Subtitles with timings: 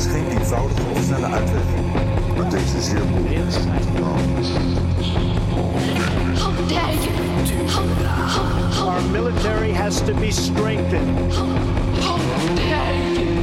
[0.00, 1.62] is geen eenvoudige of snelle uitweg.
[2.36, 3.54] Maar deze is zeer moeilijk.
[8.78, 11.34] Our military has to be strengthened.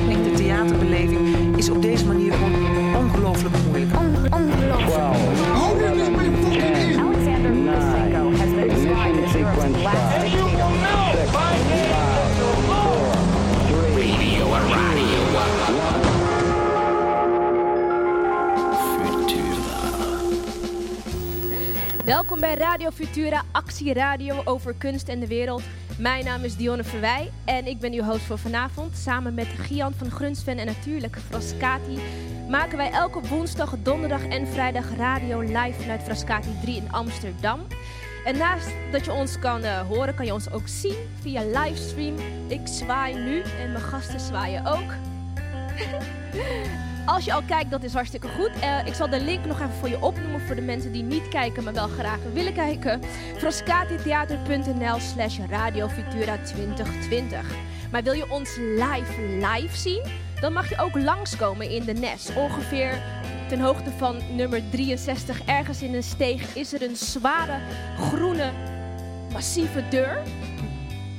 [0.07, 3.92] Denk de theaterbeleving is op deze manier gewoon ongelooflijk moeilijk.
[22.07, 25.61] Welkom bij Radio Futura, actieradio over kunst en de wereld.
[25.97, 28.97] Mijn naam is Dionne Verwij en ik ben uw host voor vanavond.
[28.97, 32.00] Samen met Gian van Grunsven en natuurlijk Frascati
[32.50, 37.59] maken wij elke woensdag, donderdag en vrijdag radio live vanuit Frascati 3 in Amsterdam.
[38.25, 42.16] En naast dat je ons kan eh, horen, kan je ons ook zien via livestream.
[42.47, 44.94] Ik zwaai nu en mijn gasten zwaaien ook.
[47.08, 48.52] Als je al kijkt, dat is hartstikke goed.
[48.61, 51.27] Eh, ik zal de link nog even voor je opnoemen voor de mensen die niet
[51.27, 53.02] kijken, maar wel graag willen kijken.
[53.38, 57.41] frascatitheater.nl slash Radio Futura 2020.
[57.91, 60.02] Maar wil je ons live live zien?
[60.41, 62.30] Dan mag je ook langskomen in de NES.
[62.35, 63.02] Ongeveer
[63.50, 67.59] ten hoogte van nummer 63, ergens in een steeg, is er een zware,
[67.97, 68.52] groene,
[69.31, 70.22] massieve deur.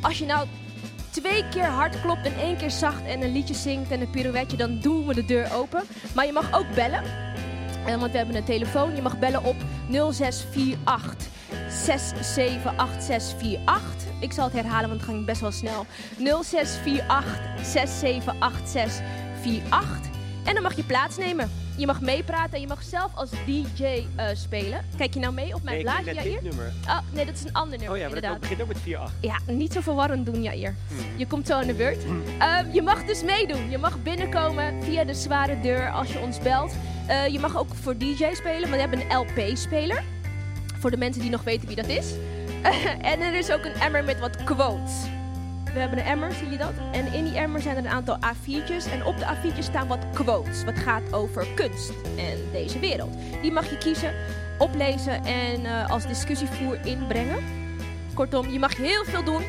[0.00, 0.48] Als je nou
[1.20, 4.56] twee keer hard klopt en één keer zacht en een liedje zingt en een pirouetje,
[4.56, 5.82] dan doen we de deur open.
[6.14, 7.02] Maar je mag ook bellen.
[7.86, 8.94] Eh, want we hebben een telefoon.
[8.94, 9.56] Je mag bellen op
[9.88, 11.28] 0648
[11.68, 14.06] 678648.
[14.20, 15.86] Ik zal het herhalen, want het ging best wel snel.
[16.18, 20.17] 0648 678648.
[20.48, 21.50] En dan mag je plaatsnemen.
[21.76, 24.80] Je mag meepraten en je mag zelf als DJ eh, spelen.
[24.96, 26.30] Kijk je nou mee op mijn Nee, blaadje, Jair?
[26.30, 26.72] dit nummer.
[26.86, 28.40] Oh, nee, dat is een ander nummer, Oh ja, maar dat inderdaad.
[28.40, 29.20] begint ook met 4-8.
[29.20, 30.74] Ja, niet zo verwarrend doen, Jair.
[31.16, 32.04] Je komt zo aan de beurt.
[32.38, 33.70] Ehm, je mag dus meedoen.
[33.70, 36.72] Je mag binnenkomen via de zware deur als je ons belt.
[37.06, 40.02] Eh, je mag ook voor DJ spelen, maar we hebben een LP-speler.
[40.78, 42.12] Voor de mensen die nog weten wie dat is.
[43.02, 44.92] en er is ook een emmer met wat quotes.
[45.72, 46.72] We hebben een emmer, zie je dat?
[46.92, 48.92] En in die emmer zijn er een aantal A4'tjes.
[48.92, 50.64] En op de A4'tjes staan wat quotes.
[50.64, 53.16] Wat gaat over kunst en deze wereld.
[53.42, 54.14] Die mag je kiezen,
[54.58, 57.44] oplezen en eh, als discussievoer inbrengen.
[58.14, 59.42] Kortom, je mag heel veel doen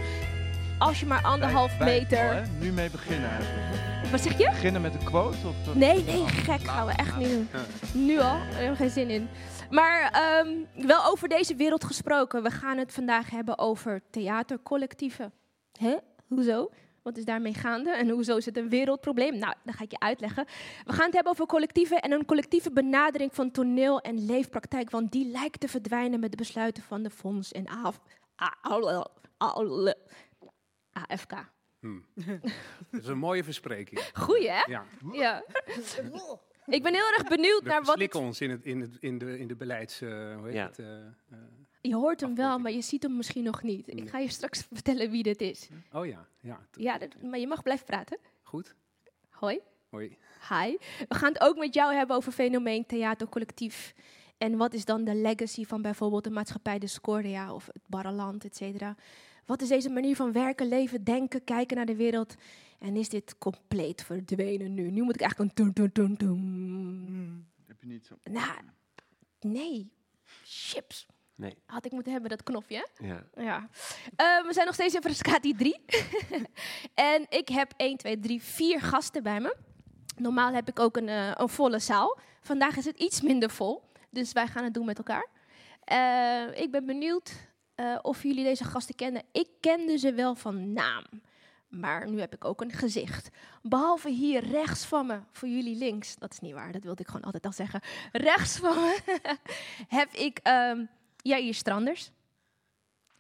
[0.79, 2.47] als je maar anderhalf Bij- bij- meter...
[2.59, 4.11] Nu mee beginnen eigenlijk.
[4.11, 4.49] Wat zeg je?
[4.49, 5.37] Beginnen met een quote?
[5.47, 7.49] Of, Nee, nee, gek gaan we echt niet doen.
[7.91, 9.29] Nu al, daar hebben we geen zin in.
[9.69, 10.47] Maar ehm,
[10.87, 12.43] wel over deze wereld gesproken.
[12.43, 15.31] We gaan het vandaag hebben over theatercollectieven.
[15.77, 15.95] Hè?
[16.27, 16.71] Hoezo?
[17.03, 19.37] Wat is daarmee gaande en hoezo is het een wereldprobleem?
[19.37, 20.45] Nou, dat ga ik je uitleggen.
[20.85, 24.89] We gaan het hebben over collectieven en een collectieve benadering van toneel en leefpraktijk.
[24.89, 27.99] Want die lijkt te verdwijnen met de besluiten van de Fonds en AF,
[30.91, 31.33] AFK.
[32.91, 34.09] Dat is een mooie verspreking.
[34.13, 34.61] Goeie, hè?
[34.65, 34.83] Ja.
[35.11, 35.43] Ja.
[36.65, 37.87] Ik ben heel erg benieuwd We naar wat...
[37.87, 40.01] het- verslikken ons in, het, in, het, in, de, in de beleids...
[40.01, 40.65] eh, hoe heet Ja.
[40.67, 40.79] het?
[40.79, 41.37] eh, eh,
[41.81, 43.87] Je hoort hem wel, maar je ziet hem misschien nog niet.
[43.87, 45.69] Ik ga je straks vertellen wie dit is.
[45.93, 46.59] oh ja, ja.
[46.71, 48.17] Ja, dat- maar je mag blijven praten.
[48.41, 48.75] Goed.
[49.29, 49.59] Hoi.
[49.89, 50.17] Hoi.
[50.49, 50.77] Hi.
[51.07, 53.93] We gaan het ook met jou hebben over fenomeen theatercollectief.
[54.37, 58.45] En wat is dan de legacy van bijvoorbeeld de maatschappij de Scoria of het Barreland,
[58.45, 58.95] et cetera.
[59.45, 62.35] Wat is deze manier van werken, leven, denken, kijken naar de wereld?
[62.79, 64.91] En is dit compleet verdwenen nu?
[64.91, 67.47] Nu moet ik eigenlijk een dun, dun, dun.
[67.65, 68.15] Heb je niet zo...
[68.23, 68.59] Nou,
[69.39, 69.91] nee.
[70.43, 71.05] Chips.
[71.39, 71.57] Nee.
[71.65, 72.87] Had ik moeten hebben, dat knopje?
[72.97, 73.23] Ja.
[73.35, 73.69] Ja.
[74.15, 75.79] Eh, we zijn nog steeds in Frascati 3.
[76.93, 79.55] en ik heb 1, 2, 3, 4 gasten bij me.
[80.17, 82.17] Normaal heb ik ook een, eh, een volle zaal.
[82.41, 83.81] Vandaag is het iets minder vol.
[84.09, 85.27] Dus wij gaan het doen met elkaar.
[85.83, 89.23] Eh, ik ben benieuwd eh, of jullie deze gasten kennen.
[89.31, 91.03] Ik kende ze wel van naam.
[91.67, 93.29] Maar nu heb ik ook een gezicht.
[93.61, 96.15] Behalve hier rechts van me, voor jullie links.
[96.15, 97.81] Dat is niet waar, dat wilde ik gewoon altijd al zeggen.
[98.11, 99.19] Rechts van me
[99.97, 100.85] heb ik ehm
[101.21, 102.11] Jair Stranders.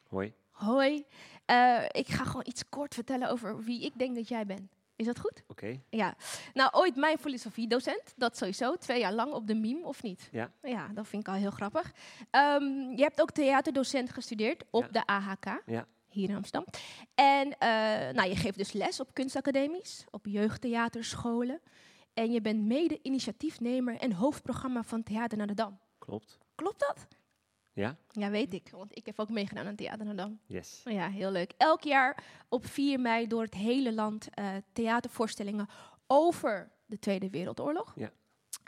[0.07, 0.33] Hoi.
[0.49, 1.05] Hoi.
[1.45, 4.71] Eh, ik ga gewoon iets kort vertellen over wie ik denk dat jij bent.
[4.95, 5.43] Is dat goed?
[5.47, 5.81] Oké.
[5.89, 6.15] Ja.
[6.53, 8.13] Nou, ooit mijn filosofiedocent.
[8.15, 8.75] Dat sowieso.
[8.75, 10.29] Twee jaar lang op de MIM, of niet?
[10.31, 10.51] Ja.
[10.61, 11.91] Ja, dat vind ik al heel grappig.
[12.29, 12.63] Ehm,
[12.95, 14.89] je hebt ook theaterdocent gestudeerd op Ja.
[14.91, 15.61] de AHK.
[15.65, 15.85] Ja.
[16.09, 16.73] Hier in Amsterdam.
[17.15, 17.69] En eh,
[18.13, 21.61] nou, je geeft dus les op kunstacademies, op jeugdtheaterscholen.
[22.13, 25.79] En je bent mede initiatiefnemer en hoofdprogramma van Theater naar de Dam.
[25.97, 26.37] Klopt.
[26.55, 27.07] Klopt dat?
[27.79, 27.95] Ja?
[28.11, 28.69] Ja, weet ik.
[28.71, 30.39] Want ik heb ook meegedaan aan Theater naar de Dam.
[30.45, 30.81] Yes.
[30.83, 31.53] Ja, heel leuk.
[31.57, 35.67] Elk jaar op 4 mei door het hele land eh, theatervoorstellingen
[36.07, 37.93] over de Tweede Wereldoorlog.
[37.95, 38.09] Ja.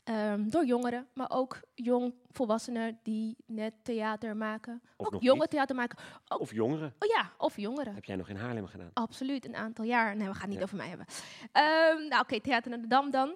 [0.04, 4.82] Ehm, door jongeren, maar ook jong volwassenen die net theater maken.
[4.98, 5.50] Of ook jonge niet.
[5.50, 5.98] theater maken.
[6.28, 6.94] Ook, Of jongeren.
[7.00, 7.94] oh ja, of jongeren.
[7.94, 8.90] Heb jij nog in Haarlem gedaan?
[8.94, 10.16] Absoluut, een aantal jaar.
[10.16, 10.64] Nee, we gaan het niet Ja.
[10.64, 11.06] over mij hebben.
[11.52, 13.36] Ehm, nou, oké, Theater naar de Dam dan.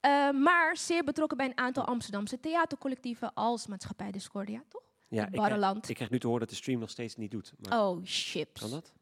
[0.00, 4.82] Eh, maar zeer betrokken bij een aantal Amsterdamse theatercollectieven als Maatschappij Discordia, toch?
[5.12, 5.88] Ja, ik krijg, Barreland.
[5.88, 7.52] ik krijg nu te horen dat de stream nog steeds niet doet.
[7.58, 8.60] Maar Oh, chips.
[8.60, 8.92] Kan dat?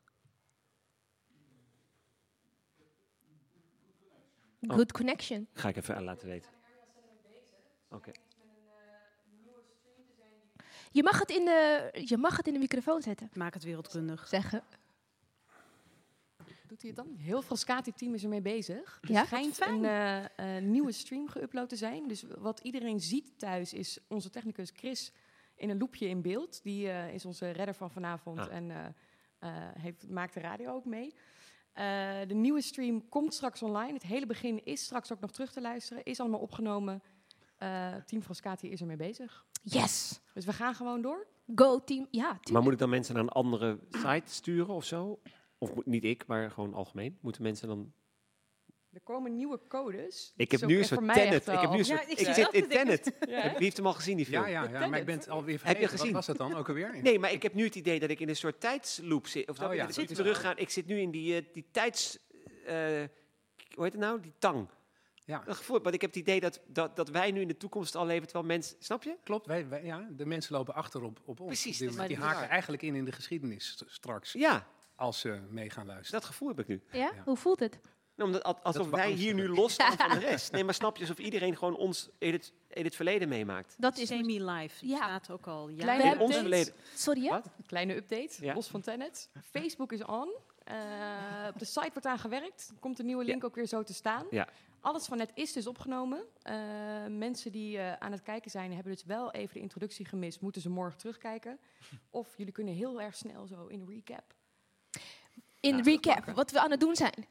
[4.66, 5.48] Good connection.
[5.52, 6.50] Ga ik even laten weten.
[7.88, 8.10] Oké.
[10.92, 13.30] Je mag, het in de, je mag het in de microfoon zetten.
[13.34, 14.28] Maak het wereldkundig.
[14.28, 14.62] Zeggen.
[16.66, 17.14] Doet hij het dan?
[17.16, 18.98] Heel Frascati-team is ermee bezig.
[19.02, 19.24] Er Ja?
[19.24, 22.08] schijnt een eh, eh, nieuwe stream geüpload te zijn.
[22.08, 25.12] Dus wat iedereen ziet thuis is onze technicus Chris
[25.60, 26.62] in een loopje in beeld.
[26.62, 28.52] Die eh, is onze redder van vanavond Ah.
[28.54, 28.84] en eh,
[29.38, 31.14] eh, heeft, maakt de radio ook mee.
[31.72, 31.84] Eh,
[32.26, 33.92] de nieuwe stream komt straks online.
[33.92, 36.04] Het hele begin is straks ook nog terug te luisteren.
[36.04, 37.02] Is allemaal opgenomen.
[37.56, 39.44] Eh, team Frascati is ermee bezig.
[39.62, 40.20] Yes.
[40.34, 41.26] Dus we gaan gewoon door.
[41.54, 42.06] Go team.
[42.10, 42.50] Ja, tuurlijk.
[42.50, 45.20] Maar moet ik dan mensen naar een andere site sturen of zo?
[45.58, 47.18] Of moet, niet ik, maar gewoon algemeen?
[47.20, 47.92] Moeten mensen dan...
[48.92, 50.32] Er komen nieuwe codes.
[50.36, 51.46] Ik Dat heb nu een soort Tenet.
[51.48, 52.02] Ik heb nu een Ja, soort...
[52.02, 52.68] ik ik zit zit in.
[52.68, 53.12] Tenet.
[53.28, 53.42] Ja?
[53.42, 54.42] Wie heeft hem al gezien, die film?
[54.42, 55.88] Ja, ja, ja, maar ik ben het alweer je vergeten.
[55.88, 56.06] gezien?
[56.06, 57.02] Wat was het dan ook alweer?
[57.02, 59.48] Nee, maar ik heb nu het idee dat ik in een soort tijdsloop zit.
[59.48, 60.58] Of dat Oh ik ja, dat dat ik is teruggaan.
[60.58, 62.18] Ik zit nu in die, eh, die tijds...
[62.66, 62.74] eh,
[63.74, 64.20] hoe heet het nou?
[64.20, 64.68] Die tang.
[65.24, 67.56] Ja, Dat gevoel, want ik heb het idee dat, dat, dat wij nu in de
[67.56, 68.76] toekomst al leven, terwijl mensen...
[68.78, 69.16] Snap je?
[69.24, 69.46] klopt.
[69.46, 71.48] Wij, wij- ja, de mensen lopen achter op, op ons.
[71.48, 74.32] Precies, Die, dat dat haken eigenlijk in in de geschiedenis st- straks.
[74.32, 76.20] Ja, Als ze mee gaan luisteren.
[76.20, 76.82] dat gevoel heb ik nu.
[76.92, 76.98] Ja?
[76.98, 77.22] Ja.
[77.24, 77.80] Hoe voelt het?
[78.20, 79.58] Nou, Omdat, al- alsof wij hier nu beangstigend.
[79.58, 80.52] los staan van de rest.
[80.52, 83.74] Nee, maar snap je, alsof iedereen gewoon ons in het, in het verleden meemaakt.
[83.78, 84.86] Dat is Semi-live.
[84.86, 84.96] Ja.
[84.96, 86.04] staat ook al Kleine jaren.
[86.04, 86.24] In update.
[86.24, 86.74] ons verleden.
[86.94, 87.30] Sorry, ja?
[87.30, 87.46] Wat?
[87.66, 88.54] Kleine update, Ja.
[88.54, 89.28] los van Tenet.
[89.50, 90.32] Facebook is on.
[90.64, 90.76] Eh,
[91.48, 92.72] op de site wordt aan gewerkt.
[92.80, 94.26] Komt de nieuwe link ook weer zo te staan.
[94.30, 94.48] Ja.
[94.80, 96.24] Alles van net is dus opgenomen.
[96.42, 96.54] Eh,
[97.08, 100.40] mensen die eh, aan het kijken zijn, hebben dus wel even de introductie gemist.
[100.40, 101.58] Moeten ze morgen terugkijken.
[102.10, 104.34] Of jullie kunnen heel erg snel zo in recap
[105.60, 105.82] In Ja.
[105.82, 107.26] recap, wat we aan het doen zijn.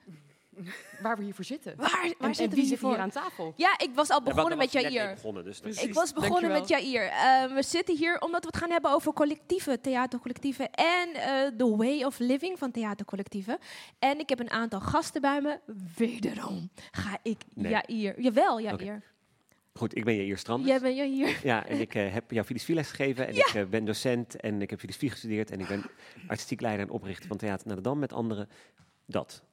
[1.02, 1.74] Waar we hiervoor zitten.
[1.76, 3.54] Waar, waar en, en zitten wie we hier aan tafel?
[3.56, 5.14] Ja, ik was al begonnen met Jair.
[5.14, 5.84] begonnen, dus Precies.
[5.84, 6.68] Ik was begonnen met.
[6.68, 7.08] Jair.
[7.08, 11.76] Eh, we zitten hier omdat we het gaan hebben over collectieven, theatercollectieven en eh, the
[11.76, 13.58] way of living van theatercollectieven.
[14.00, 15.60] En ik heb een aantal gasten bij me.
[15.96, 17.72] Wederom ga ik Nee.
[17.72, 18.22] Jair.
[18.22, 19.02] Jawel, Jair.
[19.74, 20.70] Goed, ik ben Jair Stranders.
[20.70, 21.40] Jij bent Jair.
[21.44, 24.62] Ja, en ik eh, heb jou filosofie les gegeven en ik eh, ben docent en
[24.62, 25.84] ik heb filosofie gestudeerd en ik ben
[26.28, 28.50] artistiek leider en oprichter van Theater naar de Dam met anderen.
[29.06, 29.44] Dat.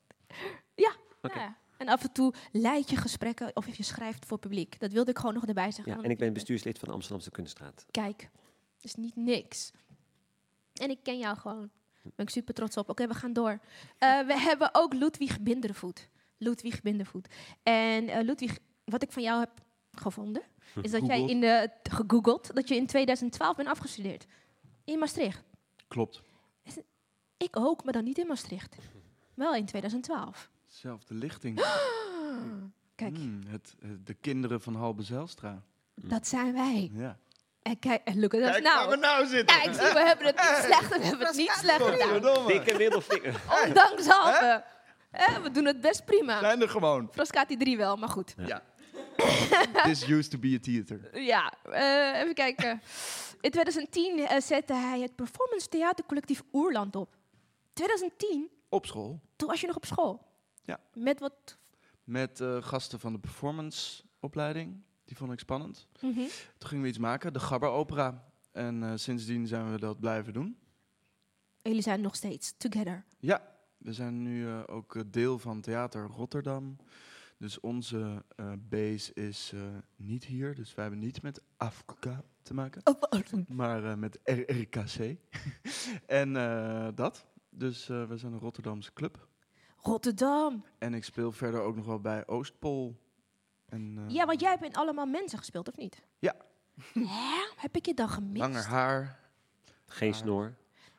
[0.76, 1.56] Ja.
[1.76, 4.81] En af en toe leid je gesprekken of je schrijft voor publiek.
[4.81, 5.96] Dat wilde ik gewoon nog erbij zeggen.
[5.96, 7.87] Ja, en ik ben bestuurslid van de Amsterdamse Kunststraat.
[7.90, 8.31] Kijk,
[8.81, 9.73] is niet niks.
[10.73, 11.70] En ik ken jou gewoon.
[12.02, 12.88] Ben ik super trots op.
[12.88, 13.61] Oké, we gaan door.
[13.99, 16.08] Eh, we hebben ook Ludwig Bindervoet.
[16.37, 17.28] Ludwig Bindervoet.
[17.62, 19.50] En eh, Ludwig, wat ik van jou heb
[19.93, 20.43] gevonden,
[20.82, 24.26] is dat jij in de gegoogeld dat je in 2012 bent afgestudeerd.
[24.84, 25.43] In Maastricht.
[25.88, 26.23] Klopt.
[27.37, 28.76] Ik ook, maar dan niet in Maastricht.
[29.34, 30.50] Wel in 2012.
[30.76, 31.61] Zelfde lichting.
[32.94, 33.75] Kijk, Hmm, het,
[34.05, 35.62] de kinderen van Halbe Zijlstra.
[35.94, 36.90] dat zijn wij.
[36.93, 37.19] Ja.
[37.62, 39.02] En kijk, en look at us Kijk waar we now.
[39.05, 39.56] nou zitten.
[39.56, 42.46] Kijk, zie, we hebben het niet slecht, we hebben het niet slecht gedaan.
[42.46, 43.40] Dikke middelvinger.
[43.67, 44.64] Ondanks halve.
[45.11, 46.38] Eh, we doen het best prima.
[46.38, 47.08] Zijn er gewoon.
[47.12, 48.34] Frascati 3 wel, maar goed.
[48.37, 48.62] Ja.
[49.84, 51.20] This used to be a theater.
[51.20, 52.80] Ja, eh, even kijken.
[53.40, 57.16] In 2010 eh, zette hij het performance theatercollectief Oerland op.
[57.73, 59.21] 2010, Op school.
[59.37, 60.25] toen was je nog op school.
[60.66, 60.80] Ja.
[60.94, 61.58] Met wat...
[62.04, 64.82] Met eh, gasten van de performanceopleiding.
[65.04, 65.87] Die vond ik spannend.
[66.00, 66.14] Mhm.
[66.58, 68.28] Toen gingen we iets maken, de Gabber Opera.
[68.52, 70.58] En eh, sindsdien zijn we dat blijven doen.
[71.62, 73.04] En jullie zijn nog steeds together.
[73.18, 73.56] Ja,
[73.87, 76.76] we zijn nu eh, ook deel van Theater Rotterdam.
[77.38, 79.52] Dus onze eh, base is
[79.96, 80.54] niet hier.
[80.54, 82.82] Dus wij hebben niet met Afrika te maken.
[83.49, 85.16] Maar eh, met RRKC.
[86.06, 86.32] en
[86.94, 87.26] dat.
[87.50, 89.28] Dus we zijn een Rotterdamse club.
[89.76, 90.64] Rotterdam.
[90.78, 92.97] En ik speel verder ook nog wel bij Oostpol.
[93.68, 96.02] En, eh, Ja, want jij hebt in allemaal mensen gespeeld, of niet?
[96.18, 96.35] Ja.
[96.92, 97.47] Hè?
[97.56, 98.38] Heb ik je dan gemist?
[98.38, 99.21] Langer haar,
[99.87, 100.54] Geen snor.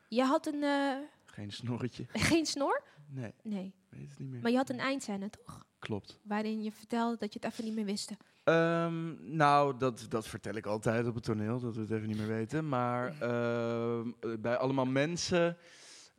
[0.08, 0.62] Je had een...
[0.62, 2.06] eh, geen snorretje.
[2.30, 2.82] geen snor?
[3.10, 3.74] Nee, Nee.
[3.88, 4.40] weet het niet meer.
[4.42, 5.66] Maar je had een eindscène, toch?
[5.78, 6.18] Klopt.
[6.22, 8.10] Waarin je vertelde dat je het even niet meer wist.
[8.44, 12.16] Ehm, nou, dat, dat vertel ik altijd op het toneel, dat we het even niet
[12.18, 12.68] meer weten.
[12.68, 15.56] Maar ehm, eh, bij allemaal mensen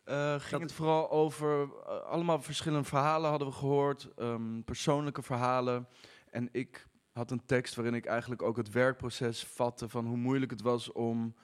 [0.10, 1.62] eh, ging Dat- het vooral over...
[1.62, 5.88] eh, allemaal verschillende verhalen hadden we gehoord, ehm, persoonlijke verhalen.
[6.30, 9.90] En ik had een tekst waarin ik eigenlijk ook het werkproces vatte...
[9.90, 11.36] van hoe moeilijk het was om,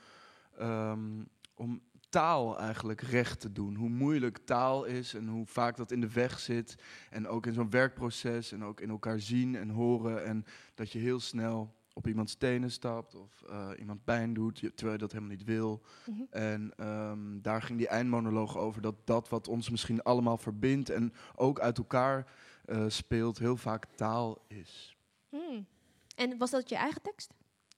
[0.57, 1.23] ehm,
[1.55, 3.75] om taal eigenlijk recht te doen.
[3.75, 6.75] Hoe moeilijk taal is en hoe vaak dat in de weg zit.
[7.09, 10.25] En ook in zo'n werkproces en ook in elkaar zien en horen.
[10.25, 10.45] En
[10.75, 14.97] dat je heel snel op iemands tenen stapt of eh, iemand pijn doet, terwijl je
[14.97, 15.81] dat helemaal niet wil.
[16.05, 16.21] Mhm.
[16.29, 21.13] En ehm, daar ging die eindmonoloog over, dat dat wat ons misschien allemaal verbindt en
[21.35, 22.31] ook uit elkaar
[22.65, 24.97] eh, speelt, heel vaak taal is.
[25.29, 25.67] Hmm.
[26.15, 27.33] En was dat je eigen tekst?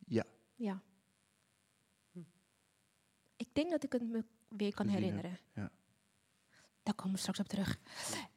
[0.07, 0.24] Ja.
[0.55, 0.81] Ja.
[3.36, 5.39] Ik denk dat ik het me weer kan Gezien heb, herinneren.
[5.53, 5.71] ja.
[6.83, 7.79] Daar komen we straks op terug.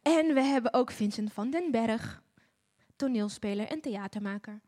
[0.02, 2.22] En we hebben ook Vincent van den Berg,
[2.96, 4.60] toneelspeler en theatermaker.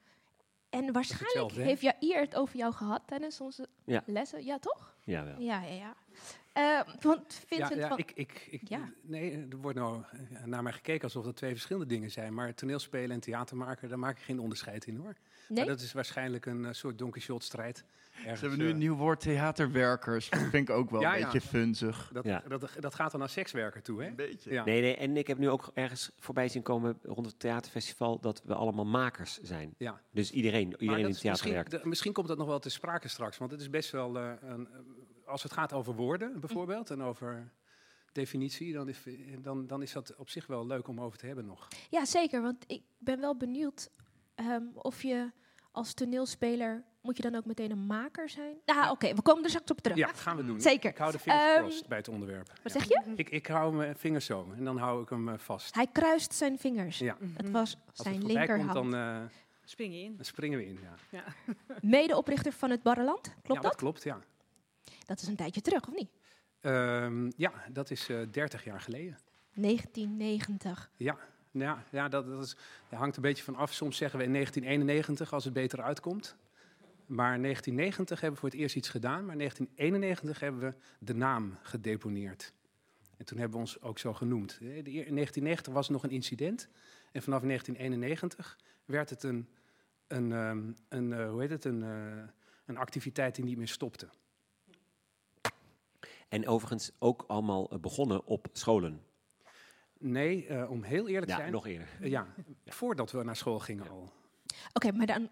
[0.73, 4.03] En waarschijnlijk heeft Jair het over jou gehad tijdens onze Ja.
[4.07, 4.45] lessen.
[4.45, 4.95] Ja, toch?
[5.05, 5.41] Jawel.
[5.41, 5.95] Ja, ja, ja.
[6.53, 7.99] Eh, want Vincent ja, ja, van...
[7.99, 8.93] ik, ik, ik, Ja.
[9.03, 12.35] Nee, er wordt nou eh, naar mij gekeken alsof dat twee verschillende dingen zijn.
[12.35, 15.15] Maar toneelspelen en theatermaken, daar maak ik geen onderscheid in hoor.
[15.49, 15.59] nee?
[15.65, 17.45] Maar dat is waarschijnlijk een eh, soort Don Quixote
[18.19, 18.39] strijd.
[18.39, 20.31] Ze hebben nu eh, een nieuw woord theaterwerkers.
[20.31, 21.25] Dat vind ik ook wel Ja, een ja.
[21.25, 22.11] beetje funzig.
[22.13, 22.43] Dat, Ja.
[22.49, 24.09] dat, dat gaat dan naar sekswerker toe, hè?
[24.09, 24.53] Een beetje.
[24.53, 24.65] Ja.
[24.65, 28.43] Nee, nee, en ik heb nu ook ergens voorbij zien komen rond het theaterfestival dat
[28.45, 29.75] we allemaal makers zijn.
[29.79, 30.01] Ja.
[30.11, 31.83] Dus iedereen, Maar iedereen in het is theater misschien, werkt.
[31.83, 33.39] de- misschien komt dat nog wel te sprake straks.
[33.39, 34.79] Want het is best wel eh, een, eh,
[35.27, 37.53] als het gaat over woorden bijvoorbeeld en over
[38.13, 39.03] definitie, dan is,
[39.39, 41.69] dan, dan is dat op zich wel leuk om over te hebben nog.
[41.91, 42.43] Ja, zeker.
[42.43, 43.91] Want ik ben wel benieuwd
[44.35, 45.31] ehm, of je
[45.73, 46.85] als toneelspeler...
[47.03, 48.57] Moet je dan ook meteen een maker zijn?
[48.67, 49.15] Nou, oké.
[49.15, 49.97] we komen er straks op terug.
[49.99, 50.61] Ja, gaan we doen.
[50.61, 50.91] Zeker.
[50.91, 52.47] Ik hou de vingers Ehm, crossed bij het onderwerp.
[52.63, 52.79] Wat Ja.
[52.81, 53.13] zeg je?
[53.17, 55.75] Ik, ik hou mijn vingers zo en dan hou ik hem eh, vast.
[55.75, 56.99] Hij kruist zijn vingers.
[56.99, 57.17] Ja.
[57.37, 58.73] Het was Als het zijn linkerhand.
[58.73, 59.21] komt, dan, eh,
[59.65, 60.17] Spring je in.
[60.17, 60.79] dan springen we in.
[61.11, 61.25] Ja,
[61.99, 63.21] Medeoprichter van het Barreland.
[63.23, 63.63] Klopt ja, dat?
[63.63, 64.19] dat klopt, ja.
[65.07, 66.11] Dat is een tijdje terug, of niet?
[66.61, 69.19] Ehm, ja, dat is eh 30 jaar geleden.
[69.55, 70.91] 1990.
[70.97, 71.17] Ja,
[71.51, 72.57] nou ja, ja dat, dat, is,
[72.89, 73.73] dat hangt een beetje van af.
[73.73, 76.37] Soms zeggen we in 1991 als het beter uitkomt.
[77.13, 79.25] Maar 1990 hebben we voor het eerst iets gedaan.
[79.25, 82.53] Maar in 1991 hebben we de naam gedeponeerd.
[83.17, 84.59] En toen hebben we ons ook zo genoemd.
[84.61, 86.69] In 1990 was het nog een incident.
[87.13, 89.49] En vanaf 1991 werd het een,
[90.07, 92.23] een, ehm, een, eh, hoe heet het, een, eh,
[92.65, 94.09] een activiteit die niet meer stopte.
[96.29, 99.03] En overigens ook allemaal eh, begonnen op scholen.
[99.99, 101.53] Nee, eh, om heel eerlijk te Ja, zijn.
[101.53, 101.89] nog eerder.
[102.09, 102.27] ja,
[102.67, 104.13] voordat we naar school gingen al.
[104.73, 105.31] Oké, maar dan...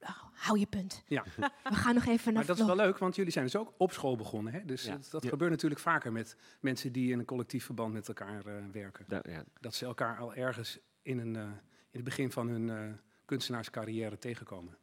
[0.00, 1.02] oh, hou je punt.
[1.06, 1.24] Ja.
[1.64, 3.72] We gaan nog even naar Maar dat is wel leuk, want jullie zijn dus ook
[3.76, 4.52] op school begonnen.
[4.52, 4.64] Hè?
[4.64, 4.92] Dus Ja.
[4.92, 5.28] dat, dat Ja.
[5.28, 9.04] gebeurt natuurlijk vaker met mensen die in een collectief verband met elkaar eh, werken.
[9.08, 9.44] Da- ja.
[9.60, 11.50] Dat ze elkaar al ergens in, een, eh, in
[11.90, 12.92] het begin van hun eh,
[13.24, 14.76] kunstenaarscarrière tegenkomen.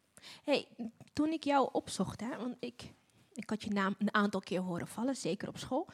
[0.43, 0.67] hey,
[1.13, 2.93] toen ik jou opzocht, hè, want ik,
[3.33, 5.87] ik had je naam een aantal keer horen vallen, zeker op school,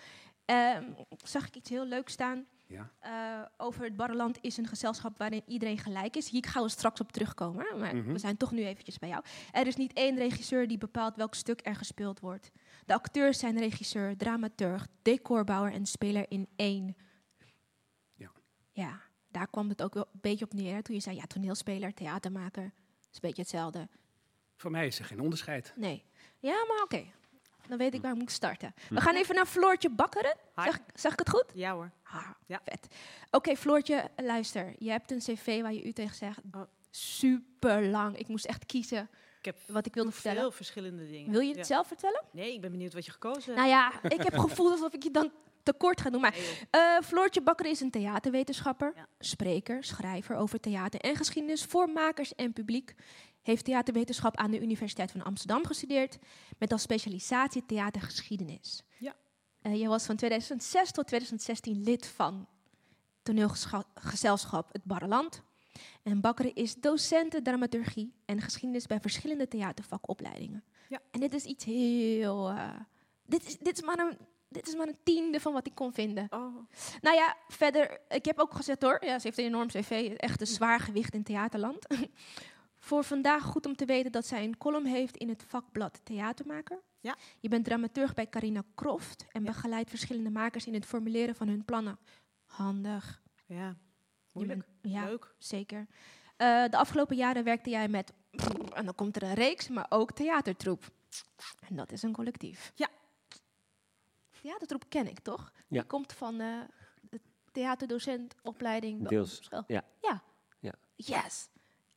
[0.46, 0.84] ehm,
[1.24, 2.46] zag ik iets heel leuks staan.
[2.72, 2.92] Ja.
[3.00, 6.30] eh, over het Barreland is een gezelschap waarin iedereen gelijk is.
[6.30, 8.12] Hier gaan we straks op terugkomen, maar Mhm.
[8.12, 9.24] we zijn toch nu eventjes bij jou.
[9.52, 12.52] Er is niet één regisseur die bepaalt welk stuk er gespeeld wordt.
[12.86, 16.96] De acteurs zijn regisseur, dramaturg, decorbouwer en speler in één.
[18.16, 18.32] Ja.
[18.72, 20.74] Ja, daar kwam het ook wel een beetje op neer.
[20.76, 22.72] hè, Toen je zei, ja, toneelspeler, theatermaker, is
[23.14, 23.88] een beetje hetzelfde.
[24.56, 25.74] Voor mij is er geen onderscheid.
[25.76, 26.04] Nee.
[26.40, 27.04] Ja, maar oké.
[27.68, 28.74] Dan weet ik waar ik moet starten.
[28.88, 28.94] Hm.
[28.96, 30.36] We gaan even naar Floortje Bakkeren.
[30.56, 31.46] Zeg, zeg ik het goed?
[31.54, 31.92] Ja hoor.
[32.04, 32.62] Ah, Ja.
[32.66, 32.88] vet.
[33.32, 34.74] Oké, Floortje, luister.
[34.80, 36.40] Je hebt een cv waar je u tegen zegt.
[36.56, 36.62] Oh.
[36.90, 38.18] Super lang.
[38.18, 40.40] Ik moest echt kiezen Ik heb wat ik wilde vertellen.
[40.42, 41.32] veel verschillende dingen.
[41.32, 41.64] Wil je het Ja.
[41.64, 42.24] zelf vertellen?
[42.32, 43.56] Nee, ik ben benieuwd wat je gekozen hebt.
[43.58, 45.32] Nou ja, ik heb het gevoel alsof ik je dan
[45.64, 46.22] tekort ga doen.
[46.22, 46.36] Maar
[46.72, 49.08] eh, Floortje Bakker is een theaterwetenschapper, Ja.
[49.20, 52.96] spreker, schrijver over theater en geschiedenis voor makers en publiek.
[53.42, 56.18] Heeft theaterwetenschap aan de Universiteit van Amsterdam gestudeerd
[56.58, 58.84] met als specialisatie theatergeschiedenis.
[59.00, 59.16] Ja.
[59.62, 62.48] Eh, je was van 2006 tot 2016 lid van
[63.24, 65.42] toneelgezelschap Het Barreland.
[66.04, 70.64] En Bakker is docent dramaturgie en geschiedenis bij verschillende theatervakopleidingen.
[70.90, 71.00] Ja.
[71.12, 72.50] En dit is iets heel...
[72.50, 72.70] eh,
[73.26, 74.18] dit, is, dit, is maar een,
[74.50, 76.28] dit is maar een tiende van wat ik kon vinden.
[76.30, 76.56] Oh,
[77.02, 79.06] Nou ja, verder, ik heb ook gezet hoor.
[79.06, 81.88] Ja, ze heeft een enorm cv, echt een zwaar gewicht in theaterland.
[82.84, 86.80] Voor vandaag goed om te weten dat zij een column heeft in het vakblad Theatermaker.
[87.00, 87.16] Ja.
[87.40, 91.66] Je bent dramaturg bij Carina Croft en begeleidt verschillende makers in het formuleren van hun
[91.66, 92.00] plannen.
[92.46, 93.22] Handig.
[93.46, 93.76] ja.
[94.34, 94.60] Moeilijk.
[94.82, 95.34] bent- ja, Leuk.
[95.38, 95.88] zeker.
[96.38, 98.14] Eh, de afgelopen jaren werkte jij met,
[98.74, 100.90] en dan komt er een reeks, maar ook theatertroep.
[101.70, 102.72] En dat is een collectief.
[102.76, 102.88] Ja.
[104.42, 105.52] Theatertroep ken ik, toch?
[105.54, 105.62] Ja.
[105.68, 106.60] Die komt van eh,
[107.10, 107.20] de
[107.52, 109.08] theaterdocentopleiding.
[109.08, 109.84] Deels, ja.
[110.02, 110.24] ja.
[110.60, 110.74] Ja.
[110.96, 111.50] Yes.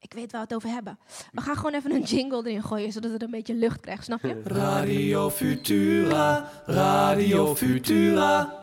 [0.04, 0.98] Ik weet waar we het over hebben.
[1.32, 4.22] We gaan gewoon even een jingle erin gooien, zodat het een beetje lucht krijgt, snap
[4.22, 4.42] je?
[4.62, 8.62] Radio Futura, Radio Futura.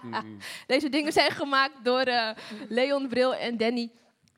[0.66, 2.30] Deze dingen zijn gemaakt door eh,
[2.68, 3.90] Leon Bril en Danny.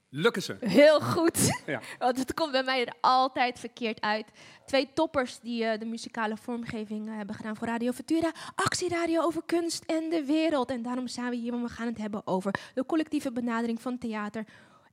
[0.09, 0.57] Lukken ze?
[0.61, 1.39] Heel goed.
[1.67, 1.81] Ja.
[1.99, 4.27] Want het komt bij mij er altijd verkeerd uit.
[4.67, 8.33] Twee toppers die eh, de muzikale vormgeving eh, hebben gedaan voor Radio Futura.
[8.55, 10.71] Actieradio over kunst en de wereld.
[10.71, 13.99] En daarom zijn we hier, want we gaan het hebben over de collectieve benadering van
[13.99, 14.45] theater.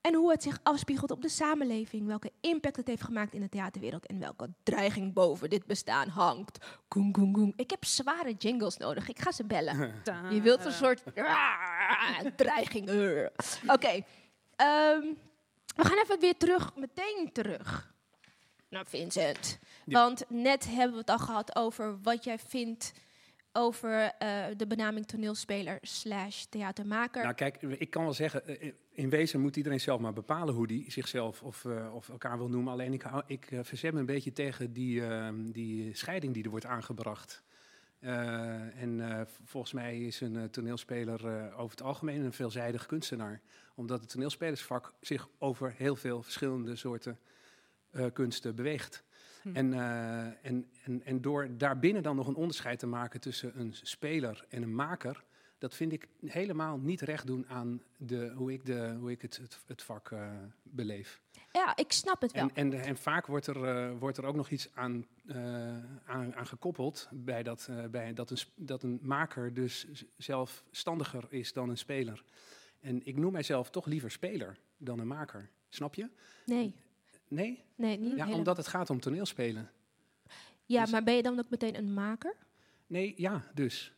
[0.01, 2.07] En hoe het zich afspiegelt op de samenleving.
[2.07, 4.05] Welke impact het heeft gemaakt in de theaterwereld.
[4.05, 6.65] En welke dreiging boven dit bestaan hangt.
[6.87, 7.53] Koen, koen, koen.
[7.55, 9.09] Ik heb zware jingles nodig.
[9.09, 9.93] Ik ga ze bellen.
[10.33, 11.03] Je wilt een soort
[12.35, 12.89] dreiging.
[13.67, 14.01] Oké.
[14.55, 15.01] Ehm,
[15.75, 17.93] We gaan even weer terug, meteen terug
[18.69, 19.59] naar Vincent.
[19.85, 22.91] Want net hebben we het al gehad over wat jij vindt
[23.53, 27.23] over eh, de benaming toneelspeler slash theatermaker.
[27.23, 30.67] Nou kijk, ik kan wel zeggen, eh, in wezen moet iedereen zelf maar bepalen hoe
[30.67, 32.73] die zichzelf of, eh, of elkaar wil noemen.
[32.73, 36.65] Alleen ik, ik verzet me een beetje tegen die, ehm, die scheiding die er wordt
[36.65, 37.43] aangebracht.
[37.99, 43.41] En volgens mij is een toneelspeler over het algemeen een veelzijdig kunstenaar.
[43.75, 47.19] Omdat het toneelspelersvak zich over heel veel verschillende soorten
[48.13, 49.03] kunsten beweegt.
[49.41, 49.55] Hm.
[49.55, 53.73] En, eh, en, en, en door daarbinnen dan nog een onderscheid te maken tussen een
[53.81, 55.23] speler en een maker,
[55.57, 59.37] dat vind ik helemaal niet recht doen aan de, hoe ik, de, hoe ik het,
[59.37, 60.29] het, het vak eh,
[60.63, 61.21] beleef.
[61.51, 62.49] Ja, ik snap het wel.
[62.53, 65.05] En, en, en vaak wordt er, eh, wordt er ook nog iets aan,
[66.05, 71.69] aan, aan gekoppeld bij dat, bij dat, een, dat een maker dus zelfstandiger is dan
[71.69, 72.23] een speler.
[72.79, 75.49] En ik noem mijzelf toch liever speler dan een maker.
[75.69, 76.09] Snap je?
[76.45, 76.75] Nee,
[77.31, 77.63] Nee?
[77.75, 79.69] nee, niet Ja, omdat het gaat om toneelspelen.
[80.65, 82.35] Ja, dus- maar ben je dan ook meteen een maker?
[82.87, 83.93] Nee, ja, dus.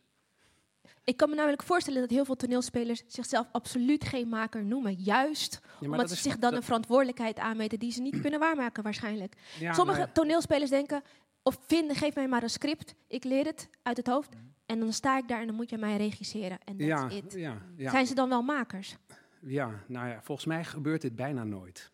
[1.04, 4.94] Ik kan me namelijk voorstellen dat heel veel toneelspelers zichzelf absoluut geen maker noemen.
[4.94, 8.40] Juist omdat dat ze is- zich dan dat- een verantwoordelijkheid aanmeten die ze niet kunnen
[8.40, 9.34] waarmaken waarschijnlijk.
[9.58, 11.02] Ja, Sommige toneelspelers denken,
[11.42, 14.34] of vinden, geef mij maar een script, ik leer het uit het hoofd.
[14.66, 16.58] En dan sta ik daar en dan moet je mij regisseren.
[16.64, 17.32] En Ja, it.
[17.32, 17.90] ja, ja.
[17.90, 18.96] Zijn ze dan wel makers?
[19.40, 21.92] Ja, nou ja, volgens mij gebeurt dit bijna nooit.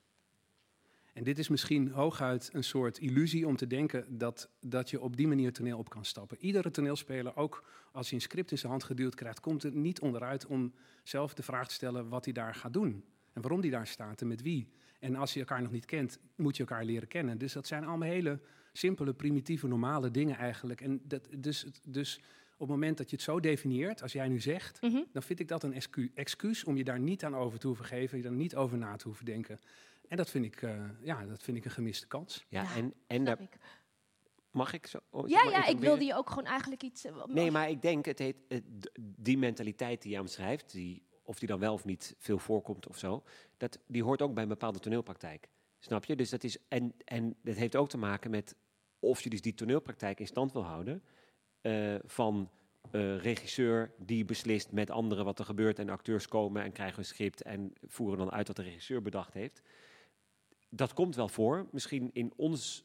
[1.15, 5.17] En dit is misschien hooguit een soort illusie om te denken dat, dat je op
[5.17, 6.37] die manier toneel op kan stappen.
[6.41, 10.01] Iedere toneelspeler, ook als hij een script in zijn hand geduwd krijgt, komt er niet
[10.01, 13.05] onderuit om zelf de vraag te stellen wat hij daar gaat doen.
[13.33, 14.69] En waarom hij daar staat en met wie.
[14.99, 17.39] En als je elkaar nog niet kent, moet je elkaar leren kennen.
[17.39, 18.41] Dus dat zijn allemaal hele
[18.73, 20.81] simpele, primitieve, normale dingen eigenlijk.
[20.81, 22.17] En dat, dus, dus
[22.53, 25.03] op het moment dat je het zo definieert, als jij nu zegt, Mhm.
[25.13, 27.85] dan vind ik dat een excu- excuus om je daar niet aan over te hoeven
[27.85, 29.61] geven, je daar niet over na te hoeven denken.
[30.11, 32.45] En dat vind ik, eh, ja, dat vind ik een gemiste kans.
[32.49, 33.39] Ja, en, en daar...
[34.51, 34.99] Mag ik zo?
[35.11, 37.05] oh, Ja, ja, ik wilde je ook gewoon eigenlijk iets...
[37.05, 38.59] eh, Nee, maar ik denk, het heet, eh,
[39.01, 42.99] die mentaliteit die je omschrijft, die, of die dan wel of niet veel voorkomt of
[42.99, 43.23] zo,
[43.57, 45.49] dat, die hoort ook bij een bepaalde toneelpraktijk.
[45.79, 46.17] Snap je?
[46.17, 48.55] Dus dat is, en, en dat heeft ook te maken met
[48.99, 51.03] of je dus die toneelpraktijk in stand wil houden
[51.61, 52.51] eh, van
[52.91, 57.05] eh, regisseur die beslist met anderen wat er gebeurt en acteurs komen en krijgen een
[57.05, 59.63] script en voeren dan uit wat de regisseur bedacht heeft.
[60.71, 62.85] Dat komt wel voor, misschien in ons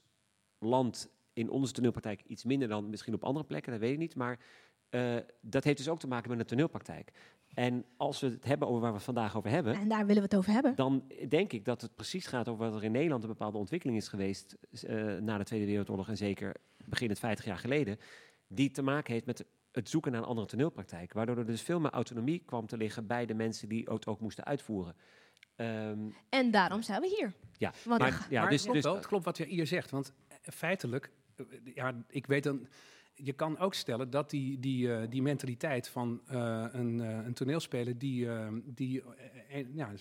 [0.60, 4.16] land, in onze toneelpraktijk iets minder dan misschien op andere plekken, dat weet ik niet.
[4.16, 4.40] Maar
[4.90, 7.12] eh, dat heeft dus ook te maken met een toneelpraktijk.
[7.54, 10.22] En als we het hebben over waar we het vandaag over hebben, En daar willen
[10.22, 10.76] we het over hebben.
[10.76, 13.98] dan denk ik dat het precies gaat over wat er in Nederland een bepaalde ontwikkeling
[13.98, 17.98] is geweest eh, na de Tweede Wereldoorlog en zeker begin het 50 jaar geleden,
[18.48, 21.14] die te maken heeft met het zoeken naar een andere toneelpraktijk.
[21.14, 24.20] Waardoor er dus veel meer autonomie kwam te liggen bij de mensen die het ook
[24.20, 24.96] moesten uitvoeren.
[25.56, 27.34] Ehm, En daarom zijn we hier.
[27.58, 29.68] ja, Want maar, ja, maar dus, het klopt dus, wel, het klopt wat je hier
[29.68, 29.92] zegt.
[29.92, 32.68] Want eh, feitelijk, eh, ja, ik weet dan...
[33.18, 37.34] Je kan ook stellen dat die, die, eh, die mentaliteit van eh, een, eh, een
[37.34, 38.28] toneelspeler die,
[38.66, 39.04] die
[39.74, 39.92] ja,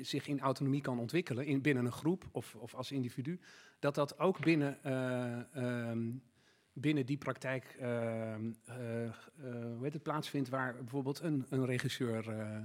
[0.00, 3.40] zich in autonomie kan ontwikkelen in, binnen een groep of, of als individu,
[3.78, 6.10] dat dat ook binnen, eh, ehm,
[6.72, 9.12] binnen die praktijk ehm, eh, eh,
[9.74, 12.56] hoe heet het, plaatsvindt waar bijvoorbeeld een, een regisseur eh,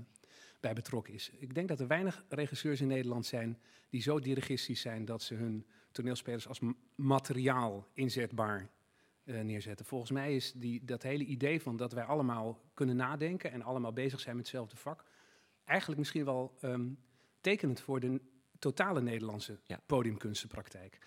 [0.65, 1.29] bij betrokken is.
[1.29, 5.33] Ik denk dat er weinig regisseurs in Nederland zijn die zo dirigistisch zijn dat ze
[5.33, 6.59] hun toneelspelers als
[6.95, 8.69] materiaal inzetbaar
[9.23, 9.85] eh, neerzetten.
[9.85, 13.93] Volgens mij is die, dat hele idee van dat wij allemaal kunnen nadenken en allemaal
[13.93, 15.05] bezig zijn met hetzelfde vak,
[15.63, 16.89] eigenlijk misschien wel ehm,
[17.41, 18.21] tekenend voor de
[18.59, 19.79] totale Nederlandse Ja.
[19.85, 20.97] podiumkunstenpraktijk.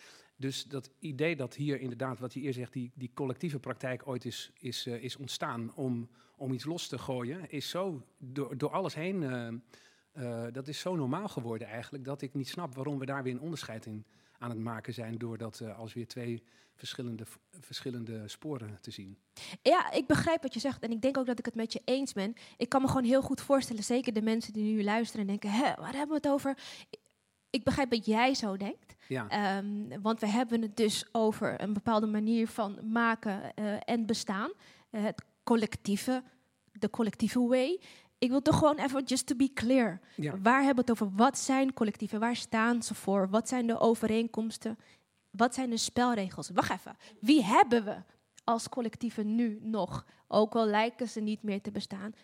[0.40, 4.24] Dus dat idee dat hier inderdaad, wat je eerst zegt, die, die collectieve praktijk ooit
[4.24, 8.70] is, is, eh, is ontstaan om, om iets los te gooien, is zo door, door
[8.70, 9.48] alles heen, eh,
[10.12, 13.32] eh, dat is zo normaal geworden eigenlijk, dat ik niet snap waarom we daar weer
[13.32, 14.04] een onderscheid in
[14.38, 16.42] aan het maken zijn, door dat als weer twee
[16.74, 17.24] verschillende,
[17.60, 19.18] verschillende sporen te zien.
[19.62, 21.82] Ja, ik begrijp wat je zegt en ik denk ook dat ik het met je
[21.84, 22.34] eens ben.
[22.56, 25.50] Ik kan me gewoon heel goed voorstellen, zeker de mensen die nu luisteren en denken,
[25.50, 26.56] hè, waar hebben we het over?
[27.50, 28.94] Ik- begrijp dat jij zo denkt.
[29.08, 29.28] Ja.
[29.28, 34.50] Ehm, want we hebben het dus over een bepaalde manier van maken eh, en bestaan.
[34.90, 36.22] Eh, het collectieve,
[36.72, 37.80] de collectieve way.
[38.18, 40.00] Ik wil toch gewoon even, just to be clear.
[40.14, 40.38] Ja.
[40.40, 41.16] Waar hebben we het over?
[41.16, 42.20] Wat zijn collectieven?
[42.20, 43.28] Waar staan ze voor?
[43.28, 44.78] Wat zijn de overeenkomsten?
[45.30, 46.50] Wat zijn de spelregels?
[46.50, 46.96] Wacht even.
[47.20, 47.96] Wie hebben we
[48.44, 50.04] als collectieven nu nog?
[50.28, 52.14] Ook al lijken ze niet meer te bestaan.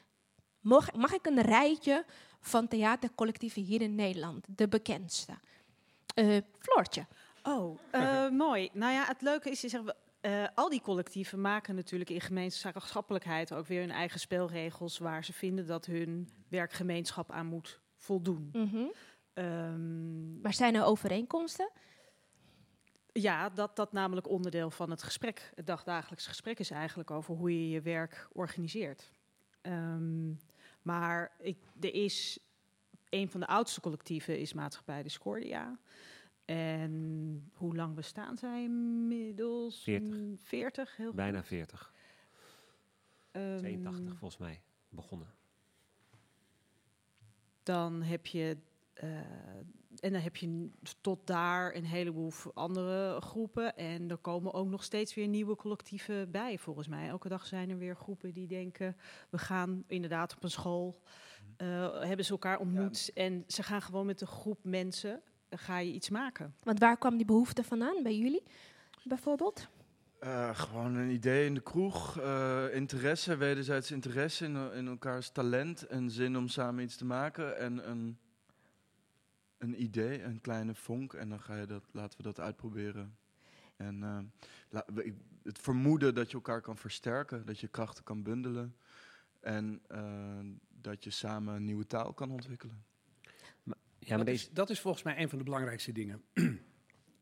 [0.64, 2.04] Mag, mag ik een rijtje
[2.40, 4.46] van theatercollectieven hier in Nederland?
[4.48, 5.32] De bekendste.
[6.14, 7.06] Eh Floortje.
[7.42, 8.70] Oh, eh, mooi.
[8.72, 13.52] Nou ja, het leuke is, je zegt, eh, al die collectieven maken natuurlijk in gemeenschappelijkheid
[13.52, 18.48] ook weer hun eigen spelregels waar ze vinden dat hun werkgemeenschap aan moet voldoen.
[18.52, 18.84] Mhm.
[19.34, 21.70] Ehm, Maar zijn er overeenkomsten?
[23.12, 27.50] Ja, dat dat namelijk onderdeel van het gesprek, het dagdagelijks gesprek is eigenlijk over hoe
[27.60, 29.10] je je werk organiseert.
[29.60, 30.30] Ehm,
[30.84, 32.38] maar ik, er is
[33.08, 35.78] een van de oudste collectieven is Maatschappij Discordia.
[36.44, 39.82] En hoe lang bestaan zij inmiddels?
[39.82, 40.16] 40.
[40.18, 41.12] Mm, 40, heel.
[41.12, 41.92] Bijna 40.
[43.30, 45.28] Ehm, 82 volgens mij begonnen.
[47.62, 48.56] Dan heb je.
[48.94, 49.20] eh,
[50.00, 53.76] en dan heb je tot daar een heleboel andere groepen.
[53.76, 57.08] En er komen ook nog steeds weer nieuwe collectieven bij, volgens mij.
[57.08, 58.96] Elke dag zijn er weer groepen die denken:
[59.30, 61.00] we gaan inderdaad op een school.
[61.56, 63.10] eh, hebben ze elkaar ontmoet.
[63.14, 65.22] En ze gaan gewoon met een groep mensen.
[65.48, 66.54] eh, ga je iets maken.
[66.62, 68.42] Want waar kwam die behoefte vandaan bij jullie,
[69.04, 69.68] bijvoorbeeld?
[70.18, 75.86] Eh, gewoon een idee in de kroeg, eh, interesse, wederzijds interesse in, in elkaars talent
[75.86, 78.18] en zin om samen iets te maken en een,
[79.64, 83.16] een idee, een kleine vonk en dan ga je dat, laten we dat uitproberen.
[83.76, 84.18] En eh,
[84.68, 88.76] la- we- ik- het vermoeden dat je elkaar kan versterken, dat je krachten kan bundelen
[89.40, 90.38] en eh,
[90.80, 92.84] dat je samen een nieuwe taal kan ontwikkelen.
[93.98, 96.22] Ja, maar dat, deze, is, dat is volgens mij een van de belangrijkste dingen.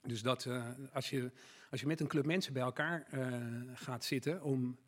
[0.02, 1.30] dus dat eh, als, je,
[1.70, 3.36] als je met een club mensen bij elkaar eh,
[3.74, 4.78] gaat zitten om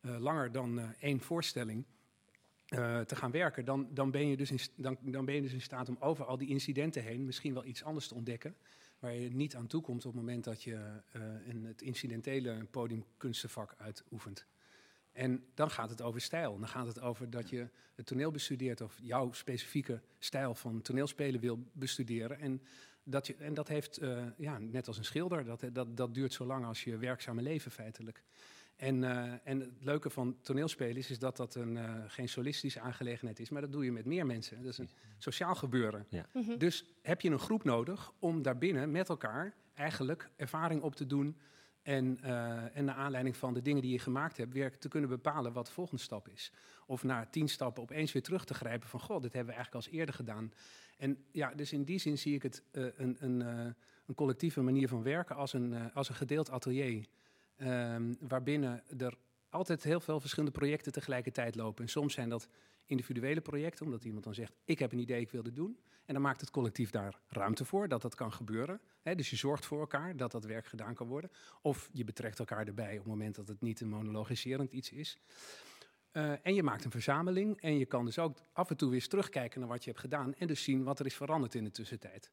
[0.00, 1.84] eh, langer dan eh, één voorstelling
[2.68, 5.52] eh, te gaan werken, dan, dan, ben je dus in, dan, dan ben je dus
[5.52, 8.56] in staat om over al die incidenten heen misschien wel iets anders te ontdekken.
[8.98, 12.64] Waar je niet aan toe komt op het moment dat je eh, in het incidentele
[12.70, 14.46] podiumkunstenvak uitoefent.
[15.12, 16.58] En dan gaat het over stijl.
[16.58, 21.40] Dan gaat het over dat je het toneel bestudeert of jouw specifieke stijl van toneelspelen
[21.40, 22.40] wil bestuderen.
[22.40, 22.62] En
[23.02, 26.32] dat, je, en dat heeft, eh, ja, net als een schilder, dat, dat, dat duurt
[26.32, 28.22] zo lang als je werkzame leven feitelijk.
[28.84, 32.80] En, eh, en het leuke van toneelspelen is, is dat dat een, eh, geen solistische
[32.80, 34.62] aangelegenheid is, maar dat doe je met meer mensen.
[34.62, 36.06] Dat is een sociaal gebeuren.
[36.08, 36.26] Ja.
[36.32, 36.58] Mhm.
[36.58, 41.36] Dus heb je een groep nodig om daarbinnen met elkaar eigenlijk ervaring op te doen.
[41.82, 45.10] En, eh, en naar aanleiding van de dingen die je gemaakt hebt, weer te kunnen
[45.10, 46.52] bepalen wat de volgende stap is.
[46.86, 49.86] Of na tien stappen opeens weer terug te grijpen van, god, dit hebben we eigenlijk
[49.86, 50.52] als eerder gedaan.
[50.96, 53.66] En ja, dus in die zin zie ik het eh, een, een, eh,
[54.06, 57.06] een collectieve manier van werken als een, als een gedeeld atelier.
[57.64, 61.84] Ehm, waarbinnen er altijd heel veel verschillende projecten tegelijkertijd lopen.
[61.84, 62.48] En soms zijn dat
[62.84, 65.78] individuele projecten, omdat iemand dan zegt: Ik heb een idee, ik wil dit doen.
[66.04, 68.80] En dan maakt het collectief daar ruimte voor dat dat kan gebeuren.
[69.02, 71.30] Dus je zorgt voor elkaar dat dat werk gedaan kan worden.
[71.62, 75.18] Of je betrekt elkaar erbij op het moment dat het niet een monologiserend iets is.
[76.10, 77.60] Eh, en je maakt een verzameling.
[77.60, 80.02] En je kan dus ook af en toe weer eens terugkijken naar wat je hebt
[80.02, 80.34] gedaan.
[80.34, 82.30] En dus zien wat er is veranderd in de tussentijd.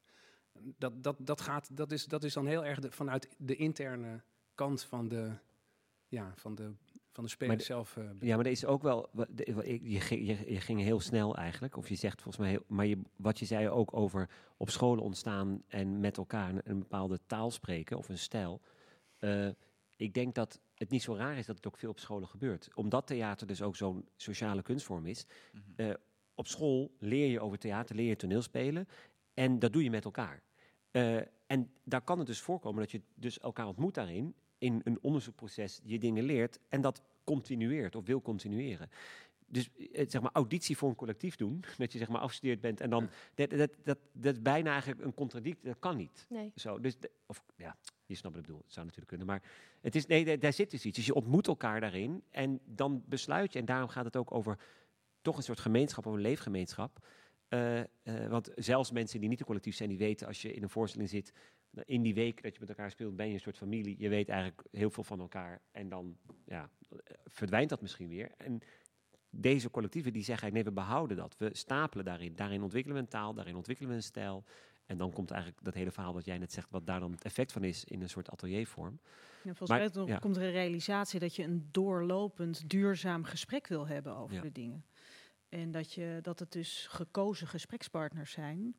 [0.78, 4.24] Dat, dat, dat, gaat, dat, is, dat is dan heel erg vanuit de interne
[4.68, 5.32] kant van de,
[6.08, 6.72] ja, van de,
[7.12, 7.98] van de speler de- zelf.
[7.98, 9.10] eh, Ja, maar er is ook wel.
[9.36, 11.78] Je, ging- je, je ging heel snel eigenlijk.
[11.78, 12.50] Of je zegt volgens mij.
[12.50, 16.62] Heel, maar je, wat je zei ook over op scholen ontstaan en met elkaar een,
[16.64, 18.62] een bepaalde taal spreken of een stijl.
[19.18, 19.50] Eh,
[19.96, 22.70] ik denk dat het niet zo raar is dat het ook veel op scholen gebeurt.
[22.74, 25.26] Omdat theater dus ook zo'n sociale kunstvorm is.
[25.76, 25.90] Eh,
[26.36, 28.88] op school leer je over theater, leer je toneelspelen.
[29.34, 30.44] En dat doe je met elkaar.
[30.92, 34.36] Eh, en daar kan het dus voorkomen dat je dus elkaar ontmoet daarin.
[34.62, 36.60] In een onderzoekproces je dingen leert.
[36.70, 38.90] En dat continueert of wil continueren.
[39.48, 41.64] Dus eh, zeg maar auditie voor een collectief doen.
[41.78, 42.82] Dat je zeg maar afgestudeerd bent.
[42.82, 43.10] En dan.
[43.34, 45.66] Dat, dat, dat, dat is bijna eigenlijk een contradictie.
[45.70, 46.26] Dat kan niet.
[46.30, 46.52] Nee.
[46.56, 48.62] Zo, dus, de- of ja, je snapt wat ik bedoel.
[48.64, 49.28] Het zou natuurlijk kunnen.
[49.28, 49.42] Maar
[49.82, 50.96] het is, nee, daar- zit dus iets.
[50.98, 52.24] Dus je ontmoet elkaar daarin.
[52.30, 53.60] En dan besluit je.
[53.60, 54.58] En daarom gaat het ook over
[55.22, 57.08] toch een soort gemeenschap of een leefgemeenschap.
[57.48, 57.86] Eh, eh,
[58.30, 61.10] want zelfs mensen die niet een collectief zijn, die weten als je in een voorstelling
[61.10, 61.34] zit,
[61.86, 63.96] in die week dat je met elkaar speelt, ben je een soort familie.
[64.00, 65.62] Je weet eigenlijk heel veel van elkaar.
[65.72, 66.70] En dan ja,
[67.26, 68.32] verdwijnt dat misschien weer.
[68.38, 68.62] En
[69.30, 71.38] deze collectieven die zeggen eigenlijk, nee, we behouden dat.
[71.38, 72.36] We stapelen daarin.
[72.36, 74.44] Daarin ontwikkelen we een taal, daarin ontwikkelen we een stijl.
[74.86, 77.24] En dan komt eigenlijk dat hele verhaal wat jij net zegt, wat daar dan het
[77.24, 79.00] effect van is in een soort ateliervorm.
[79.44, 80.18] Ja, volgens mij ja.
[80.18, 84.42] komt er een realisatie dat je een doorlopend, duurzaam gesprek wil hebben over Ja.
[84.42, 84.86] de dingen.
[85.50, 88.76] En dat, je, dat het dus gekozen gesprekspartners zijn.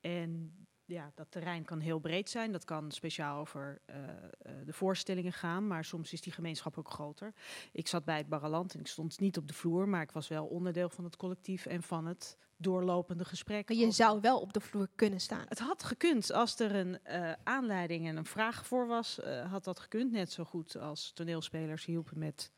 [0.00, 0.52] En
[0.86, 2.52] ja, dat terrein kan heel breed zijn.
[2.52, 6.90] Dat kan speciaal over eh, eh, de voorstellingen gaan, maar soms is die gemeenschap ook
[6.90, 7.32] groter.
[7.72, 10.28] Ik zat bij het Barreland en ik stond niet op de vloer, maar ik was
[10.28, 13.68] wel onderdeel van het collectief en van het doorlopende gesprek.
[13.68, 15.44] Maar je zou wel op de vloer kunnen staan.
[15.48, 16.32] Het had gekund.
[16.32, 19.20] Als er een eh, aanleiding en een vraag voor was,
[19.50, 20.12] had dat gekund.
[20.12, 22.52] Net zo goed als toneelspelers hielpen met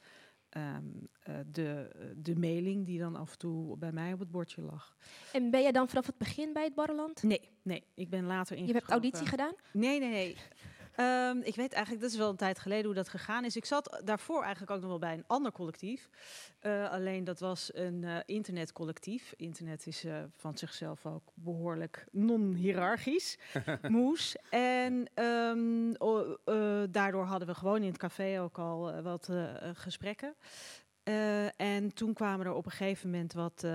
[0.48, 0.84] ehm,
[1.22, 4.96] eh, de, de mailing die dan af en toe bij mij op het bordje lag.
[5.32, 7.22] En ben jij dan vanaf het begin bij het Barreland?
[7.22, 7.84] Nee, nee.
[7.94, 8.74] Ik ben later Je ingeschreven.
[8.74, 9.52] hebt auditie gedaan?
[9.72, 10.36] Nee, nee, nee.
[10.98, 13.56] Ehm, ik weet eigenlijk, dat is wel een tijd geleden hoe dat gegaan is.
[13.56, 16.08] Ik zat daarvoor eigenlijk ook nog wel bij een ander collectief.
[16.58, 19.34] Eh, alleen dat was een eh, internetcollectief.
[19.36, 23.38] Internet is eh, van zichzelf ook behoorlijk non-hierarchisch.
[23.88, 24.36] moes.
[24.50, 29.30] En ehm, eh, daardoor hadden we gewoon in het café ook al wat
[29.72, 30.34] gesprekken.
[31.56, 33.66] En toen kwamen er op een gegeven moment wat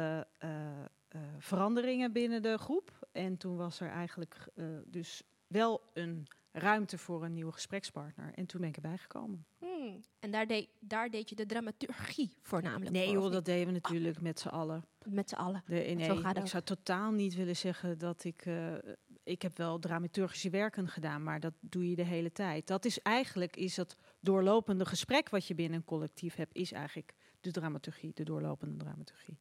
[1.37, 3.07] veranderingen binnen de groep.
[3.11, 4.47] En toen was er eigenlijk
[4.85, 8.31] dus wel een ruimte voor een nieuwe gesprekspartner.
[8.35, 9.45] En toen ben ik erbij gekomen.
[9.59, 10.01] Hmm.
[10.19, 13.65] En daar, deed daar deed je de dramaturgie voornamelijk Nee voor, joh, of dat deden
[13.67, 14.85] we natuurlijk met z'n allen.
[15.05, 15.63] Met z'n allen.
[15.65, 18.45] De, nee, Zo gaat ik zou totaal niet willen zeggen dat ik...
[18.45, 18.73] eh,
[19.23, 22.67] ik heb wel dramaturgische werken gedaan, maar dat doe je de hele tijd.
[22.67, 27.13] Dat is eigenlijk is dat doorlopende gesprek wat je binnen een collectief hebt, is eigenlijk
[27.41, 29.39] de dramaturgie, de doorlopende dramaturgie.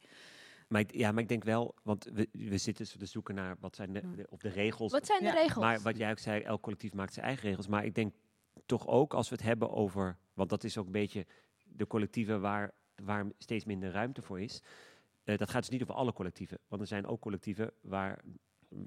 [0.73, 3.77] Maar ik, ja, maar ik denk wel, want we, we zitten te zoeken naar wat
[3.77, 4.93] zijn de, de- of de regels.
[4.93, 5.33] Wat zijn de Ja.
[5.33, 5.65] regels?
[5.65, 7.67] Maar wat jij ook zei, elk collectief maakt zijn eigen regels.
[7.67, 8.15] Maar ik denk
[8.67, 11.27] toch ook als we het hebben over, want dat is ook een beetje
[11.65, 14.63] de collectieven waar, waar steeds minder ruimte voor is.
[15.25, 16.59] Eh, dat gaat dus niet over alle collectieven.
[16.69, 18.23] Want er zijn ook collectieven waar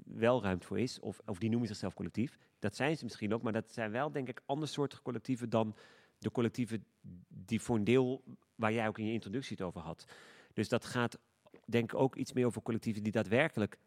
[0.04, 1.00] wel ruimte voor is.
[1.00, 2.38] Of, of die noemen zichzelf collectief.
[2.58, 3.42] Dat zijn ze misschien ook.
[3.42, 5.74] Maar dat zijn wel, denk ik, andersoortige collectieven dan
[6.18, 6.84] de collectieven
[7.28, 8.22] die voor een deel,
[8.54, 10.04] waar jij ook in je introductie het over had.
[10.52, 11.18] Dus dat gaat,
[11.66, 13.78] denk ik, ook iets meer over collectieven die daadwerkelijk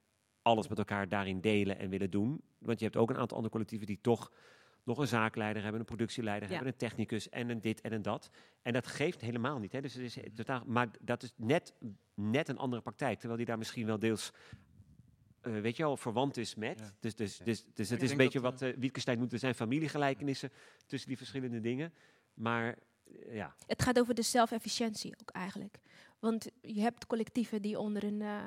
[0.41, 2.41] alles met elkaar daarin delen en willen doen.
[2.57, 4.31] Want je hebt ook een aantal andere collectieven die toch
[4.83, 6.55] nog een zaakleider hebben, een productieleider Ja.
[6.55, 8.29] hebben, een technicus en een dit en een dat.
[8.61, 9.71] En dat geeft helemaal niet.
[9.71, 9.81] Hè.
[9.81, 11.73] Dus het is totaal, maar dat is net,
[12.13, 13.17] net een andere praktijk.
[13.17, 14.31] Terwijl die daar misschien wel deels,
[15.41, 16.79] eh, weet je wel, verwant is met.
[16.79, 16.91] Ja.
[16.99, 19.33] Dus, dus, dus, dus het is een beetje dat, wat uh, Wittgenstein noemt.
[19.33, 20.51] Er zijn familiegelijkenissen
[20.85, 21.93] tussen die verschillende dingen.
[22.33, 25.79] Maar eh, ja, Het gaat over de zelfefficiëntie ook eigenlijk.
[26.19, 28.21] Want je hebt collectieven die onder een...
[28.21, 28.43] eh,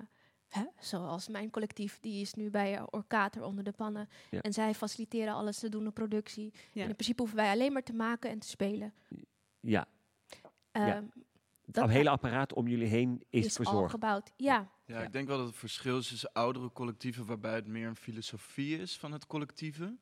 [0.48, 4.08] hè, zoals mijn collectief, die is nu bij Orkater onder de pannen.
[4.30, 4.40] Ja.
[4.40, 6.52] En zij faciliteren alles, ze doen de productie.
[6.72, 6.82] Ja.
[6.82, 8.94] En in principe hoeven wij alleen maar te maken en te spelen.
[9.60, 9.86] ja.
[10.72, 10.96] Ja.
[10.96, 11.04] Ehm,
[11.72, 13.90] het hele apparaat om jullie heen is, is al verzorgd.
[13.90, 14.32] gebouwd.
[14.36, 17.86] Ja, Ja, ik denk wel dat het verschil is tussen oudere collectieven, waarbij het meer
[17.86, 19.96] een filosofie is van het collectieve,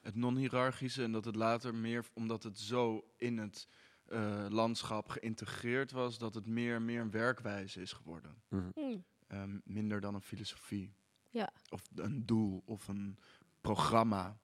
[0.00, 3.68] het non-hierarchische, en dat het later meer, omdat het zo in het
[4.10, 8.42] eh, landschap geïntegreerd was, dat het meer, meer een werkwijze is geworden.
[8.48, 8.68] Mhm.
[8.74, 9.04] Hmm.
[9.26, 10.94] Ehm, minder dan een filosofie.
[11.28, 11.50] Ja.
[11.68, 13.18] Of een doel of een
[13.60, 14.38] programma.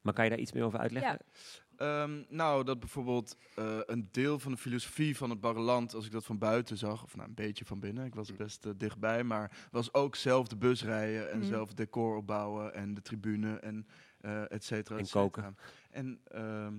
[0.00, 1.18] Maar kan je daar iets meer over uitleggen?
[1.76, 6.12] Ehm, nou, dat bijvoorbeeld eh, een deel van de filosofie van het Barreland, als ik
[6.12, 9.24] dat van buiten zag, of nou een beetje van binnen, ik was best eh, dichtbij,
[9.24, 11.48] maar was ook zelf de bus rijden en Mhm.
[11.48, 13.86] zelf het decor opbouwen en de tribune en
[14.20, 14.98] eh et cetera.
[14.98, 15.56] En koken.
[15.90, 16.74] En ehm,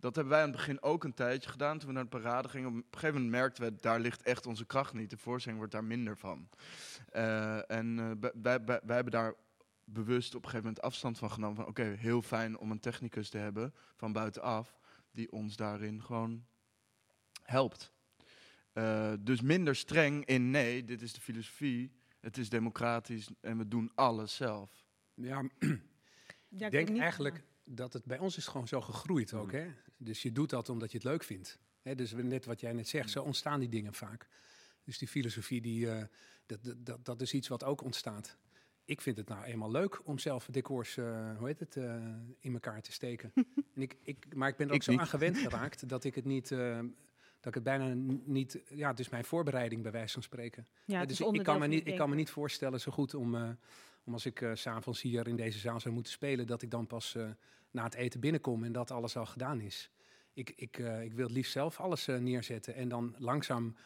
[0.00, 1.78] dat hebben wij aan het begin ook een tijdje gedaan.
[1.78, 4.46] Toen we naar de parade gingen, op een gegeven moment merkten we, daar ligt echt
[4.46, 5.10] onze kracht niet.
[5.10, 6.48] De voorstelling wordt daar minder van.
[7.08, 9.34] Eh, en eh, wij- wij, hebben daar
[9.84, 11.56] bewust op een gegeven moment afstand van genomen.
[11.56, 14.78] Van oké, heel fijn om een technicus te hebben van buitenaf,
[15.12, 16.44] die ons daarin gewoon
[17.42, 17.92] helpt.
[18.72, 23.68] Eh, dus minder streng in nee, dit is de filosofie, het is democratisch en we
[23.68, 24.84] doen alles zelf.
[25.14, 25.42] Ja,
[26.48, 29.52] Ja, ik denk eigenlijk dat het bij ons is gewoon zo gegroeid ook.
[29.52, 29.66] Hè?
[30.02, 31.58] Dus je doet dat omdat je het leuk vindt.
[31.82, 31.94] Hè?
[31.94, 34.28] Dus net wat jij net zegt, zo ontstaan die dingen vaak.
[34.84, 36.04] Dus die filosofie, die, eh,
[36.46, 38.36] dat, dat- dat, is iets wat ook ontstaat.
[38.84, 42.06] Ik vind het nou eenmaal leuk om zelf decors, eh, hoe heet het, eh,
[42.40, 43.32] in elkaar te steken.
[43.74, 45.00] en ik, ik, maar ik ben er ook Ik zo niet.
[45.00, 47.92] aan gewend geraakt dat ik het niet, dat ik het bijna
[48.24, 50.66] niet, ja, het is mijn voorbereiding bij wijze van spreken.
[50.84, 53.58] Ja, dus ik, kan me niet, ik kan me niet voorstellen zo goed om,
[54.10, 56.70] om als ik eh, s s'avonds hier in deze zaal zou moeten spelen, dat ik
[56.70, 57.28] dan pas eh,
[57.70, 59.90] na het eten binnenkom en dat alles al gedaan is.
[60.32, 63.76] Ik, ik, eh, ik wil het liefst zelf alles eh, neerzetten en dan langzaam.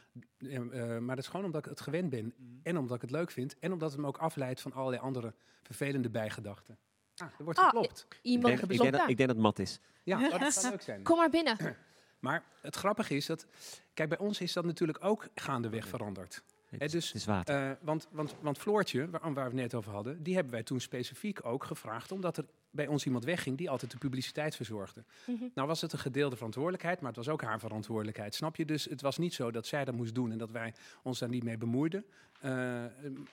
[1.00, 2.34] maar dat is gewoon omdat ik het gewend ben.
[2.62, 3.58] En omdat ik het leuk vind.
[3.58, 6.78] En omdat het me ook afleidt van allerlei andere vervelende bijgedachten.
[7.16, 8.06] Ah, er wordt Ah, geklopt.
[8.08, 9.80] Ik iemand denk, ik, klopt denk dat, ik denk dat het mat is.
[10.02, 11.02] Ja, oh, dat zou leuk zijn.
[11.02, 11.76] Kom maar binnen.
[12.18, 13.46] Maar het grappige is dat.
[13.94, 16.42] Kijk, bij ons is dat natuurlijk ook gaandeweg veranderd.
[16.78, 17.70] Het, dus, het is water.
[17.70, 20.62] Eh, want, want, want Floortje, waar, waar we het net over hadden, die hebben wij
[20.62, 25.04] toen specifiek ook gevraagd, omdat er bij ons iemand wegging die altijd de publiciteit verzorgde.
[25.26, 25.44] Mhm.
[25.54, 28.64] Nou was het een gedeelde verantwoordelijkheid, maar het was ook haar verantwoordelijkheid, snap je?
[28.64, 31.28] Dus het was niet zo dat zij dat moest doen en dat wij ons daar
[31.28, 32.04] niet mee bemoeiden.
[32.40, 32.84] Eh,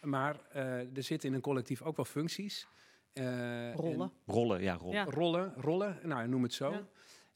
[0.01, 2.67] maar eh, er zitten in een collectief ook wel functies.
[3.13, 4.12] Eh, Rollen.
[4.25, 4.95] rollen, ja, rollen.
[4.95, 5.04] Ja.
[5.04, 6.71] rollen, rollen, nou noem het zo.
[6.71, 6.88] Ja.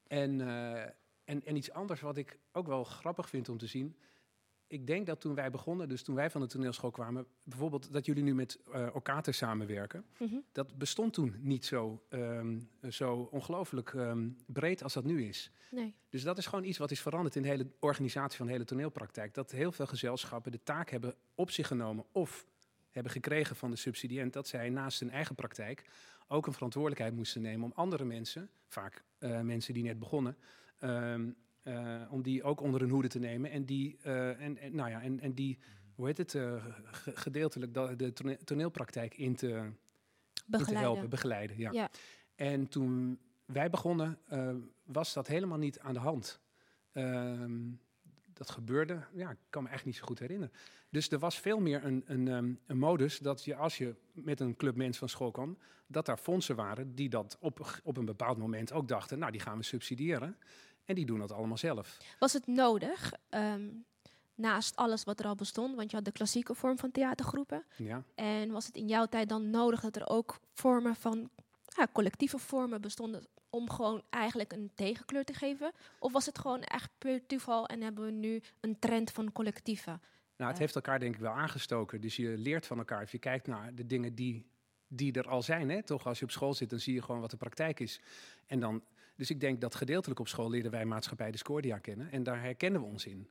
[0.07, 0.81] En, eh,
[1.23, 3.95] en, en iets anders wat ik ook wel grappig vind om te zien.
[4.75, 8.05] Ik denk dat toen wij begonnen, dus toen wij van de toneelschool kwamen, bijvoorbeeld dat
[8.05, 8.59] jullie nu met
[8.93, 10.35] Okater samenwerken, Mhm.
[10.51, 12.59] dat bestond toen niet zo, ehm,
[12.89, 15.51] zo ongelooflijk ehm, breed als dat nu is.
[15.71, 15.95] Nee.
[16.09, 18.65] Dus dat is gewoon iets wat is veranderd in de hele organisatie van de hele
[18.65, 19.33] toneelpraktijk.
[19.33, 22.45] Dat heel veel gezelschappen de taak hebben op zich genomen of
[22.91, 25.83] hebben gekregen van de subsidiënt dat zij naast hun eigen praktijk
[26.27, 30.37] ook een verantwoordelijkheid moesten nemen om andere mensen, vaak eh, mensen die net begonnen.
[30.79, 31.29] ehm,
[31.65, 33.51] eh, om die ook onder hun hoede te nemen.
[33.51, 35.59] En die, eh, en, en, nou ja, en, en die
[35.95, 39.71] hoe heet het, ge- gedeeltelijk de tone- toneelpraktijk in te, in
[40.45, 41.57] te helpen, begeleiden.
[41.57, 41.71] Ja.
[41.71, 41.89] Ja.
[42.35, 44.17] En toen wij begonnen,
[44.83, 46.39] was dat helemaal niet aan de hand.
[46.91, 47.61] Ehm,
[48.33, 50.53] dat gebeurde, ja, ik kan me echt niet zo goed herinneren.
[50.89, 54.39] Dus er was veel meer een, een, ehm, een modus dat je als je met
[54.39, 58.05] een club mensen van school kwam, dat daar fondsen waren die dat op, op een
[58.05, 60.37] bepaald moment ook dachten, nou die gaan we subsidiëren.
[60.85, 61.97] En die doen dat allemaal zelf.
[62.19, 63.69] Was het nodig, ehm,
[64.35, 67.65] naast alles wat er al bestond, want je had de klassieke vorm van theatergroepen.
[67.77, 68.03] Ja.
[68.15, 71.29] En was het in jouw tijd dan nodig dat er ook vormen van
[71.75, 75.71] ja, collectieve vormen bestonden om gewoon eigenlijk een tegenkleur te geven?
[75.99, 80.01] Of was het gewoon echt puur toeval en hebben we nu een trend van collectieven?
[80.37, 82.01] Nou, het heeft elkaar denk ik wel aangestoken.
[82.01, 82.99] Dus je leert van elkaar.
[82.99, 84.45] Als je kijkt naar de dingen die,
[84.87, 86.05] die er al zijn, hè, toch?
[86.05, 88.01] Als je op school zit, dan zie je gewoon wat de praktijk is.
[88.47, 88.83] En dan,
[89.15, 92.11] dus ik denk dat gedeeltelijk op school leerden wij maatschappij Discordia kennen.
[92.11, 93.29] En daar herkennen we ons in.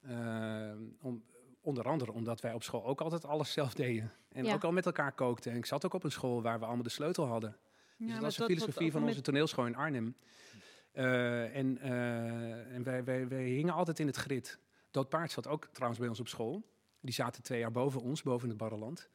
[0.00, 1.24] Eh, om,
[1.60, 4.12] onder andere omdat wij op school ook altijd alles zelf deden.
[4.32, 4.54] En Ja.
[4.54, 5.52] ook al met elkaar kookten.
[5.52, 7.56] En ik zat ook op een school waar we allemaal de sleutel hadden.
[7.98, 10.16] Dus Ja, dat was de filosofie van onze met- toneelschool in Arnhem.
[10.92, 14.58] Eh, en eh, en wij, wij, wij hingen altijd in het grid.
[14.90, 16.62] Dat paard zat ook trouwens bij ons op school.
[17.00, 19.08] Die zaten twee jaar boven ons, boven het Barreland.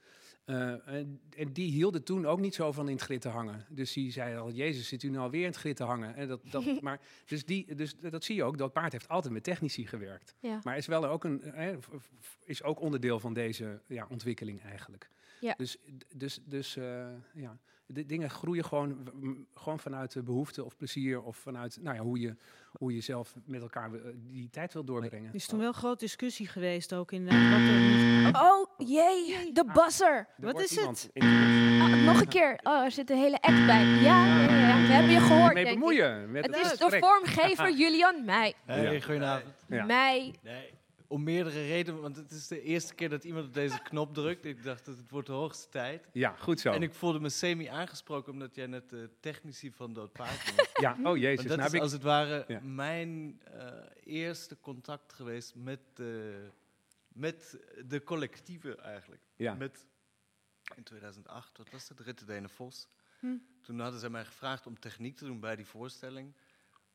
[0.49, 3.65] Eh, en, en die hielden toen ook niet zo van in het grid te hangen.
[3.69, 6.15] Dus die zei al, Jezus, zit u nou alweer in het grid te hangen?
[6.15, 9.33] En dat, dat, maar, dus, die, dus dat zie je ook, dat paard heeft altijd
[9.33, 10.35] met technici gewerkt.
[10.39, 10.59] Ja.
[10.63, 15.09] Maar is wel ook, een, eh, v- is ook onderdeel van deze ja, ontwikkeling eigenlijk.
[15.41, 15.53] Ja.
[15.57, 15.77] Dus,
[16.15, 19.09] dus, dus eh, ja, de dingen groeien gewoon,
[19.53, 21.21] gewoon vanuit de behoefte of plezier...
[21.21, 22.35] of vanuit nou ja, hoe, je,
[22.71, 25.29] hoe je zelf met elkaar eh, die tijd wil doorbrengen.
[25.29, 28.35] Er is toen wel een grote discussie geweest ook er niet...
[28.35, 30.15] Oh jee, de basser!
[30.15, 31.09] Er Wat is het?
[31.13, 31.23] in
[31.81, 32.59] Ah, nog een keer.
[32.63, 33.85] Oh, er zit een hele act bij.
[33.85, 34.87] Ja, ja, ja, ja.
[34.87, 35.53] we hebben je gehoord.
[35.53, 36.31] mee bemoeien.
[36.31, 38.53] Met Het het is de vormgever Julian Meij.
[38.65, 39.53] Hey, goedenavond.
[39.67, 39.85] Ja.
[39.85, 40.35] Meij.
[40.43, 40.78] Nee,
[41.09, 44.45] om meerdere redenen, want het is de eerste keer dat iemand op deze knop drukt.
[44.45, 46.07] Ik dacht dat het wordt de hoogste tijd.
[46.13, 46.71] Ja, goed zo.
[46.71, 50.69] En ik voelde me semi aangesproken omdat jij net de technici van Dood Paard bent.
[50.81, 51.35] Ja, oh jezus.
[51.37, 52.59] Want dat nou is heb ik- als het ware Ja.
[52.59, 53.71] mijn eh,
[54.03, 56.47] eerste contact geweest met de,
[57.07, 59.21] met de collectieve eigenlijk.
[59.35, 59.53] Ja.
[59.53, 59.87] Met,
[60.75, 62.87] in 2008, wat was het, Ritte Dene Vos.
[63.19, 63.35] Hm.
[63.61, 66.33] Toen hadden zij mij gevraagd om techniek te doen bij die voorstelling.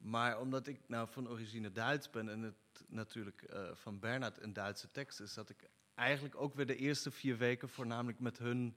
[0.05, 2.55] Maar omdat ik nou van origine Duits ben en het
[2.89, 7.11] natuurlijk eh, van Bernhard een Duitse tekst is, zat ik eigenlijk ook weer de eerste
[7.11, 8.77] vier weken voornamelijk met hun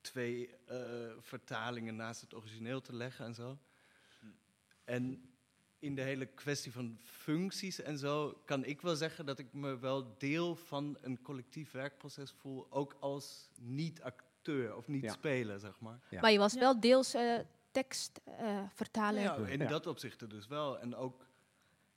[0.00, 0.76] twee eh,
[1.20, 3.58] vertalingen naast het origineel te leggen en zo.
[4.84, 5.30] En
[5.78, 9.78] in de hele kwestie van functies en zo kan ik wel zeggen dat ik me
[9.78, 15.12] wel deel van een collectief werkproces voel, ook als niet-acteur of niet Ja.
[15.12, 16.00] speler, zeg maar.
[16.10, 16.20] Ja.
[16.20, 17.14] Maar je was wel deels
[17.76, 19.20] eh tekstvertaler.
[19.22, 19.68] Ja, in Ja.
[19.68, 20.78] dat opzicht dus wel.
[20.78, 21.26] En ook,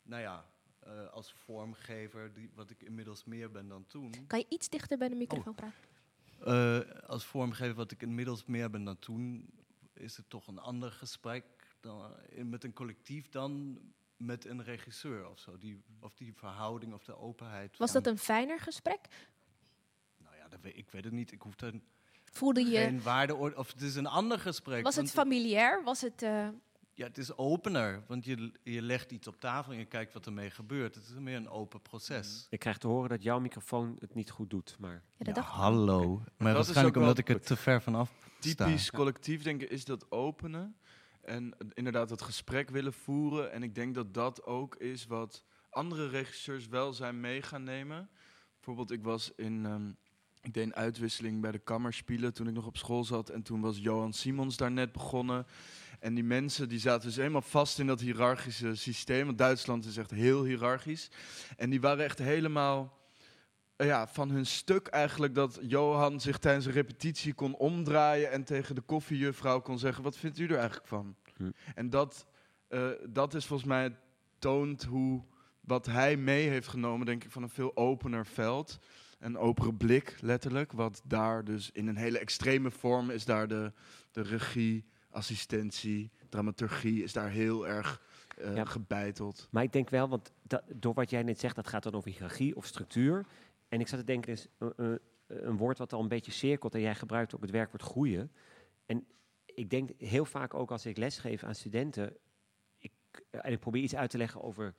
[0.04, 0.46] nou ja,
[0.80, 4.28] eh, als vormgever, die, wat ik inmiddels meer ben dan toen.
[4.28, 5.80] Kan je iets dichter bij de microfoon praten?
[6.40, 9.50] Eh, als vormgever, wat ik inmiddels meer ben dan toen,
[9.94, 11.44] is het toch een ander gesprek
[11.80, 13.80] dan, met een collectief dan
[14.18, 15.58] met een regisseur of zo.
[15.58, 17.78] Die, of die verhouding of de openheid.
[17.78, 19.08] Was dat een fijner gesprek?
[20.18, 21.32] Nou ja, dat weet, ik weet het niet.
[21.32, 21.74] Ik hoef daar
[22.38, 22.78] Voelde je...
[22.78, 23.36] geen waarde...
[23.56, 24.84] Of het is een ander gesprek.
[24.84, 25.84] Was het familiair?
[25.84, 26.22] Was het...
[26.22, 26.48] eh,
[26.94, 30.26] Ja, het is opener, want je, je legt iets op tafel en je kijkt wat
[30.26, 30.96] ermee gebeurt.
[30.96, 32.48] Het is meer een open proces.
[32.50, 34.76] Ik krijg te horen dat jouw microfoon het niet goed doet.
[34.80, 35.54] Maar ja, dat dacht ik.
[35.54, 36.22] hallo.
[36.38, 38.66] Maar is waarschijnlijk ook wel omdat ik het te ver vanaf sta.
[38.66, 40.76] Typisch collectief denken is dat openen.
[41.22, 43.52] En inderdaad het gesprek willen voeren.
[43.52, 48.10] En ik denk dat dat ook is wat andere regisseurs wel zijn mee gaan nemen.
[48.56, 49.66] Bijvoorbeeld, ik was in.
[49.66, 49.92] ehm,
[50.46, 53.30] ik deed een uitwisseling bij de Kammerspielen toen ik nog op school zat.
[53.30, 55.46] En toen was Johan Simons daar net begonnen.
[56.00, 59.26] En die mensen die zaten dus helemaal vast in dat hiërarchische systeem.
[59.26, 61.10] Want Duitsland is echt heel hiërarchisch.
[61.58, 62.98] En die waren echt helemaal
[63.76, 68.44] eh, ja, van hun stuk eigenlijk dat Johan zich tijdens een repetitie kon omdraaien en
[68.44, 71.16] tegen de koffiejuffrouw kon zeggen: Wat vindt u er eigenlijk van?
[71.38, 71.52] Hm.
[71.76, 72.28] En dat,
[72.68, 73.96] eh, dat is volgens mij
[74.40, 75.24] toont hoe
[75.60, 78.80] wat hij mee heeft genomen, denk ik, van een veel opener veld.
[79.20, 80.72] Een opere blik, letterlijk.
[80.72, 83.72] Wat daar dus in een hele extreme vorm is daar de,
[84.12, 88.02] de regie, assistentie, dramaturgie is daar heel erg
[88.38, 88.66] eh, Ja.
[88.66, 89.48] gebeiteld.
[89.52, 92.12] Maar ik denk wel, want dat, door wat jij net zegt, dat gaat dan over
[92.12, 93.26] hiërarchie of structuur.
[93.68, 96.82] En ik zat te denken, is een, een woord wat al een beetje cirkelt en
[96.82, 98.32] jij gebruikt ook het werkwoord groeien.
[98.86, 99.06] En
[99.46, 102.18] ik denk heel vaak ook als ik lesgeef aan studenten,
[102.78, 102.92] ik,
[103.30, 104.76] en ik probeer iets uit te leggen over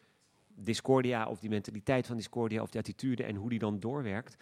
[0.57, 4.37] discordia of die mentaliteit van discordia of die attitude en hoe die dan doorwerkt.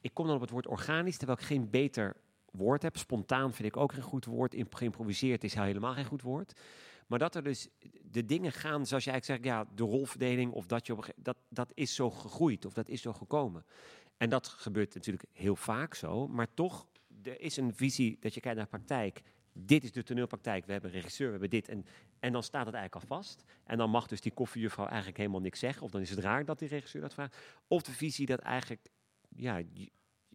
[0.00, 2.16] Ik kom dan op het woord organisch, terwijl ik geen beter
[2.50, 2.96] woord heb.
[2.96, 4.56] Spontaan vind ik ook geen goed woord.
[4.70, 6.60] Geïmproviseerd is helemaal geen goed woord.
[7.06, 7.68] Maar dat er dus
[8.10, 11.72] de dingen gaan zoals eigenlijk zegt, ja, de rolverdeling of dat je op dat, dat
[11.74, 13.64] is zo gegroeid of dat is zo gekomen.
[14.16, 16.86] En dat gebeurt natuurlijk heel vaak zo, maar toch,
[17.22, 19.22] er is een visie dat je kijkt naar praktijk.
[19.52, 21.68] Dit is de toneelpraktijk, we hebben een regisseur, we hebben dit.
[21.68, 21.84] En,
[22.22, 23.44] en dan staat het eigenlijk al vast.
[23.64, 25.82] En dan mag dus die koffiejuffrouw eigenlijk helemaal niks zeggen.
[25.82, 27.36] Of dan is het raar dat die regisseur dat vraagt.
[27.68, 28.88] Of de visie dat eigenlijk,
[29.28, 29.62] ja...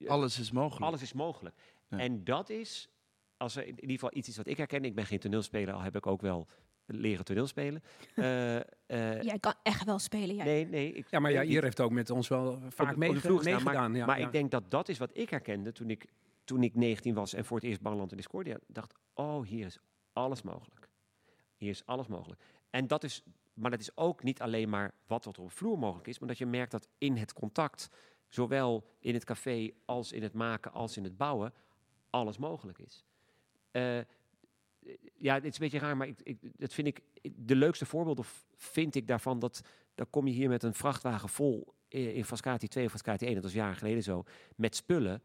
[0.08, 0.86] Alles is mogelijk.
[0.86, 1.56] Alles is mogelijk.
[1.90, 1.98] Ja.
[1.98, 2.90] En dat is,
[3.38, 4.86] als er in ieder geval iets is wat ik herken.
[4.86, 6.48] Ik ben geen toneelspeler, al heb ik ook wel
[6.86, 7.84] leren toneelspelen.
[8.16, 10.36] Eh, eh, Jij kan echt wel spelen.
[10.36, 10.46] Jij.
[10.46, 10.94] Nee, nee.
[10.94, 13.20] Ik, Ja, maar ja, ik- hier heeft ook met ons wel op vaak op vloer
[13.20, 13.44] staan.
[13.44, 13.92] meegedaan.
[13.92, 14.26] Maar, ja, maar ja.
[14.26, 16.06] ik denk dat dat is wat ik herkende toen ik,
[16.44, 19.80] toen ik 19 was en voor het eerst Barland en Discordia dacht, oh, hier is
[20.14, 20.77] alles mogelijk.
[21.58, 22.42] Hier is alles mogelijk.
[22.70, 26.08] En dat is, maar dat is ook niet alleen maar wat er op vloer mogelijk
[26.08, 27.90] is, maar dat je merkt dat in het contact,
[28.30, 31.54] zowel in het café als in het maken als in het bouwen,
[32.10, 33.04] alles mogelijk is.
[33.72, 34.00] Eh,
[35.18, 37.02] ja, het is een beetje raar, maar ik, ik, dat vind ik
[37.36, 39.62] de leukste voorbeelden vind ik daarvan dat
[39.96, 43.34] dan kom je hier met een vrachtwagen vol i- in Frascati 2 of Frascati 1,
[43.34, 44.24] dat was jaren geleden zo,
[44.56, 45.22] met spullen.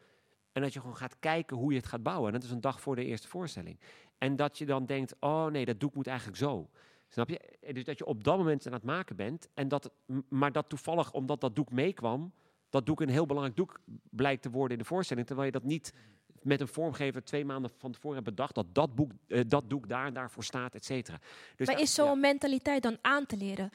[0.53, 2.27] En dat je gewoon gaat kijken hoe je het gaat bouwen.
[2.27, 3.79] En dat is een dag voor de eerste voorstelling.
[4.19, 6.69] En dat je dan denkt, oh nee, dat doek moet eigenlijk zo.
[7.09, 7.39] Snap je?
[7.39, 9.49] Eh, Dus dat je op dat moment aan het maken bent.
[9.55, 9.91] En dat,
[10.29, 12.33] maar dat toevallig, omdat dat doek meekwam,
[12.71, 13.81] dat doek een heel belangrijk doek
[14.11, 15.27] blijkt te worden in de voorstelling.
[15.27, 15.93] Terwijl je dat niet
[16.43, 18.55] met een vormgever twee maanden van tevoren hebt bedacht.
[18.55, 21.19] Dat dat, boek, eh, dat doek daar en daarvoor staat, et cetera.
[21.57, 23.71] Dus maar is zo'n mentaliteit dan aan te leren?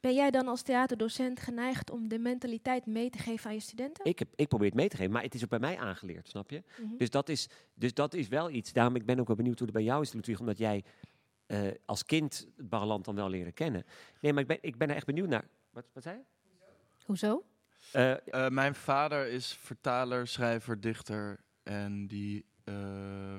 [0.00, 4.04] Ben jij dan als theaterdocent geneigd om de mentaliteit mee te geven aan je studenten?
[4.04, 6.28] Ik, heb, ik probeer het mee te geven, maar het is ook bij mij aangeleerd,
[6.28, 6.62] snap je?
[6.80, 6.96] Mhm.
[6.96, 8.72] Dus, dat is, dus dat is wel iets.
[8.72, 10.84] Daarom ik ben ook wel benieuwd hoe het bij jou is, Ludwig, omdat jij
[11.46, 13.84] eh, als kind het Barreland dan wel leren kennen.
[14.20, 15.44] Nee, maar ik ben, ik ben er echt benieuwd naar.
[15.70, 16.22] Wat, wat zei je?
[17.04, 17.44] Hoezo?
[17.92, 18.12] Eh,
[18.44, 21.40] Eh, mijn vader is vertaler, schrijver, dichter.
[21.62, 22.74] En die eh,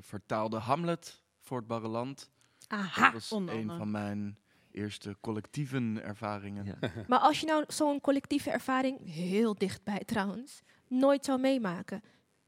[0.00, 2.30] vertaalde Hamlet voor het Barreland.
[2.68, 3.78] Aha, Dat was onder een andere.
[3.78, 4.38] van mijn
[4.72, 6.78] eerste collectieven ervaringen.
[7.08, 12.02] Maar als je nou zo'n collectieve ervaring, heel dichtbij trouwens, nooit zou meemaken,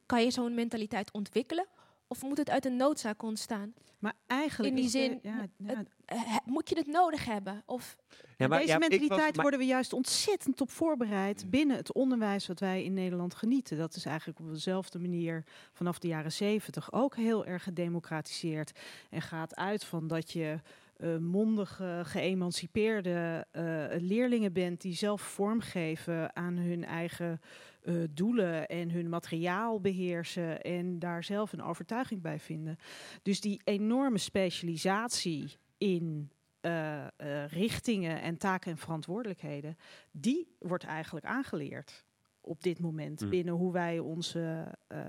[0.07, 1.67] kan je zo'n mentaliteit ontwikkelen?
[2.09, 3.75] Of moet het uit een noodzaak ontstaan?
[3.99, 7.63] Maar eigenlijk In die de- zin, ja, ja, het- eh, moet je het nodig hebben?
[7.67, 7.97] Of
[8.37, 11.77] Ja, maar- deze ja, ik was- mentaliteit maar- worden we juist ontzettend op voorbereid binnen
[11.77, 13.79] het onderwijs wat wij in Nederland genieten.
[13.79, 18.79] Dat is eigenlijk op dezelfde manier vanaf de jaren zeventig ook heel erg gedemocratiseerd.
[19.11, 20.61] En gaat uit van dat je
[21.01, 23.63] eh, mondige, geëmancipeerde eh,
[23.99, 27.41] leerlingen bent die zelf vormgeven aan hun eigen
[27.83, 32.77] eh, doelen en hun materiaal beheersen en daar zelf een overtuiging bij vinden.
[33.23, 36.31] Dus die enorme specialisatie in
[36.61, 39.77] eh, eh, richtingen en taken en verantwoordelijkheden,
[40.11, 42.05] die wordt eigenlijk aangeleerd
[42.41, 43.31] op dit moment Hmm.
[43.31, 45.01] binnen hoe wij onze, eh,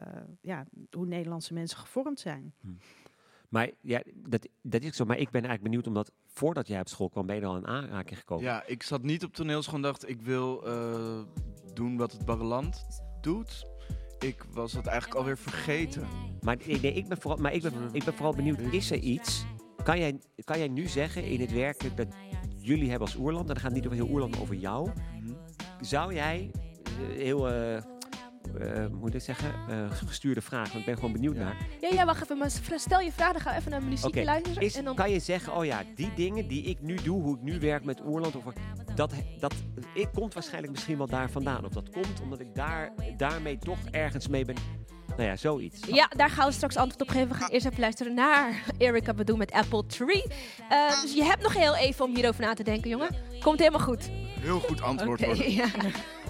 [0.42, 2.54] ja, hoe Nederlandse mensen gevormd zijn.
[3.52, 5.06] Maar ja, dat, dat is zo.
[5.06, 7.68] Maar ik ben eigenlijk benieuwd, omdat voordat jij op school kwam, ben je al in
[7.68, 8.44] aanraking gekomen.
[8.44, 11.20] Ja, ik zat niet op toneelschool en dacht, ik wil eh,
[11.74, 12.86] doen wat het Barreland
[13.22, 13.66] doet.
[14.20, 16.08] Ik was dat eigenlijk alweer vergeten.
[16.42, 18.98] Maar, nee, nee, ik, ben vooral, maar ik, ben, ik ben vooral benieuwd, is er
[18.98, 19.46] iets...
[19.84, 22.08] Kan jij, kan jij nu zeggen in het werk dat
[22.58, 23.48] jullie hebben als Oerland...
[23.48, 24.90] en dan gaat het niet over heel Oerland, maar over jou...
[25.80, 26.52] Zou jij
[26.84, 27.50] eh, heel...
[27.50, 27.91] eh,
[28.60, 29.54] eh, hoe moet ik zeggen?
[29.70, 31.56] Eh, gestuurde vraag, want ik ben gewoon benieuwd naar.
[31.82, 32.38] Ja, ja, wacht even.
[32.38, 34.62] Maar stel je vraag, dan gaan we even naar muziek Oké, luisteren.
[34.64, 34.96] is- en dan...
[34.96, 37.84] kan je zeggen, oh ja, die dingen die ik nu doe, hoe ik nu werk
[37.84, 38.44] met Oerland, of,
[38.96, 39.54] dat, dat
[39.94, 41.66] ik komt waarschijnlijk misschien wel daar vandaan.
[41.66, 44.56] Of dat komt omdat ik daar, daarmee toch ergens mee ben.
[45.18, 45.80] Nou ja, zoiets.
[45.88, 47.28] Ja, daar gaan we straks antwoord op geven.
[47.28, 50.24] We gaan eerst even luisteren naar Erika Badu met Apple Tree.
[50.70, 53.10] Eh, dus je hebt nog heel even om hierover na te denken, jongen.
[53.40, 54.10] Komt helemaal goed.
[54.40, 55.52] Heel goed antwoord worden.
[55.62, 55.66] ja.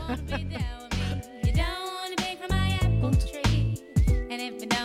[3.04, 3.12] apple.
[4.30, 4.81] And if you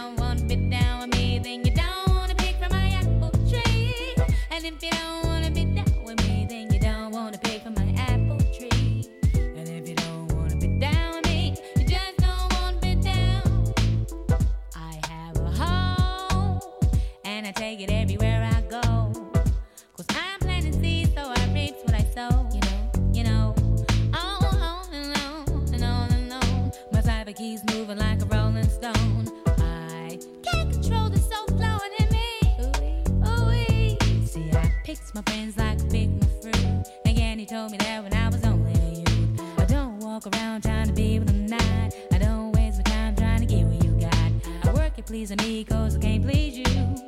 [45.17, 46.65] Me cause I can't please you.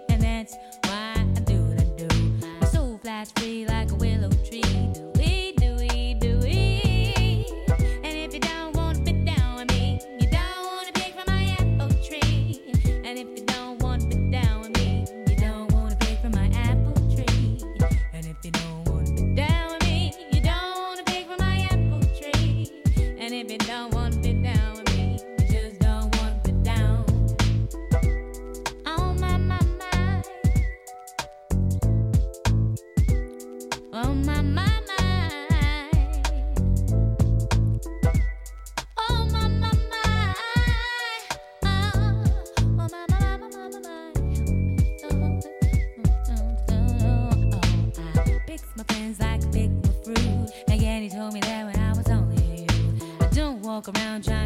[0.09, 2.09] And that's why I do what I do.
[2.59, 4.08] My soul flies free like a willow
[53.79, 54.38] walk around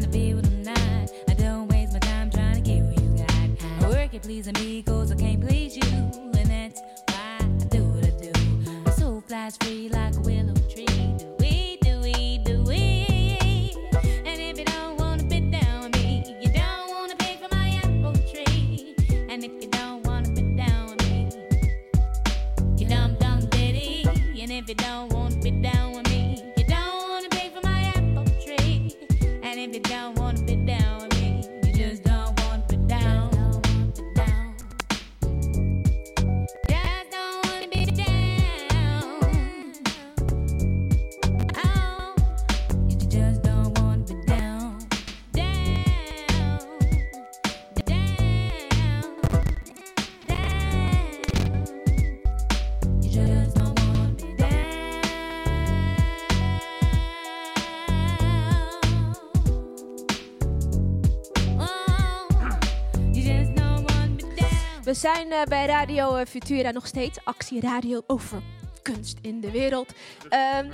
[64.93, 67.25] We zijn eh, bij Radio eh, Futura nog steeds.
[67.25, 68.43] Actie Radio over
[68.83, 69.93] kunst in de wereld.
[70.29, 70.71] Ehm,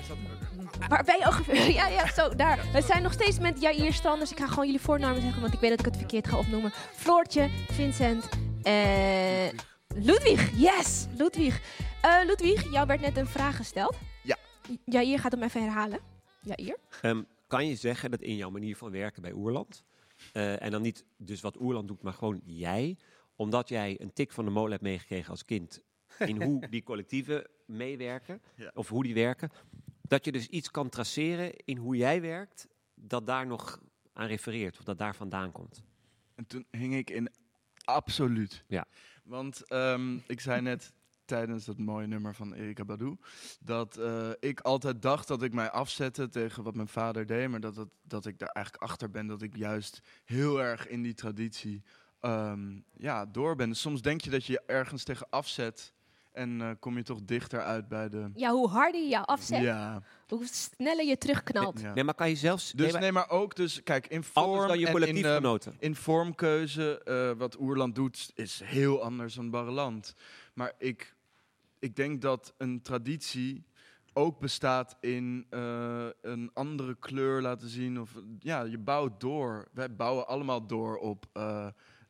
[0.89, 1.71] waar ben je ongeveer?
[1.81, 2.59] ja, ja, zo, daar.
[2.73, 4.31] We zijn nog steeds met Jair Standers.
[4.31, 6.71] Ik ga gewoon jullie voornamen zeggen, want ik weet dat ik het verkeerd ga opnoemen.
[6.93, 8.29] Floortje, Vincent
[8.63, 9.51] en
[9.95, 10.51] Ludwig.
[10.57, 11.61] Yes, Ludwig.
[12.03, 13.97] Eh Ludwig, jou werd net een vraag gesteld.
[14.23, 14.37] Ja.
[14.85, 15.99] Jair gaat hem even herhalen.
[16.41, 16.77] Jair?
[17.03, 19.85] Ehm, kan je zeggen dat in jouw manier van werken bij Oerland,
[20.33, 22.97] eh, en dan niet dus wat Oerland doet, maar gewoon jij,
[23.39, 25.83] omdat jij een tik van de molen hebt meegekregen als kind
[26.19, 28.71] in hoe die collectieven meewerken, Ja.
[28.75, 29.51] of hoe die werken,
[30.03, 33.81] dat je dus iets kan traceren in hoe jij werkt, dat daar nog
[34.13, 35.83] aan refereert, of dat daar vandaan komt.
[36.35, 37.29] En toen hing ik in
[37.85, 38.65] absoluut.
[38.67, 38.87] Ja.
[39.25, 40.93] Want ehm, ik zei net
[41.25, 43.17] tijdens dat mooie nummer van Erika Badu,
[43.61, 47.61] dat eh, ik altijd dacht dat ik mij afzette tegen wat mijn vader deed, maar
[47.61, 51.15] dat, het, dat ik daar eigenlijk achter ben dat ik juist heel erg in die
[51.15, 51.83] traditie
[52.21, 53.75] ehm, ja, door ben.
[53.75, 55.93] Soms denk je dat je je ergens tegen afzet
[56.39, 58.31] en eh, kom je toch dichter uit bij de...
[58.35, 60.03] Ja, hoe harder je jou afzet, Ja.
[60.29, 61.81] hoe sneller je terugknalt.
[61.81, 61.95] Ja.
[61.95, 62.73] Nee, maar kan je zelfs...
[62.73, 65.95] Dus nee, nee, maar- ook dus, kijk, in vorm dan je en in, eh, in
[65.95, 70.15] vormkeuze, eh, wat Oerland doet, is heel anders dan Barreland.
[70.55, 71.15] Maar ik,
[71.79, 73.67] ik denk dat een traditie
[74.13, 78.01] ook bestaat in eh, een andere kleur laten zien.
[78.01, 79.69] Of, ja, je bouwt door.
[79.73, 81.67] Wij bouwen allemaal door op eh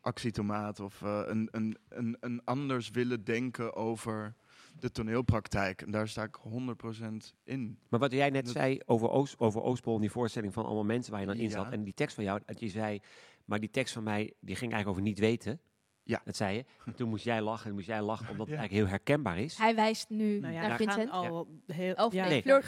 [0.08, 4.34] actietomaat of eh, een, een, een, een anders willen denken over
[4.78, 5.82] de toneelpraktijk.
[5.82, 7.06] En daar sta ik 100%
[7.44, 7.78] in.
[7.88, 10.84] Maar wat jij net Dat- zei over, Oost, over Oostpol en die voorstelling van allemaal
[10.84, 11.50] mensen waar je dan in Ja.
[11.50, 11.72] zat.
[11.72, 13.00] En die tekst van jou, dat je zei,
[13.44, 15.60] maar die tekst van mij, die ging eigenlijk over niet weten.
[16.02, 16.20] Ja.
[16.24, 16.64] Dat zei je.
[16.84, 18.60] En toen moest jij lachen en moest jij lachen, omdat het Ja.
[18.60, 19.56] eigenlijk heel herkenbaar is.
[19.58, 21.10] Hij wijst nu Nou ja, naar Vincent.
[21.10, 21.94] al heel...
[21.94, 22.64] Of ja, nee, Nee, moet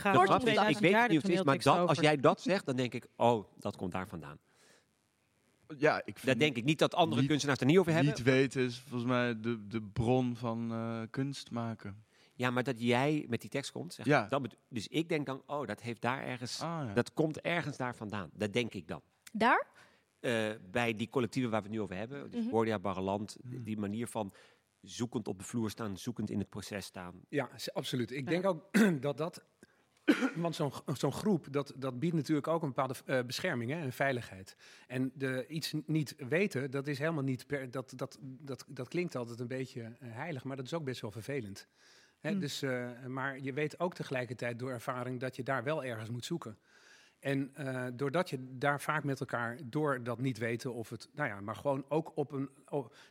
[0.68, 3.06] ik weet niet of het is, maar dat, als jij dat zegt, dan denk ik,
[3.16, 4.38] oh, dat komt daar vandaan.
[5.78, 8.12] Ja, ik vind Dat denk ik niet dat andere niet- kunstenaars er niet over hebben.
[8.14, 12.04] Niet weten is volgens mij de, de bron van eh, kunst maken.
[12.34, 13.94] Ja, maar dat jij met die tekst komt.
[13.94, 14.28] Zeg, Ja.
[14.68, 16.92] dus ik denk dan, oh, dat heeft daar ergens, Ah, ja.
[16.94, 18.30] dat komt ergens daar vandaan.
[18.32, 19.02] Dat denk ik dan.
[19.32, 19.66] Daar?
[20.20, 23.62] Eh, bij die collectieven waar we het nu over hebben, dus Barreland, Hmm.
[23.62, 24.32] die manier van
[24.80, 27.20] zoekend op de vloer staan, zoekend in het proces staan.
[27.28, 28.10] Ja, absoluut.
[28.10, 28.64] Ik denk ook
[29.00, 29.44] dat dat...
[30.34, 33.92] Want zo'n zo'n groep, dat, dat biedt natuurlijk ook een bepaalde eh, bescherming hè, en
[33.92, 34.56] veiligheid.
[34.86, 37.46] En de, iets niet weten, dat is helemaal niet...
[37.46, 40.84] Per, dat, dat, dat, dat klinkt altijd een beetje eh, heilig, maar dat is ook
[40.84, 41.68] best wel vervelend.
[42.20, 42.38] Hè, Hm.
[42.38, 46.24] dus, eh, maar je weet ook tegelijkertijd door ervaring dat je daar wel ergens moet
[46.24, 46.58] zoeken.
[47.20, 51.28] En eh, doordat je daar vaak met elkaar door dat niet weten of het, nou
[51.28, 52.50] ja, maar gewoon ook op een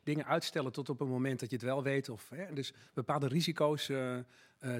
[0.04, 2.10] dingen uitstellen tot op een moment dat je het wel weet.
[2.10, 4.24] Of hè, dus bepaalde risico's eh, eh,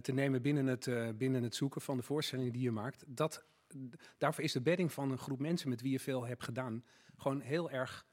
[0.02, 3.04] te nemen binnen het, binnen het zoeken van de voorstellingen die je maakt.
[3.08, 3.44] Dat,
[4.18, 6.84] daarvoor is de bedding van een groep mensen met wie je veel hebt gedaan
[7.18, 8.06] gewoon heel erg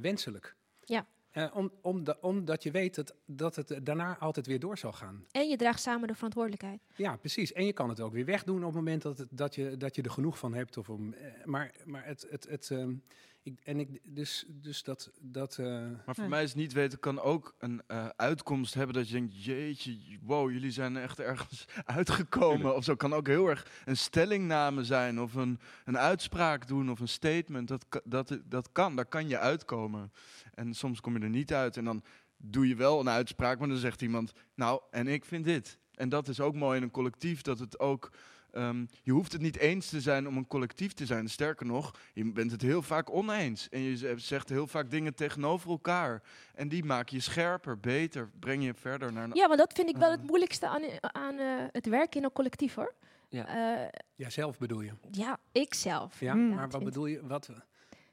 [0.00, 0.56] wenselijk.
[0.84, 1.06] Ja.
[1.32, 4.92] Eh, om, om de- omdat je weet dat, dat het daarna altijd weer door zal
[4.92, 5.24] gaan.
[5.30, 6.80] En je draagt samen de verantwoordelijkheid.
[6.96, 7.52] Ja, precies.
[7.52, 9.94] En je kan het ook weer wegdoen op het moment dat, het, dat, je, dat
[9.96, 10.76] je er genoeg van hebt.
[10.76, 12.26] Of om, eh, maar, maar het.
[12.30, 12.94] het, het ehm,
[13.42, 15.10] ik, en ik, dus, dus dat.
[15.20, 15.66] dat eh,
[16.06, 19.44] Maar voor mij is niet weten kan ook een eh, uitkomst hebben dat je denkt,
[19.44, 22.76] jeetje, wow, jullie zijn echt ergens uitgekomen.
[22.76, 27.00] Of zo kan ook heel erg een stellingname zijn of een, een uitspraak doen of
[27.00, 27.68] een statement.
[27.68, 30.12] Dat, dat, dat kan, daar kan je uitkomen.
[30.54, 32.02] En soms kom je er niet uit en dan
[32.36, 35.78] doe je wel een uitspraak, maar dan zegt iemand, nou, en ik vind dit.
[35.94, 38.10] En dat is ook mooi in een collectief, dat het ook...
[38.52, 41.28] ehm, je hoeft het niet eens te zijn om een collectief te zijn.
[41.28, 43.68] Sterker nog, je bent het heel vaak oneens.
[43.68, 46.22] En je zegt heel vaak dingen tegenover elkaar.
[46.54, 49.30] En die maken je scherper, beter, breng je verder naar een...
[49.34, 52.32] Ja, maar dat vind ik wel het moeilijkste aan, aan eh, het werken in een
[52.32, 52.94] collectief hoor.
[53.28, 53.46] Ja.
[53.82, 54.92] Eh, Ja, zelf bedoel je.
[55.10, 56.20] ja ik zelf.
[56.20, 57.26] Ja, maar wat bedoel je?
[57.26, 57.48] Wat,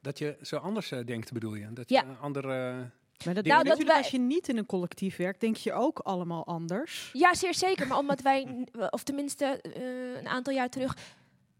[0.01, 1.73] dat je zo anders eh, denkt, bedoel je?
[1.73, 2.01] Dat Ja.
[2.01, 2.89] je een andere...
[3.25, 5.99] Maar dat Nou, dat wij- als je niet in een collectief werkt, denk je ook
[5.99, 7.09] allemaal anders.
[7.13, 7.87] Ja, zeer zeker.
[7.87, 10.97] Maar omdat wij, of tenminste eh, een aantal jaar terug,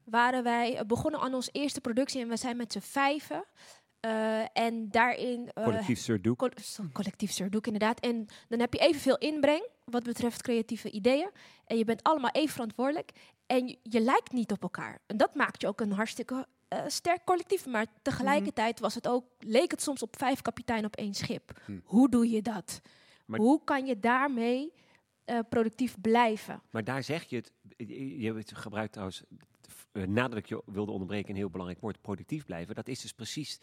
[0.03, 2.22] waren wij eh, begonnen aan onze eerste productie.
[2.22, 3.43] En we zijn met z'n vijven.
[3.99, 5.51] Eh, en daarin...
[5.53, 7.99] eh, Collectief so- collectief Duke, inderdaad.
[7.99, 11.30] En dan heb je evenveel inbreng wat betreft creatieve ideeën.
[11.66, 13.12] En je bent allemaal even verantwoordelijk.
[13.45, 14.99] En je, je lijkt niet op elkaar.
[15.07, 17.65] En dat maakt je ook een hartstikke eh, sterk collectief.
[17.65, 21.61] Maar tegelijkertijd was het ook, leek het soms op vijf kapitein op één schip.
[21.65, 21.80] Hm.
[21.84, 22.82] Hoe doe je dat?
[23.26, 24.74] Maar- Hoe kan je daarmee
[25.26, 26.61] eh, productief blijven?
[26.72, 27.51] Maar daar zeg je het,
[28.20, 29.24] je gebruikt trouwens,
[29.91, 32.76] eh, nadat ik je wilde onderbreken, een heel belangrijk woord, productief blijven.
[32.76, 33.59] Dat is dus precies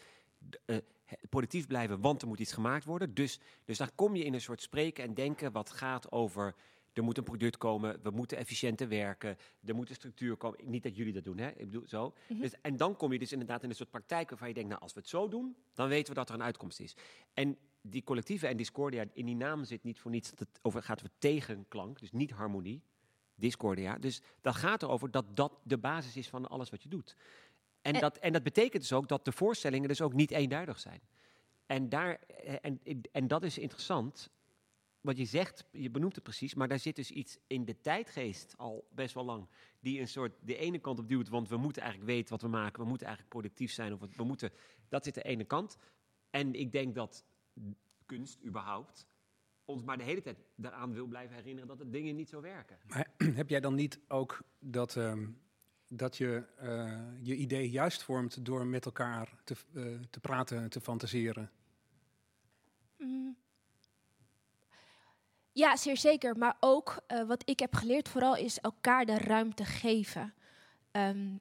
[1.29, 3.13] productief blijven, want er moet iets gemaakt worden.
[3.13, 6.55] Dus, dus daar kom je in een soort spreken en denken wat gaat over,
[6.97, 10.59] er moet een product komen, we moeten efficiënter werken, er moet een structuur komen.
[10.63, 11.49] Niet dat jullie dat doen, hè?
[11.49, 12.13] Ik bedoel zo.
[12.27, 12.41] Mhm.
[12.41, 14.81] dus, en dan kom je dus inderdaad in een soort praktijk waarvan je denkt, nou
[14.81, 16.95] als we het zo doen, dan weten we dat er een uitkomst is.
[17.33, 20.83] En die collectieve en discordia, in die naam zit niet voor niets dat het over
[20.83, 22.81] gaat over tegenklank, dus niet harmonie.
[23.35, 23.97] Discordia.
[23.97, 27.15] Dus dat gaat erover dat dat de basis is van alles wat je doet.
[27.81, 30.79] En, En- dat, en dat betekent dus ook dat de voorstellingen dus ook niet eenduidig
[30.79, 31.01] zijn.
[31.65, 32.79] En, daar, eh, en,
[33.11, 34.29] en dat is interessant.
[35.01, 38.57] Wat je zegt, je benoemt het precies, maar daar zit dus iets in de tijdgeest
[38.57, 39.47] al best wel lang.
[39.79, 42.47] Die een soort de ene kant op duwt, want we moeten eigenlijk weten wat we
[42.47, 42.83] maken.
[42.83, 43.93] We moeten eigenlijk productief zijn.
[43.93, 44.51] Of we moeten,
[44.89, 45.77] dat zit de ene kant.
[46.29, 47.25] En ik denk dat
[48.05, 49.07] kunst überhaupt
[49.67, 52.77] ons maar de hele tijd daaraan wil blijven herinneren dat de dingen niet zo werken.
[52.87, 53.07] Maar
[53.41, 55.27] heb jij dan niet ook dat, ehm,
[55.87, 60.81] dat je eh, je idee juist vormt door met elkaar te, eh, te praten, te
[60.81, 61.51] fantaseren?
[62.97, 63.37] Mm.
[65.57, 66.37] Ja, zeer zeker.
[66.37, 70.33] Maar ook eh, wat ik heb geleerd vooral is elkaar de ruimte geven.
[70.91, 71.35] Ehm,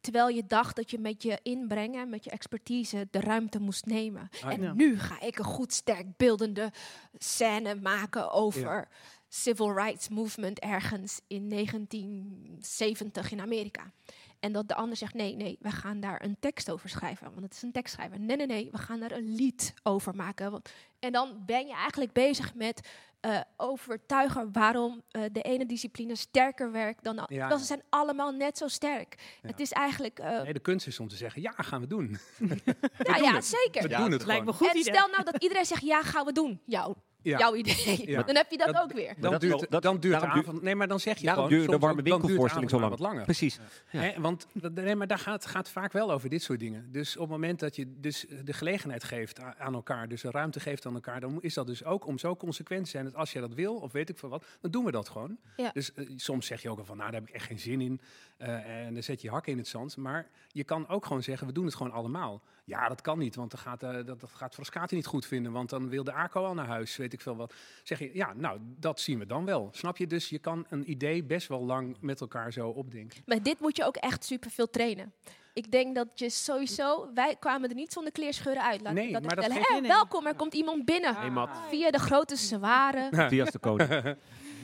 [0.00, 4.28] terwijl je dacht dat je met je inbrengen, met je expertise, de ruimte moest nemen.
[4.42, 4.72] Ah, en ja.
[4.72, 6.72] nu ga ik een goed sterk beeldende
[7.18, 8.88] scène maken over
[9.28, 13.92] civil rights movement ergens in 1970 in Amerika.
[14.40, 17.26] En dat de ander zegt, nee, nee, we gaan daar een tekst over schrijven.
[17.30, 18.20] Want het is een tekstschrijver.
[18.20, 20.50] Nee, nee, nee, we gaan daar een lied over maken.
[20.50, 22.88] Want, en dan ben je eigenlijk bezig met
[23.20, 27.40] eh, overtuigen waarom eh, de ene discipline sterker werkt dan de andere.
[27.40, 27.58] Ja.
[27.58, 29.38] Ze zijn allemaal net zo sterk.
[29.42, 29.48] Ja.
[29.48, 30.18] Het is eigenlijk...
[30.18, 32.18] eh, Nee, de kunst is om te zeggen, ja, gaan we doen.
[32.98, 33.82] ja, ja, zeker.
[33.82, 34.46] We doen het gewoon.
[34.74, 36.60] en stel nou dat iedereen zegt, ja, gaan we doen.
[36.64, 37.38] Jouw, Ja.
[37.38, 38.08] jouw idee.
[38.10, 38.22] Ja.
[38.22, 39.14] Dan heb je dat, Dat- ook weer.
[39.18, 40.62] Dan dat duurt, dat- dan duurt de duurt- avond...
[40.62, 41.58] Nee, maar dan zeg je Daarom gewoon...
[41.58, 42.90] duurde de warme duurt de winkelvoorstelling zo lang.
[42.90, 43.24] wat langer.
[43.24, 43.58] Precies.
[43.90, 44.00] Ja.
[44.00, 46.92] Hè, want nee, maar daar gaat, gaat vaak wel over dit soort dingen.
[46.92, 50.60] Dus op het moment dat je dus de gelegenheid geeft aan elkaar, dus een ruimte
[50.60, 53.32] geeft aan elkaar, dan is dat dus ook om zo consequent te zijn dat als
[53.32, 55.36] je dat wil, of weet ik veel wat, dan doen we dat gewoon.
[55.56, 55.70] Ja.
[55.72, 57.80] Dus eh, soms zeg je ook al van, nou, daar heb ik echt geen zin
[57.80, 58.00] in.
[58.36, 59.96] eh, en dan zet je je hakken in het zand.
[59.96, 62.42] Maar je kan ook gewoon zeggen, we doen het gewoon allemaal.
[62.70, 65.52] Ja, dat kan niet, want dan gaat, eh, dat, dat gaat Frascati niet goed vinden,
[65.52, 67.54] want dan wil de ACO al naar huis, weet ik veel wat.
[67.82, 69.68] Zeg je, ja, nou, dat zien we dan wel.
[69.72, 70.06] Snap je?
[70.06, 73.22] Dus je kan een idee best wel lang met elkaar zo opdenken.
[73.26, 75.12] Maar dit moet je ook echt super veel trainen.
[75.52, 77.10] Ik denk dat je sowieso...
[77.14, 78.80] Wij kwamen er niet zonder kleerscheuren uit.
[78.80, 81.14] Laat ik Nee, dat maar dat welkom, er komt iemand binnen.
[81.14, 81.58] Hey, Matt.
[81.68, 83.08] Via de grote zware...
[83.10, 83.88] Matthias de Koning.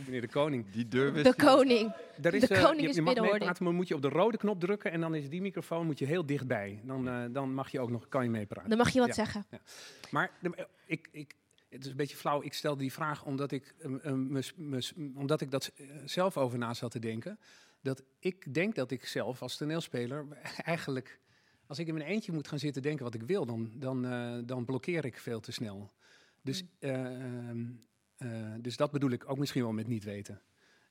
[0.06, 0.70] Meneer de Koning.
[0.70, 1.94] Die deur De koning.
[2.22, 4.08] Er is, de eh, koning je, is je mag meepraten, maar moet je op de
[4.08, 6.80] rode knop drukken en dan is die microfoon moet je heel dichtbij.
[6.84, 8.68] Dan, eh, dan mag je ook nog, kan je meepraten.
[8.68, 9.46] Dan mag je wat Ja, zeggen.
[9.50, 9.58] ja.
[10.10, 11.34] Maar de- ik, ik,
[11.68, 12.42] het is een beetje flauw.
[12.42, 14.12] Ik stel die vraag omdat ik, eh,
[15.14, 15.72] omdat ik dat
[16.04, 17.38] zelf over na zat te denken.
[17.82, 20.26] Dat ik denk dat ik zelf als toneelspeler
[20.64, 21.20] eigenlijk,
[21.66, 24.36] als ik in mijn eentje moet gaan zitten denken wat ik wil, dan, dan, eh,
[24.44, 25.92] dan blokkeer ik veel te snel.
[26.42, 27.06] Dus, eh,
[28.16, 28.28] eh,
[28.60, 30.42] dus dat bedoel ik ook misschien wel met niet weten.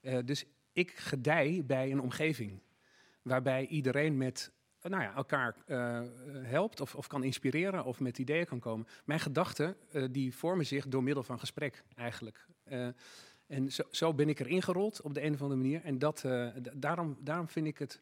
[0.01, 2.61] Eh, dus ik gedij bij een omgeving
[3.21, 5.55] waarbij iedereen met eh, nou ja, elkaar
[6.43, 8.87] helpt of, of kan inspireren of met ideeën kan komen.
[9.05, 9.77] Mijn gedachten
[10.11, 12.47] die vormen zich door middel van gesprek eigenlijk.
[13.47, 15.81] En zo, zo ben ik erin gerold op de een of andere manier.
[15.83, 18.01] En dat, eh, daarom, daarom vind ik het,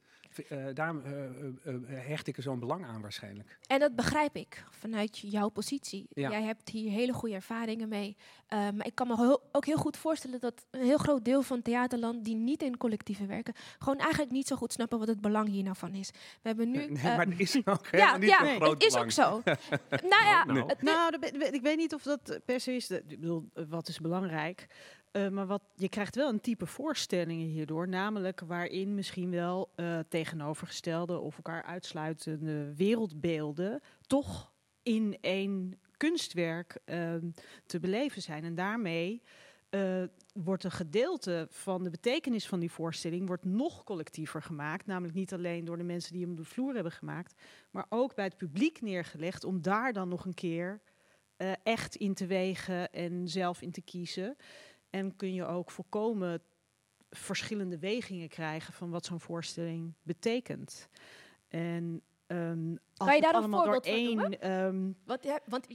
[0.50, 3.58] eh, daarom eh, hecht ik er zo'n belang aan waarschijnlijk.
[3.68, 6.06] En dat begrijp ik vanuit jouw positie.
[6.10, 6.30] Ja.
[6.30, 8.16] Jij hebt hier hele goede ervaringen mee.
[8.50, 11.62] Maar ik kan me heel- ook heel goed voorstellen dat een heel groot deel van
[11.62, 15.48] theaterland die niet in collectieven werken, gewoon eigenlijk niet zo goed snappen wat het belang
[15.50, 16.10] hier nou van is.
[16.12, 16.78] We hebben nu.
[16.86, 19.42] Nee, maar er is ook ja, niet ja, zo'n groot het is ook zo.
[20.12, 20.72] nou ja, Nou.
[20.80, 22.88] Nou, dat ik weet niet of dat per se is.
[22.88, 24.68] de- Ik bedoel, wat is belangrijk?
[25.14, 30.00] Eh, maar wat, je krijgt wel een type voorstellingen hierdoor, namelijk waarin misschien wel eh,
[30.10, 34.54] tegenovergestelde of elkaar uitsluitende wereldbeelden toch
[34.84, 37.32] in één kunstwerk ehm,
[37.66, 38.44] te beleven zijn.
[38.44, 39.22] En daarmee
[39.70, 40.04] eh,
[40.34, 44.86] wordt een gedeelte van de betekenis van die voorstelling wordt nog collectiever gemaakt.
[44.86, 47.42] Namelijk niet alleen door de mensen die hem op de vloer hebben gemaakt,
[47.72, 50.82] maar ook bij het publiek neergelegd om daar dan nog een keer
[51.64, 54.36] echt in te wegen en zelf in te kiezen.
[54.94, 56.42] En kun je ook volkomen
[57.10, 60.88] verschillende wegingen krijgen van wat zo'n voorstelling betekent.
[61.48, 64.42] En ehm, als Kan je daar een allemaal door voorbeeld van één, noemen?
[64.42, 65.68] ehm, Want, ja, want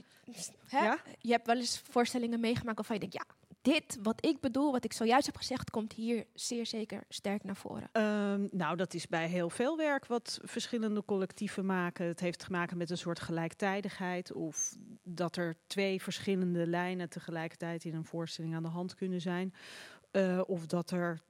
[0.65, 0.99] hè, Ja?
[1.19, 4.83] je hebt wel eens voorstellingen meegemaakt waarvan je denkt, ja, dit wat ik bedoel, wat
[4.83, 7.89] ik zojuist heb gezegd, komt hier zeer zeker sterk naar voren.
[7.91, 12.05] Ehm, nou, dat is bij heel veel werk wat verschillende collectieven maken.
[12.05, 14.33] Het heeft te maken met een soort gelijktijdigheid.
[14.33, 19.53] Of dat er twee verschillende lijnen tegelijkertijd in een voorstelling aan de hand kunnen zijn.
[20.11, 21.21] Eh, of dat er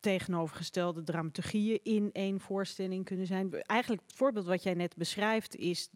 [0.00, 3.52] tegenovergestelde dramaturgieën in één voorstelling kunnen zijn.
[3.52, 5.88] Eigenlijk het voorbeeld wat jij net beschrijft is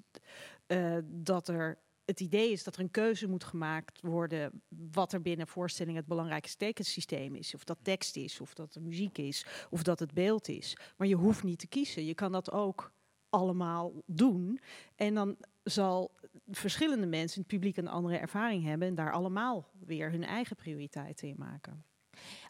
[0.67, 5.23] eh, dat er het idee is dat er een keuze moet gemaakt worden wat er
[5.23, 7.55] binnen voorstelling het belangrijkste tekensysteem is.
[7.55, 10.77] Of dat tekst is, of dat er muziek is, of dat het beeld is.
[10.97, 12.05] Maar je hoeft niet te kiezen.
[12.05, 12.93] Je kan dat ook
[13.29, 14.61] allemaal doen.
[14.95, 16.11] En dan zal
[16.51, 20.57] verschillende mensen in het publiek een andere ervaring hebben en daar allemaal weer hun eigen
[20.57, 21.85] prioriteiten in maken.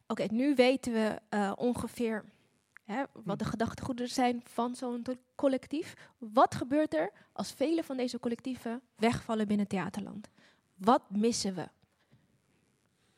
[0.07, 2.25] Oké, nu weten we eh, ongeveer
[2.87, 3.51] hè, wat de Hm.
[3.51, 5.95] gedachtegoederen zijn van zo'n collectief.
[6.19, 10.29] Wat gebeurt er als vele van deze collectieven wegvallen binnen Theaterland?
[10.75, 11.69] Wat missen we?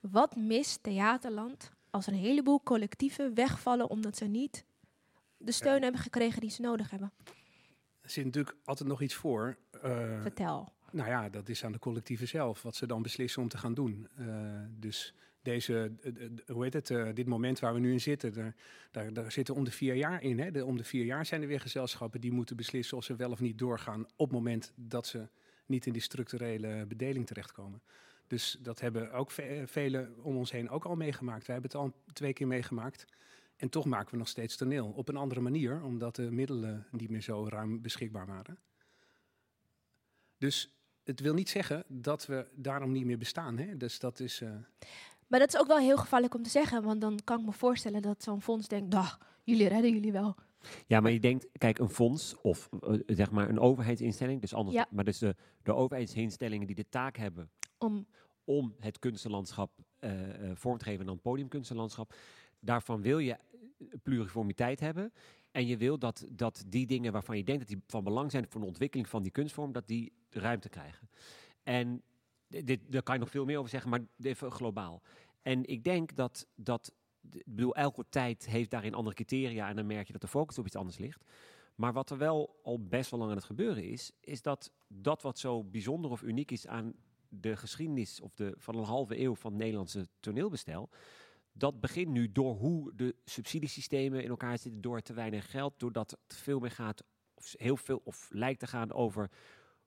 [0.01, 4.64] Wat mist Theaterland als een heleboel collectieven wegvallen omdat ze niet
[5.37, 7.12] de steun hebben gekregen die ze nodig hebben?
[8.01, 9.57] Er zit natuurlijk altijd nog iets voor.
[9.83, 10.73] eh, Vertel.
[10.93, 13.74] Nou ja, dat is aan de collectieven zelf, wat ze dan beslissen om te gaan
[13.74, 14.09] doen.
[14.16, 14.26] Eh,
[14.70, 18.55] dus deze, eh, eh, hoe heet het, dit moment waar we nu in zitten,
[18.91, 20.39] daar, daar, zitten om de vier jaar in.
[20.39, 20.51] Hè.
[20.51, 23.30] De, om de vier jaar zijn er weer gezelschappen die moeten beslissen of ze wel
[23.30, 25.28] of niet doorgaan op het moment dat ze
[25.66, 27.82] niet in die structurele bedeling terechtkomen.
[28.26, 31.47] Dus dat hebben ook ve- velen om ons heen ook al meegemaakt.
[31.47, 33.05] Wij hebben het al twee keer meegemaakt.
[33.57, 34.93] En toch maken we nog steeds toneel.
[34.97, 38.59] Op een andere manier, omdat de middelen niet meer zo ruim beschikbaar waren.
[40.39, 40.78] Dus
[41.09, 43.59] het wil niet zeggen dat we daarom niet meer bestaan.
[43.59, 43.76] Hè?
[43.76, 44.40] Dus dat is.
[44.40, 44.50] eh,
[45.26, 47.52] Maar dat is ook wel heel gevaarlijk om te zeggen, want dan kan ik me
[47.52, 50.34] voorstellen dat zo'n fonds denkt, dag, jullie redden jullie wel.
[50.86, 54.76] Ja, maar je denkt, kijk, een fonds of eh, zeg maar een overheidsinstelling, dus anders,
[54.76, 54.86] Ja.
[54.90, 58.06] maar dus de, de overheidsinstellingen die de taak hebben Om
[58.44, 62.14] om het kunstenlandschap eh, eh, vorm te geven en dan podiumkunstenlandschap,
[62.61, 63.36] daarvan wil je
[64.02, 65.12] pluriformiteit hebben.
[65.59, 68.46] En je wil dat, dat die dingen waarvan je denkt dat die van belang zijn
[68.48, 71.09] voor de ontwikkeling van die kunstvorm, dat die ruimte krijgen.
[71.62, 72.02] En
[72.48, 75.02] dit, daar kan je nog veel meer over zeggen, maar even globaal.
[75.42, 76.92] En ik denk dat, dat
[77.30, 80.59] ik bedoel, elke tijd heeft daarin andere criteria en dan merk je dat de focus
[80.59, 81.24] op iets anders ligt.
[81.74, 85.22] Maar wat er wel al best wel lang aan het gebeuren is, is dat dat
[85.22, 86.94] wat zo bijzonder of uniek is aan
[87.28, 90.88] de geschiedenis of de, van een halve eeuw van het Nederlandse toneelbestel,
[91.59, 96.11] dat begint nu door hoe de subsidiesystemen in elkaar zitten, door te weinig geld, doordat
[96.11, 97.02] het veel meer gaat,
[97.34, 99.30] of heel veel, of lijkt te gaan over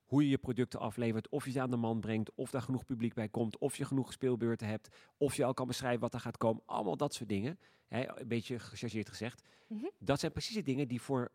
[0.03, 2.86] hoe je je producten aflevert, of je ze aan de man brengt, of daar genoeg
[2.86, 6.19] publiek bij komt, of je genoeg speelbeurten hebt, of je al kan beschrijven wat er
[6.19, 6.63] gaat komen.
[6.65, 9.47] Allemaal dat soort dingen, hè, een beetje gechargeerd gezegd.
[9.67, 9.86] Mhm.
[9.99, 11.32] Dat zijn precies de dingen die voor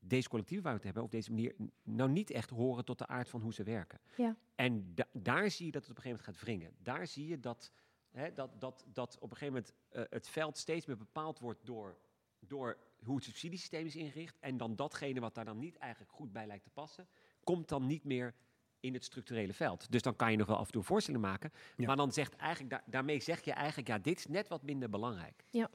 [0.00, 3.06] deze collectieven waar we het hebben, op deze manier, nou niet echt horen tot de
[3.06, 4.00] aard van hoe ze werken.
[4.16, 4.36] Ja.
[4.54, 6.72] En da- daar zie je dat het op een gegeven moment gaat wringen.
[6.82, 7.70] Daar zie je dat,
[8.14, 11.60] hè, dat, dat, dat op een gegeven moment eh, het veld steeds meer bepaald wordt
[11.66, 11.96] door,
[12.38, 14.36] door hoe het subsidiesysteem is ingericht.
[14.40, 17.08] En dan datgene wat daar dan niet eigenlijk goed bij lijkt te passen,
[17.44, 18.34] komt dan niet meer
[18.80, 19.92] in het structurele veld.
[19.92, 21.52] Dus dan kan je nog wel af en toe een voorstelling maken.
[21.76, 21.86] Ja.
[21.86, 24.90] Maar dan zegt eigenlijk, daar- daarmee zeg je eigenlijk, ja, dit is net wat minder
[24.90, 25.44] belangrijk.
[25.50, 25.70] Ja.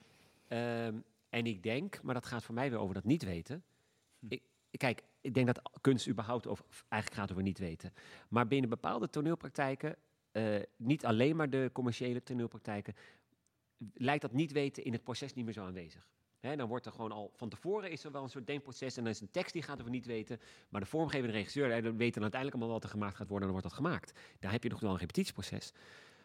[0.48, 3.64] Ehm, en ik denk, maar dat gaat voor mij weer over dat niet weten.
[4.30, 7.94] Ik, kijk, ik denk dat kunst überhaupt over, of eigenlijk gaat over niet weten.
[8.30, 9.96] Maar binnen bepaalde toneelpraktijken,
[10.32, 12.96] eh, niet alleen maar de commerciële toneelpraktijken,
[13.94, 16.08] lijkt dat niet weten in het proces niet meer zo aanwezig.
[16.40, 19.12] Dan wordt er gewoon al van tevoren is er wel een soort denkproces en dan
[19.12, 20.40] is een tekst die gaat over niet weten.
[20.70, 23.48] Maar de vormgevende regisseur, hè, dan weet dan uiteindelijk allemaal wat er gemaakt gaat worden
[23.48, 24.20] en dan wordt dat gemaakt.
[24.40, 25.74] Daar heb je nog wel een repetitieproces.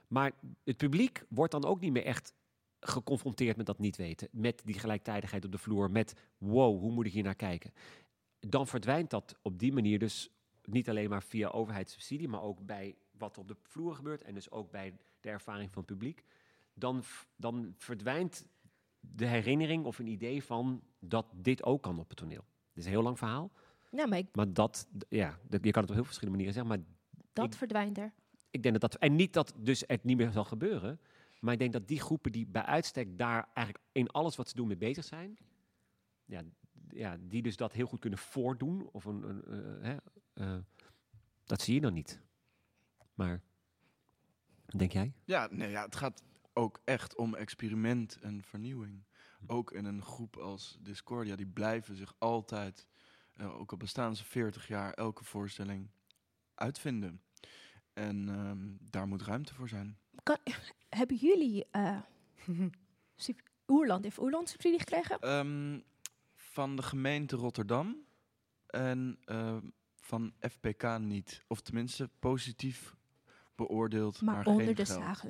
[0.08, 0.32] Maar
[0.64, 2.34] het publiek wordt dan ook niet meer echt
[2.80, 4.28] geconfronteerd met dat niet weten.
[4.30, 5.90] Met die gelijktijdigheid op de vloer.
[5.90, 7.72] Met wow, hoe moet ik hier naar kijken?
[8.40, 10.30] Dan verdwijnt dat op die manier dus
[10.64, 14.34] niet alleen maar via overheidssubsidie, maar ook bij wat er op de vloer gebeurt en
[14.34, 16.24] dus ook bij de ervaring van het publiek.
[16.74, 17.02] Dan,
[17.36, 18.46] dan verdwijnt
[19.00, 22.44] de herinnering of een idee van dat dit ook kan op het toneel.
[22.68, 23.50] Het is een heel lang verhaal,
[23.90, 26.76] Ja, maar ik, maar dat, ja, dat, je kan het op heel verschillende manieren zeggen,
[26.76, 26.94] maar
[27.32, 28.12] dat verdwijnt er.
[28.50, 29.00] ik denk dat dat.
[29.00, 31.00] En niet dat dus het niet meer zal gebeuren.
[31.40, 34.54] Maar ik denk dat die groepen die bij uitstek daar eigenlijk in alles wat ze
[34.56, 35.38] doen mee bezig zijn,
[36.24, 36.42] ja,
[36.88, 39.96] ja, die dus dat heel goed kunnen voordoen, of een, een, eh, hè,
[40.32, 40.58] eh,
[41.44, 42.20] dat zie je dan niet.
[43.14, 43.42] Maar,
[44.66, 45.12] denk jij?
[45.24, 49.04] Ja, nee, ja, het gaat ook echt om experiment en vernieuwing.
[49.46, 52.86] Ook in een groep als Discordia, die blijven zich altijd,
[53.34, 55.90] eh, ook al bestaan ze 40 jaar, elke voorstelling
[56.54, 57.22] uitvinden.
[57.92, 59.98] En ehm, daar moet ruimte voor zijn.
[60.22, 60.38] Kan,
[60.88, 61.66] hebben jullie...
[61.70, 61.98] eh
[63.66, 65.18] Oerland, heeft Oerland subsidie gekregen?
[65.18, 65.80] Ehm,
[66.34, 68.04] van de gemeente Rotterdam
[68.66, 69.68] en ehm,
[70.00, 71.44] van FPK niet.
[71.48, 72.96] Of tenminste positief
[73.54, 75.20] beoordeeld, maar, Maar geen onder de geld.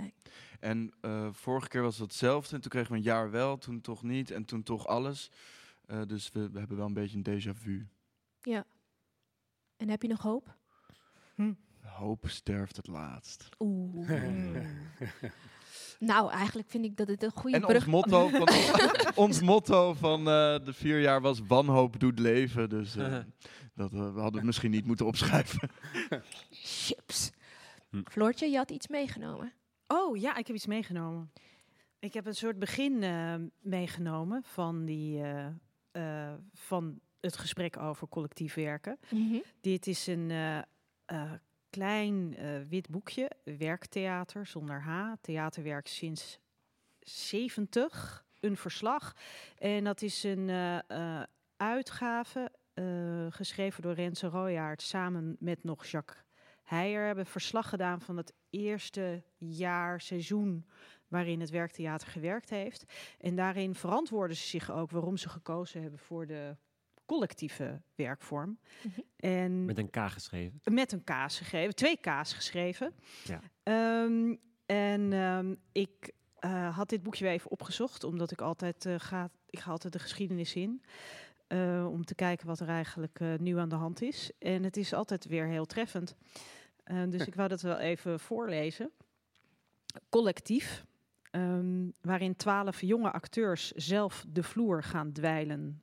[0.61, 2.55] En eh, vorige keer was het hetzelfde.
[2.55, 4.31] En toen kregen we een jaar wel, toen toch niet.
[4.31, 5.31] En toen toch alles.
[5.87, 7.89] Eh, dus we, we hebben wel een beetje een déjà vu.
[8.41, 8.64] Ja.
[9.77, 10.57] En heb je nog hoop?
[11.95, 13.49] Hoop sterft het laatst.
[13.59, 14.11] Oeh.
[15.99, 17.77] nou, eigenlijk vind ik dat het een goede En brug...
[17.77, 18.49] ons motto van,
[19.25, 22.68] ons motto van eh, de vier jaar was wanhoop doet leven.
[22.68, 23.18] Dus eh,
[23.75, 25.70] dat, we hadden het misschien niet moeten opschrijven.
[26.51, 27.31] Chips.
[28.05, 29.53] Floortje, je had iets meegenomen.
[29.86, 31.32] Oh ja, ik heb iets meegenomen.
[31.99, 35.47] Ik heb een soort begin eh, meegenomen van, die, eh,
[35.92, 38.99] eh, van het gesprek over collectief werken.
[39.11, 39.38] Mhm.
[39.61, 40.59] Dit is een eh,
[41.05, 41.32] eh,
[41.70, 46.38] klein eh, wit boekje, Werktheater zonder H, theaterwerk sinds
[47.01, 49.12] 70, een verslag.
[49.59, 51.22] En dat is een eh, eh,
[51.57, 56.24] uitgave eh, geschreven door Renze Royaert samen met nog Jacques
[56.65, 57.07] Heijer.
[57.07, 60.67] Hebben verslag gedaan van het eerste jaar, seizoen
[61.09, 62.85] waarin het werktheater gewerkt heeft.
[63.19, 66.57] En daarin verantwoorden ze zich ook waarom ze gekozen hebben voor de
[67.07, 68.59] collectieve werkvorm.
[69.17, 70.61] En Met een K geschreven.
[70.65, 72.95] met een kaas gegeven, twee kaas geschreven.
[73.25, 73.41] Ja.
[73.62, 74.35] Ehm,
[74.67, 79.31] en ehm, ik eh, had dit boekje weer even opgezocht, omdat ik altijd eh, ga,
[79.51, 80.83] ik ga altijd de geschiedenis in.
[81.47, 84.30] Eh, om te kijken wat er eigenlijk eh, nu aan de hand is.
[84.38, 86.16] En het is altijd weer heel treffend.
[86.84, 88.90] Eh, dus ik wou dat wel even voorlezen.
[90.09, 90.84] Collectief,
[91.30, 95.82] ehm, waarin twaalf jonge acteurs zelf de vloer gaan dweilen.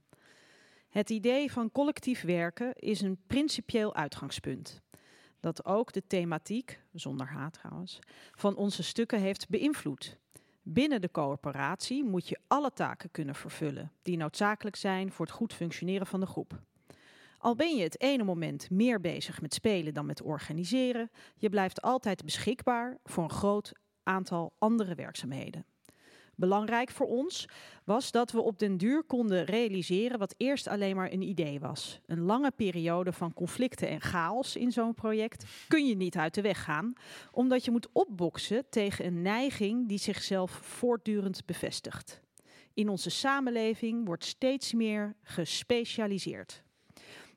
[0.90, 4.82] Het idee van collectief werken is een principieel uitgangspunt.
[5.40, 8.00] Dat ook de thematiek, zonder haat trouwens,
[8.32, 10.20] van onze stukken heeft beïnvloed.
[10.64, 15.54] Binnen de coöperatie moet je alle taken kunnen vervullen die noodzakelijk zijn voor het goed
[15.54, 16.62] functioneren van de groep.
[17.38, 21.82] Al ben je het ene moment meer bezig met spelen dan met organiseren, je blijft
[21.82, 23.72] altijd beschikbaar voor een groot
[24.04, 25.66] aantal andere werkzaamheden.
[26.42, 27.48] Belangrijk voor ons
[27.84, 32.00] was dat we op den duur konden realiseren wat eerst alleen maar een idee was.
[32.06, 36.42] Een lange periode van conflicten en chaos in zo'n project kun je niet uit de
[36.42, 36.94] weg gaan,
[37.32, 42.22] omdat je moet opboksen tegen een neiging die zichzelf voortdurend bevestigt.
[42.74, 46.64] In onze samenleving wordt steeds meer gespecialiseerd.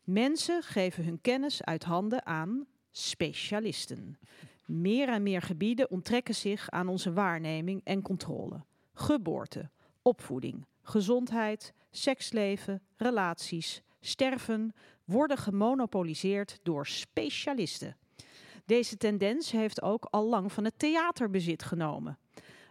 [0.04, 4.18] Mensen geven hun kennis uit handen aan specialisten.
[4.66, 8.64] Meer en meer gebieden onttrekken zich aan onze waarneming en controle.
[8.94, 9.70] Geboorte,
[10.02, 14.74] opvoeding, gezondheid, seksleven, relaties, sterven
[15.04, 17.96] worden gemonopoliseerd door specialisten.
[18.66, 22.18] Deze tendens heeft ook al lang van het theater bezit genomen.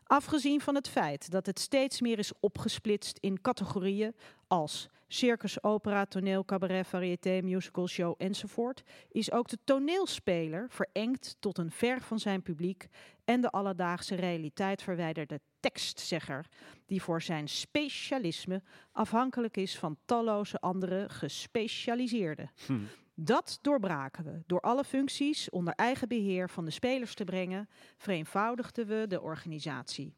[0.04, 4.16] Afgezien van het feit dat het steeds meer is opgesplitst in categorieën
[4.48, 11.58] als circus, opera, toneel, cabaret, variété, musical, show enzovoort, is ook de toneelspeler verengd tot
[11.58, 12.88] een ver van zijn publiek
[13.26, 16.46] en de alledaagse realiteit verwijderde tekstzegger,
[16.86, 18.62] die voor zijn specialisme
[18.92, 22.52] afhankelijk is van talloze andere gespecialiseerden.
[23.16, 28.88] Dat doorbraken we door alle functies onder eigen beheer van de spelers te brengen, vereenvoudigden
[28.88, 30.14] we de organisatie.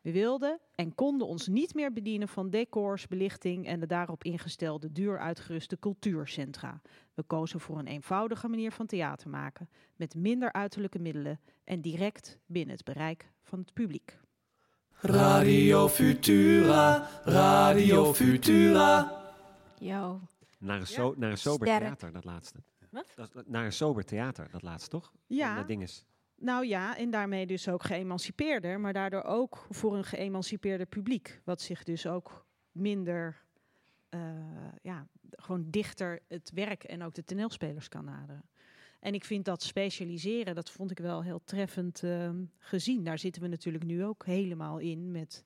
[0.00, 4.92] We wilden en konden ons niet meer bedienen van decors, belichting en de daarop ingestelde
[4.92, 6.80] duur uitgeruste cultuurcentra.
[7.14, 12.38] We kozen voor een eenvoudige manier van theater maken, met minder uiterlijke middelen en direct
[12.46, 14.18] binnen het bereik van het publiek.
[15.02, 19.22] Radio Futura, Radio Futura.
[19.78, 20.20] Yo.
[20.58, 21.82] Naar een, so naar een sober Sterk.
[21.82, 22.58] theater, dat laatste.
[22.90, 23.06] Wat?
[23.14, 25.12] Dat- naar een sober theater, dat laatste, toch?
[25.26, 25.56] Ja.
[25.56, 26.04] Dat ding is.
[26.36, 31.40] Nou ja, en daarmee dus ook geëmancipeerder, maar daardoor ook voor een geëmancipeerder publiek.
[31.44, 33.42] Wat zich dus ook minder,
[34.08, 34.20] eh,
[34.82, 38.42] ja, gewoon dichter het werk en ook de toneelspelers kan naderen.
[39.02, 43.04] En ik vind dat specialiseren, dat vond ik wel heel treffend ehm, gezien.
[43.04, 45.44] Daar zitten we natuurlijk nu ook helemaal in met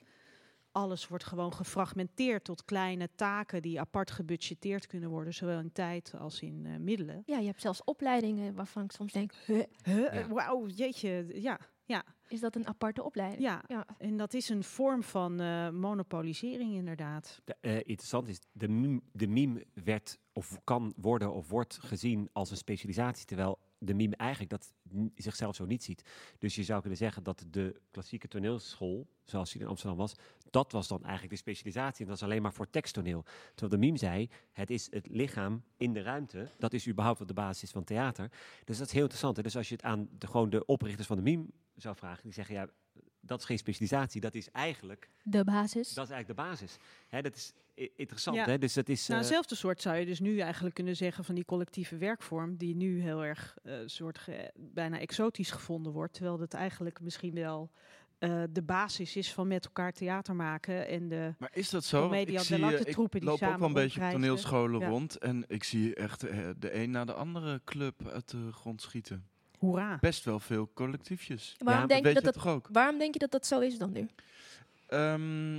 [0.73, 6.15] alles wordt gewoon gefragmenteerd tot kleine taken die apart gebudgeteerd kunnen worden, zowel in tijd
[6.19, 7.23] als in eh, middelen.
[7.27, 9.63] Ja, je hebt zelfs opleidingen waarvan ik soms denk, huh?
[9.83, 10.27] Huh?
[10.27, 12.05] Wauw, jeetje, ja, ja.
[12.29, 13.43] Is dat een aparte opleiding.
[13.43, 13.87] Ja, ja.
[13.99, 17.41] en dat is een vorm van eh, monopolisering inderdaad.
[17.45, 22.29] De, eh, interessant is, de meme, de meme werd of kan worden of wordt gezien
[22.33, 24.73] als een specialisatie, terwijl de meme eigenlijk dat
[25.15, 26.03] zichzelf zo niet ziet.
[26.39, 30.15] Dus je zou kunnen zeggen dat de klassieke toneelschool, zoals die in Amsterdam was,
[30.51, 32.03] dat was dan eigenlijk de specialisatie.
[32.03, 33.25] En dat is alleen maar voor teksttoneel.
[33.55, 36.51] Terwijl de meme zei, het is het lichaam in de ruimte.
[36.59, 38.31] Dat is überhaupt wat de basis is van theater.
[38.65, 39.37] Dus dat is heel interessant.
[39.37, 39.43] Hè?
[39.43, 42.33] Dus als je het aan de, gewoon de oprichters van de meme zou vragen, die
[42.33, 42.69] zeggen, ja,
[43.27, 45.95] dat is geen specialisatie, dat is eigenlijk De basis.
[45.95, 46.77] dat is eigenlijk de basis.
[47.09, 47.53] Hè, dat is
[47.97, 48.37] interessant.
[48.37, 48.45] Ja.
[48.45, 48.59] Hè?
[48.59, 49.07] Dus dat is.
[49.07, 52.57] Nou, eh, hetzelfde soort zou je dus nu eigenlijk kunnen zeggen van die collectieve werkvorm,
[52.57, 57.35] die nu heel erg eh, soort ge- bijna exotisch gevonden wordt, terwijl dat eigenlijk misschien
[57.35, 57.71] wel
[58.19, 62.13] eh, de basis is van met elkaar theater maken en de Maar is dat zo?
[62.13, 64.89] Ik zie, eh, ik troepen die loop ook wel een beetje op toneelscholen Ja.
[64.89, 65.19] rond.
[65.19, 66.21] En ik zie echt
[66.61, 69.27] de een na de andere club uit de grond schieten.
[69.59, 69.99] Hoera.
[70.01, 71.55] Best wel veel collectiefjes.
[71.59, 72.69] Waarom, denk je dat je dat, toch ook?
[72.73, 74.09] waarom denk je dat dat zo is dan nu?
[74.87, 75.57] Ehm,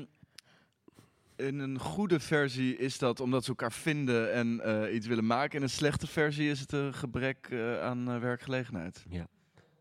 [1.37, 5.57] in een goede versie is dat omdat ze elkaar vinden en eh, iets willen maken.
[5.57, 9.05] In een slechte versie is het een gebrek eh, aan eh, werkgelegenheid.
[9.09, 9.27] Ja.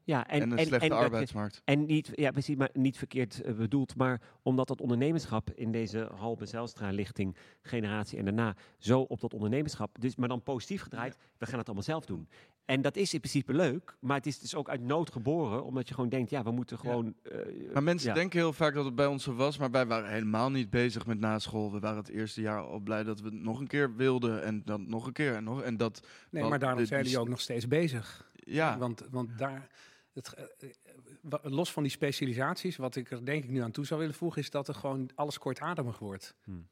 [0.04, 1.62] Ja, en, En een en, slechte arbeidsmarkt.
[1.64, 6.46] En niet, ja, precies, maar niet verkeerd bedoeld, maar omdat dat ondernemerschap in deze Halbe
[6.46, 11.58] Zijlstra-lichting, generatie en daarna, zo op dat ondernemerschap, dus, maar dan positief gedraaid, we gaan
[11.58, 12.28] het allemaal zelf doen.
[12.66, 15.88] En dat is in principe leuk, maar het is dus ook uit nood geboren, omdat
[15.88, 17.14] je gewoon denkt, ja, we moeten gewoon...
[17.22, 18.14] eh, Maar mensen ja.
[18.14, 21.06] denken heel vaak dat het bij ons zo was, maar wij waren helemaal niet bezig
[21.06, 21.72] met naschool.
[21.72, 24.62] We waren het eerste jaar al blij dat we het nog een keer wilden en
[24.64, 25.62] dan nog een keer en nog.
[25.62, 28.30] En dat, Nee, wat- maar daarom zijn die jullie ook nog steeds bezig.
[28.34, 28.78] Ja.
[28.78, 29.68] Want, want daar,
[30.12, 34.00] het, eh, los van die specialisaties, wat ik er denk ik nu aan toe zou
[34.00, 36.34] willen voegen, is dat er gewoon alles kortademig wordt.
[36.44, 36.68] Hmm.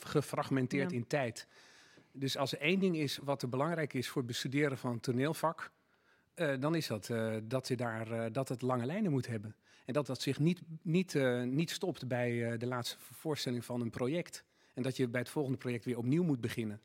[0.00, 0.96] Gefragmenteerd Ja.
[0.96, 1.46] in tijd.
[2.18, 5.00] Dus als er één ding is wat er belangrijk is voor het bestuderen van een
[5.00, 5.70] toneelvak,
[6.34, 9.56] eh, dan is dat eh, dat, je daar, eh, dat het lange lijnen moet hebben.
[9.84, 11.14] En dat dat zich niet, niet,
[11.44, 14.44] niet stopt bij de laatste voorstelling van een project.
[14.74, 16.80] En dat je bij het volgende project weer opnieuw moet beginnen.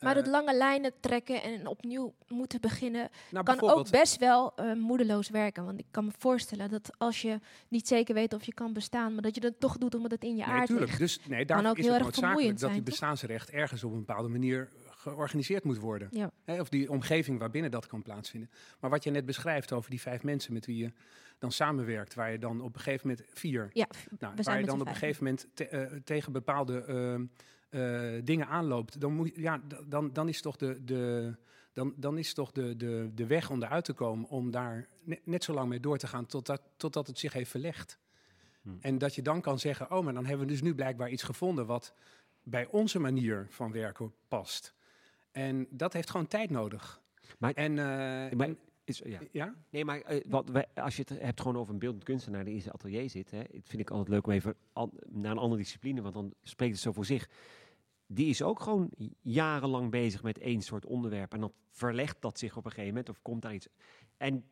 [0.00, 4.52] Maar Eh, het lange lijnen trekken en opnieuw moeten beginnen Nou, kan ook best wel
[4.56, 5.64] eh, moedeloos werken.
[5.64, 7.38] Want ik kan me voorstellen dat als je
[7.68, 10.22] niet zeker weet of je kan bestaan, maar dat je het toch doet omdat het
[10.24, 10.86] in je Nee, aard tuurlijk.
[10.86, 10.98] ligt.
[11.00, 13.92] Dus nee, kan daar ook is heel het erg noodzakelijk dat die bestaansrecht ergens op
[13.92, 16.08] een bepaalde manier georganiseerd moet worden.
[16.10, 16.30] Ja.
[16.60, 18.50] Of die omgeving waarbinnen dat kan plaatsvinden.
[18.80, 20.92] Maar wat je net beschrijft over die vijf mensen met wie je
[21.38, 23.86] dan samenwerkt, waar je dan op een gegeven moment vier, Ja,
[24.18, 27.24] nou, waar je dan op een gegeven moment te- eh, tegen bepaalde ehm,
[27.76, 31.34] eh, dingen aanloopt, dan, moet, ja, dan, dan is toch de, de,
[31.72, 35.20] dan, dan is toch de, de, de weg om eruit te komen om daar net,
[35.26, 37.98] net zo lang mee door te gaan totdat, totdat het zich heeft verlegd.
[38.80, 41.22] En dat je dan kan zeggen, oh, maar dan hebben we dus nu blijkbaar iets
[41.22, 41.94] gevonden wat
[42.42, 44.74] bij onze manier van werken past.
[45.30, 47.00] En dat heeft gewoon tijd nodig.
[47.38, 48.54] Maar, en, eh, maar
[48.84, 49.20] is, ja.
[49.32, 49.54] ja?
[49.70, 52.54] Nee, maar eh, wat wij, als je het hebt gewoon over een beeldend kunstenaar die
[52.54, 55.62] in zijn atelier zit, hè, vind ik altijd leuk om even an- naar een andere
[55.62, 57.28] discipline, want dan spreekt het zo voor zich.
[58.06, 58.90] Die is ook gewoon
[59.20, 61.32] jarenlang bezig met één soort onderwerp.
[61.32, 63.68] En dan verlegt dat zich op een gegeven moment of komt daar iets.
[64.16, 64.44] En,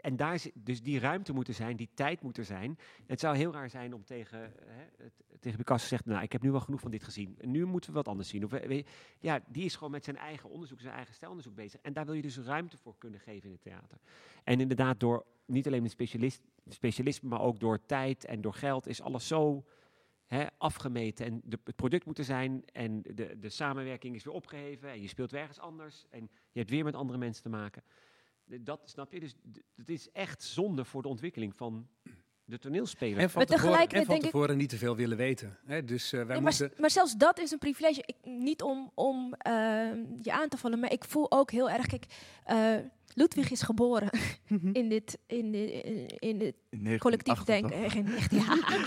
[0.00, 2.78] en daar dus die ruimte moet er zijn, die tijd moet er zijn.
[3.06, 5.06] Het zou heel raar zijn om tegen, hè,
[5.40, 7.36] tegen Picasso te zeggen, nou, ik heb nu wel genoeg van dit gezien.
[7.40, 8.44] En nu moeten we wat anders zien.
[8.44, 8.84] Of, eh,
[9.20, 11.80] ja, die is gewoon met zijn eigen onderzoek, zijn eigen stijlonderzoek bezig.
[11.80, 13.98] En daar wil je dus ruimte voor kunnen geven in het theater.
[14.44, 18.86] En inderdaad, door niet alleen met specialist, specialisme, maar ook door tijd en door geld,
[18.86, 19.64] is alles zo
[20.34, 21.26] hè, afgemeten.
[21.26, 24.90] En de, het product moet er zijn en de, de samenwerking is weer opgeheven.
[24.90, 26.04] En je speelt weer ergens anders.
[26.10, 27.82] En je hebt weer met andere mensen te maken.
[28.44, 29.20] Dat snap je.
[29.20, 29.34] Dus
[29.76, 31.88] het is echt zonde voor de ontwikkeling van
[32.44, 33.18] de toneelspeler.
[33.18, 35.58] En van, tevoren, en van denk ik- tevoren niet te veel willen weten.
[35.64, 35.84] Hè?
[35.84, 36.72] Dus eh, wij Nee, moeten...
[36.78, 38.02] maar zelfs dat is een privilege.
[38.06, 39.52] Ik, niet om, om eh,
[40.22, 41.86] je aan te vallen, maar ik voel ook heel erg.
[41.86, 42.04] Kijk,
[42.44, 42.76] eh,
[43.14, 44.10] Ludwig is geboren
[44.72, 45.70] in dit, in dit,
[46.18, 47.90] in dit In collectief denken.
[47.90, 48.56] Geen- echt, ja.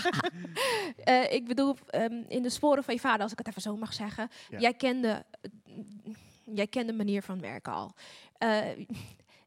[1.04, 3.76] Eh, ik bedoel, ehm, in de sporen van je vader, als ik het even zo
[3.76, 4.28] mag zeggen.
[4.50, 4.58] Ja.
[4.58, 5.24] Jij, kende,
[6.54, 7.92] jij kende manier van werken al.
[8.38, 8.60] Eh,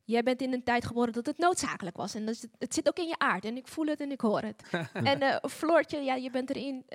[0.04, 2.16] Jij bent in een tijd geboren dat het noodzakelijk was.
[2.16, 3.46] En dat is, het zit ook in je aard.
[3.46, 4.64] En ik voel het en ik hoor het.
[4.94, 6.86] en eh Floortje, ja, je bent erin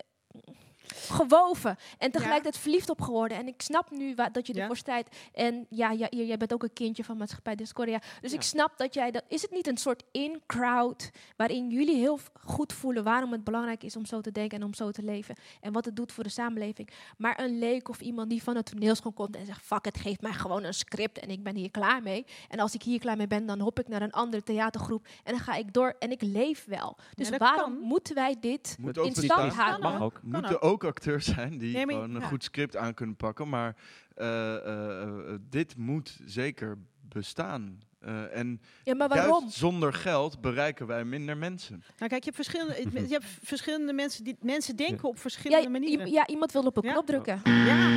[0.95, 1.76] gewoven.
[1.99, 3.39] En tegelijkertijd verliefd op geworden.
[3.39, 4.61] En ik snap nu wa- dat je Ja.
[4.61, 5.16] ervoor strijdt.
[5.34, 8.01] En ja, ja, jij bent ook een kindje van Maatschappij Discordia.
[8.20, 9.22] Dus ik snap dat jij dat...
[9.28, 13.97] Is het niet een soort in-crowd waarin jullie heel goed voelen waarom het belangrijk is
[13.97, 15.34] om zo te denken en om zo te leven?
[15.61, 16.89] En wat het doet voor de samenleving.
[17.18, 19.64] Maar een leek of iemand die van een toneelschool komt en zegt...
[19.66, 22.26] Fuck, het geeft mij gewoon een script en ik ben hier klaar mee.
[22.49, 25.07] En als ik hier klaar mee ben, dan hop ik naar een andere theatergroep.
[25.24, 26.97] En dan ga ik door en ik leef wel.
[27.14, 27.78] Dus waarom kan.
[27.87, 29.93] moeten wij dit Moet in stand houden?
[29.93, 30.20] Mag ook.
[30.22, 32.27] Moeten ook acteurs zijn die Nee, maar- gewoon een ja.
[32.27, 33.49] goed script aan kunnen pakken.
[33.49, 33.77] Maar
[34.14, 37.81] eh, eh, eh, dit moet zeker bestaan.
[38.01, 39.51] Eh, en Ja, maar juist waarom?
[39.51, 41.83] zonder geld bereiken wij minder mensen.
[41.99, 46.11] Nou, kijk, je hebt verschillende, je hebt verschillende mensen die mensen denken op verschillende manieren.
[46.11, 46.93] ja, iemand wil op een Ja.
[46.93, 47.41] knop drukken.
[47.45, 47.89] Ja,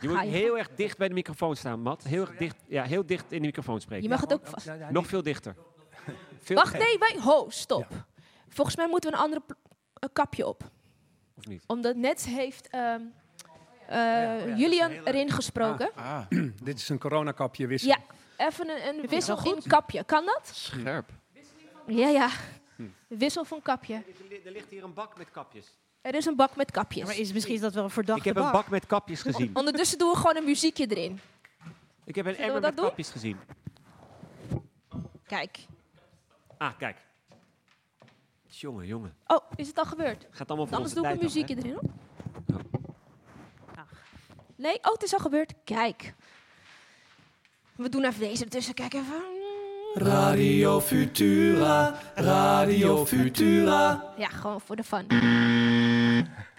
[0.00, 2.04] Je moet heel erg dicht bij de microfoon staan, Matt.
[2.04, 4.04] Heel erg dicht, ja, heel dicht in de microfoon spreken.
[4.04, 4.70] Je mag het ook vast.
[4.90, 5.54] Nog veel dichter.
[6.38, 7.86] Veel Wacht, nee, wij, ho, stop.
[8.48, 9.42] Volgens mij moeten we een andere
[10.12, 10.70] kapje op.
[11.34, 11.62] Of niet?
[11.66, 13.00] Omdat net heeft ehm,
[13.88, 15.90] eh, Julian erin gesproken.
[15.94, 16.20] Ah,
[16.62, 17.88] Dit is een coronakapje wissel.
[17.90, 17.98] Ja,
[18.46, 20.04] even een, een wissel in kapje.
[20.04, 20.50] Kan dat?
[20.54, 21.10] scherp.
[21.86, 22.30] Ja, ja.
[23.08, 23.94] Wissel van kapje.
[24.44, 25.76] Er ligt hier een bak met kapjes.
[26.00, 27.04] Er is een bak met kapjes.
[27.04, 28.68] maar is, misschien is dat wel een verdachte Ik heb een bak.
[28.68, 29.50] met kapjes gezien.
[29.56, 31.20] Ondertussen doen we gewoon een muziekje erin.
[32.04, 32.86] Ik heb een Zullen emmer met doen?
[32.86, 33.38] kapjes gezien.
[35.26, 35.58] Kijk.
[36.58, 36.96] Ah, kijk.
[38.60, 39.14] Jongen, jongen.
[39.26, 40.26] Oh, is het al gebeurd?
[40.30, 41.72] Gaat allemaal voor Anders doe ik een muziekje erin.
[41.72, 41.82] Hoor.
[44.56, 45.52] Nee, oh, het is al gebeurd.
[45.64, 46.14] Kijk.
[47.76, 48.74] We doen even deze ertussen.
[48.74, 49.22] Kijk even.
[49.94, 54.12] Radio Futura, Radio Futura.
[54.16, 55.06] Ja, gewoon voor de fun.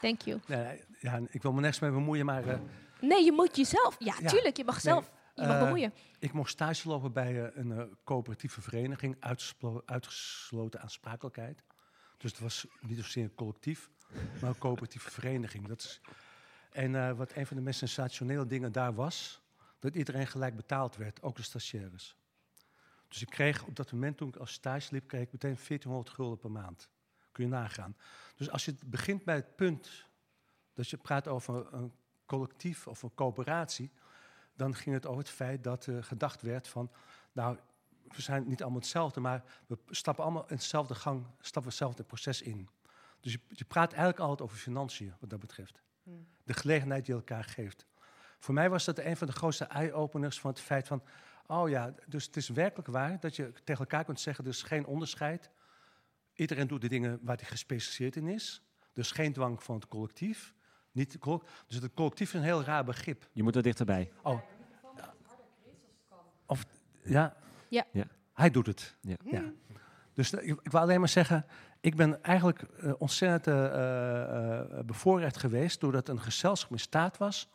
[0.01, 0.39] Thank you.
[0.47, 2.47] Nee, ja, ik wil me nergens mee bemoeien, maar...
[2.47, 2.57] eh,
[3.01, 3.95] Nee, je moet jezelf.
[3.99, 4.29] Ja, Ja.
[4.29, 4.57] tuurlijk.
[4.57, 5.11] Je mag zelf.
[5.35, 5.93] Je mag eh, bemoeien.
[6.19, 9.15] Ik mocht stage lopen bij eh, een coöperatieve vereniging,
[9.85, 11.63] uitgesloten aansprakelijkheid.
[12.25, 13.89] Dus het was niet zozeer een collectief,
[14.41, 15.67] maar een coöperatieve vereniging.
[15.67, 16.01] Dat is,
[16.71, 19.41] en eh, wat een van de meest sensationele dingen daar was,
[19.79, 22.15] dat iedereen gelijk betaald werd, ook de stagiaires.
[23.07, 26.09] Dus ik kreeg op dat moment toen ik als stage liep, kreeg ik meteen 1400
[26.09, 26.89] gulden per maand.
[27.31, 27.95] Kun je nagaan.
[28.35, 30.05] Dus als je begint bij het punt
[30.73, 31.93] dat je praat over een
[32.25, 33.91] collectief of een coöperatie,
[34.53, 36.91] dan ging het over het feit dat er gedacht werd van,
[37.31, 37.57] nou,
[38.07, 42.03] we zijn niet allemaal hetzelfde, maar we stappen allemaal in hetzelfde gang, stappen we hetzelfde
[42.03, 42.69] proces in.
[43.19, 45.81] Dus je, je praat eigenlijk altijd over financiën, wat dat betreft.
[46.03, 46.27] Hmm.
[46.43, 47.85] De gelegenheid die je elkaar geeft.
[48.39, 51.03] Voor mij was dat een van de grootste eye-openers van het feit van,
[51.47, 54.63] oh ja, dus het is werkelijk waar dat je tegen elkaar kunt zeggen, er is
[54.63, 55.49] geen onderscheid.
[56.33, 58.61] Iedereen doet de dingen waar hij gespecialiseerd in is.
[58.93, 60.53] Dus geen dwang van het collectief.
[60.91, 61.17] Niet
[61.67, 63.29] dus het collectief is een heel raar begrip.
[63.31, 64.11] Je moet er dichterbij.
[64.23, 64.41] Oh.
[66.45, 66.65] Of,
[67.03, 67.35] ja.
[67.67, 67.85] Ja.
[67.91, 68.07] Ja.
[68.33, 68.95] Hij doet het.
[69.01, 69.43] Ja.
[70.13, 71.45] Dus eh, ik, ik wil alleen maar zeggen,
[71.79, 77.49] ik ben eigenlijk eh, ontzettend eh, bevoorrecht geweest doordat een gezelschap in staat was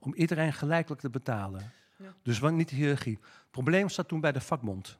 [0.00, 1.72] om iedereen gelijkelijk te betalen.
[1.96, 2.14] Ja.
[2.22, 3.18] Dus niet de hiërarchie.
[3.22, 4.98] Het probleem zat toen bij de vakbond.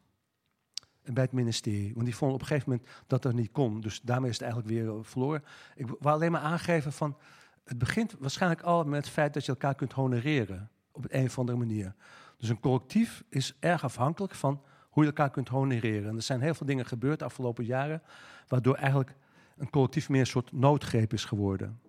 [1.03, 1.95] En bij het ministerie.
[1.95, 3.81] Want die vonden op een gegeven moment dat dat niet kon.
[3.81, 5.45] Dus daarmee is het eigenlijk weer verloren.
[5.75, 7.17] Ik wil alleen maar aangeven van...
[7.65, 10.71] Het begint waarschijnlijk al met het feit dat je elkaar kunt honoreren.
[10.93, 11.95] Op een of andere manier.
[12.43, 16.09] Dus een collectief is erg afhankelijk van hoe je elkaar kunt honoreren.
[16.09, 18.03] En er zijn heel veel dingen gebeurd de afgelopen jaren...
[18.49, 19.17] waardoor eigenlijk
[19.57, 21.81] een collectief meer een soort noodgreep is geworden.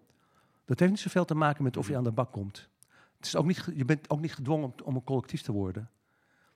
[0.66, 2.70] Dat heeft niet zoveel te maken met of je aan de bak komt.
[3.18, 5.90] Het is ook niet, je bent ook niet gedwongen om, om een collectief te worden.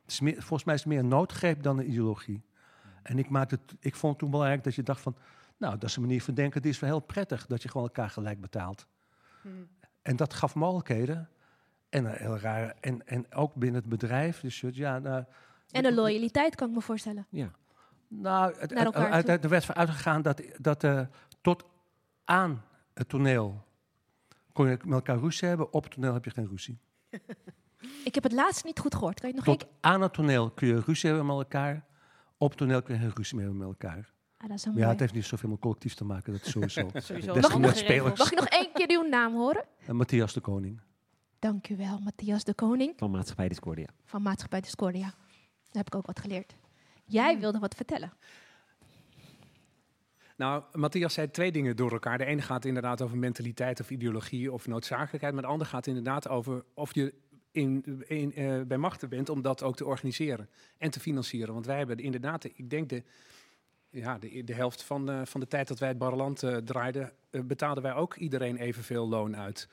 [0.01, 2.43] Het is meer, volgens mij is het meer een noodgreep dan een ideologie.
[3.03, 5.15] En ik, maakte het, ik vond het toen belangrijk dat je dacht van...
[5.57, 7.45] nou, dat is een manier van denken, die is wel heel prettig...
[7.45, 8.87] dat je gewoon elkaar gelijk betaalt.
[9.41, 9.67] Hmm.
[10.01, 11.29] En dat gaf mogelijkheden.
[11.89, 14.39] En, een heel raar, en, en ook binnen het bedrijf.
[14.39, 15.23] Dus ja, nou,
[15.71, 17.25] En de loyaliteit kan ik me voorstellen.
[17.29, 17.51] Ja.
[18.07, 21.01] nou, het, uit- er werd van uitgegaan dat, dat eh,
[21.41, 21.65] tot
[22.25, 23.65] aan het toneel
[24.53, 25.73] kon je met elkaar ruzie hebben.
[25.73, 26.79] Op het toneel heb je geen ruzie.
[28.03, 29.19] Ik heb het laatst niet goed gehoord.
[29.19, 31.85] Kan je het nog Tot aan het toneel kun je ruzie hebben met elkaar.
[32.37, 34.11] Op het toneel kun je geen ruzie meer hebben met elkaar.
[34.37, 36.41] Ah, dat is een Maar ja, het heeft niet zoveel met collectief te maken, dat
[36.45, 36.89] is sowieso.
[36.93, 37.33] Sowieso.
[37.35, 38.19] Mag ik nog- spelers.
[38.19, 39.63] Mag ik nog één keer uw naam horen?
[39.85, 40.81] En Matthias de Koning.
[41.39, 43.87] Dank u wel, Matthias de Koning Van Maatschappij Discordia.
[44.05, 45.13] van Maatschappij Discordia.
[45.71, 46.55] Daar heb ik ook wat geleerd.
[47.05, 48.13] Jij wilde wat vertellen.
[50.37, 52.17] Nou, Matthias zei twee dingen door elkaar.
[52.17, 55.33] De ene gaat inderdaad over mentaliteit of ideologie of noodzakelijkheid.
[55.33, 57.13] Maar de andere gaat inderdaad over of je
[57.51, 61.53] in, in, eh, bij machten bent om dat ook te organiseren en te financieren.
[61.53, 63.03] Want wij hebben inderdaad, ik denk de,
[63.89, 67.11] ja, de, de helft van de, van de tijd dat wij het Barreland eh, draaiden,
[67.29, 69.67] eh, betaalden wij ook iedereen evenveel loon uit.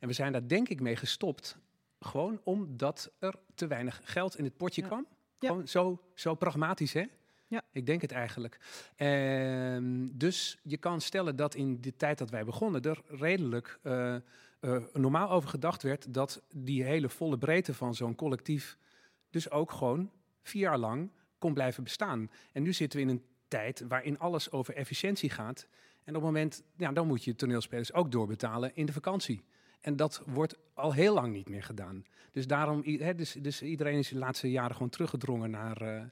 [0.00, 1.56] En we zijn daar denk ik mee gestopt.
[2.00, 4.86] Gewoon omdat er te weinig geld in het potje Ja.
[4.86, 5.06] kwam.
[5.38, 5.48] Ja.
[5.48, 7.04] Gewoon zo, zo pragmatisch, hè?
[7.46, 7.62] Ja.
[7.72, 8.58] Ik denk het eigenlijk.
[8.96, 14.14] Ehm, dus je kan stellen dat in de tijd dat wij begonnen er redelijk eh,
[14.14, 18.78] eh, normaal over gedacht werd dat die hele volle breedte van zo'n collectief
[19.30, 20.10] dus ook gewoon
[20.42, 22.30] vier jaar lang kon blijven bestaan.
[22.52, 25.66] En nu zitten we in een tijd waarin alles over efficiëntie gaat.
[26.04, 29.42] En op het moment, ja, dan moet je toneelspelers ook doorbetalen in de vakantie.
[29.86, 32.04] En dat wordt al heel lang niet meer gedaan.
[32.32, 36.02] Dus daarom, hè, dus, dus iedereen is de laatste jaren gewoon teruggedrongen naar, eh,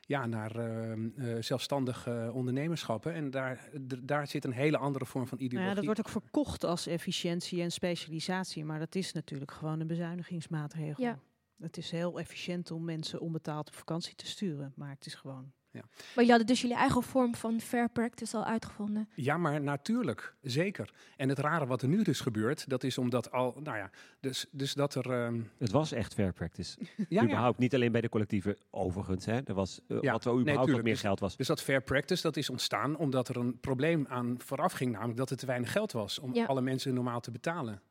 [0.00, 3.12] ja, naar eh, eh, zelfstandig eh, ondernemerschappen.
[3.12, 5.68] En daar, d- daar zit een hele andere vorm van Nou ideologie.
[5.74, 9.86] ja, dat wordt ook verkocht als efficiëntie en specialisatie, maar dat is natuurlijk gewoon een
[9.86, 11.04] bezuinigingsmaatregel.
[11.04, 11.18] Ja.
[11.60, 14.72] Het is heel efficiënt om mensen onbetaald op vakantie te sturen.
[14.76, 15.52] Maar het is gewoon...
[15.70, 15.80] Ja.
[15.80, 19.08] Maar jullie hadden dus jullie eigen vorm van fair practice al uitgevonden.
[19.14, 20.90] Ja, maar natuurlijk, zeker.
[21.16, 23.90] En het rare wat er nu dus gebeurt, dat is omdat al, nou ja,
[24.20, 25.10] dus, dus dat er...
[25.12, 26.78] ehm, Het was echt fair practice.
[27.08, 27.22] ja.
[27.22, 29.24] überhaupt, niet alleen bij de collectieven, overigens.
[29.24, 29.40] Hè.
[29.44, 30.84] Er was, eh, Ja, wat er nee, überhaupt wat tuurlijk.
[30.84, 31.36] meer Dus- geld was.
[31.36, 35.18] Dus dat fair practice dat is ontstaan omdat er een probleem aan vooraf ging, namelijk
[35.18, 36.44] dat er te weinig geld was om Ja.
[36.44, 37.82] alle mensen normaal te betalen.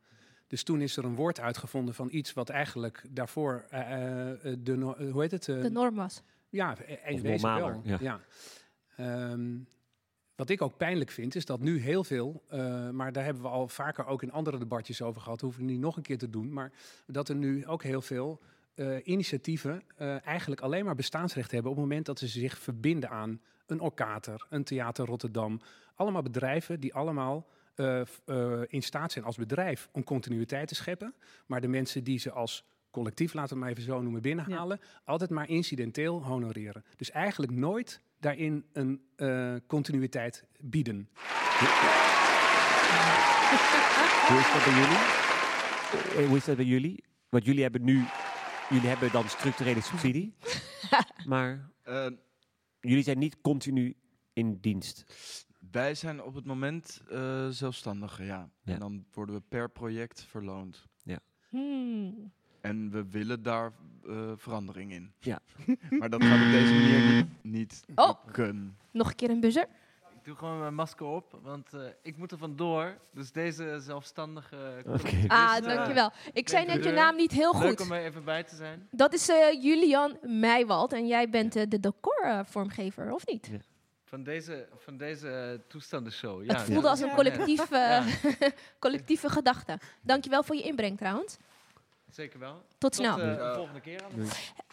[0.48, 3.66] Dus toen is er een woord uitgevonden van iets wat eigenlijk daarvoor
[4.60, 5.44] de, no- eh, hoe heet het?
[5.44, 6.22] De norm was.
[6.50, 7.82] Ja, Of wezen normaler, wel.
[7.84, 7.98] ja.
[8.00, 8.22] Ja.
[8.96, 9.58] Ehm,
[10.38, 13.50] wat ik ook pijnlijk vind, is dat nu heel veel, eh, maar daar hebben we
[13.50, 16.30] al vaker ook in andere debatjes over gehad, hoeven we niet nog een keer te
[16.30, 16.72] doen, maar
[17.06, 18.40] dat er nu ook heel veel
[18.74, 23.10] eh, initiatieven eh, eigenlijk alleen maar bestaansrecht hebben op het moment dat ze zich verbinden
[23.10, 25.62] aan een Orkater, een Theater Rotterdam.
[25.96, 27.48] Allemaal bedrijven die allemaal
[28.68, 31.14] in staat zijn als bedrijf om continuïteit te scheppen,
[31.46, 34.80] maar de mensen die ze als collectief, laten we het maar even zo noemen, binnenhalen,
[35.06, 36.84] altijd maar incidenteel honoreren.
[36.96, 41.10] Dus eigenlijk nooit daarin een eh, continuïteit bieden.
[44.28, 44.98] Hoe is dat bij jullie?
[46.22, 47.04] Eh, Hoe is dat bij jullie?
[47.30, 48.06] Want jullie hebben nu,
[48.70, 50.36] jullie hebben dan structurele subsidie,
[51.26, 52.08] maar Eh,
[52.80, 53.96] jullie zijn niet continu
[54.34, 55.04] in dienst.
[55.72, 58.50] wij zijn op het moment eh zelfstandigen, ja.
[58.64, 58.74] Ja.
[58.74, 60.86] En dan worden we per project verloond.
[61.04, 61.20] Ja.
[61.50, 62.32] Hmm.
[62.62, 63.72] En we willen daar
[64.08, 65.12] eh, verandering in.
[65.20, 65.40] Ja.
[66.00, 68.10] maar dat gaat op deze manier niet, niet Oh.
[68.26, 68.78] lukken.
[68.92, 69.68] Nog een keer een buzzer.
[70.18, 72.98] Ik doe gewoon mijn masker op, want eh, ik moet er vandoor.
[73.14, 74.56] Dus deze zelfstandige...
[74.78, 74.84] Oké.
[74.84, 76.12] collectivisten, Ah, dankjewel.
[76.34, 77.82] Ik zei net je naam niet heel Leuk goed.
[77.82, 78.88] om er even bij te zijn.
[78.92, 83.50] Dat is eh, Julian Meijwald en jij bent eh, de decorvormgever, of niet?
[84.04, 86.44] Van deze, van deze toestandenshow.
[86.46, 86.88] Ja, Het voelde ja.
[86.90, 88.08] als een collectief, eh,
[88.80, 89.80] collectieve gedachte.
[90.02, 91.38] Dankjewel voor je inbreng trouwens.
[92.18, 92.62] Zeker wel.
[92.78, 93.20] Tot snel.
[93.20, 94.02] eh, de volgende keer.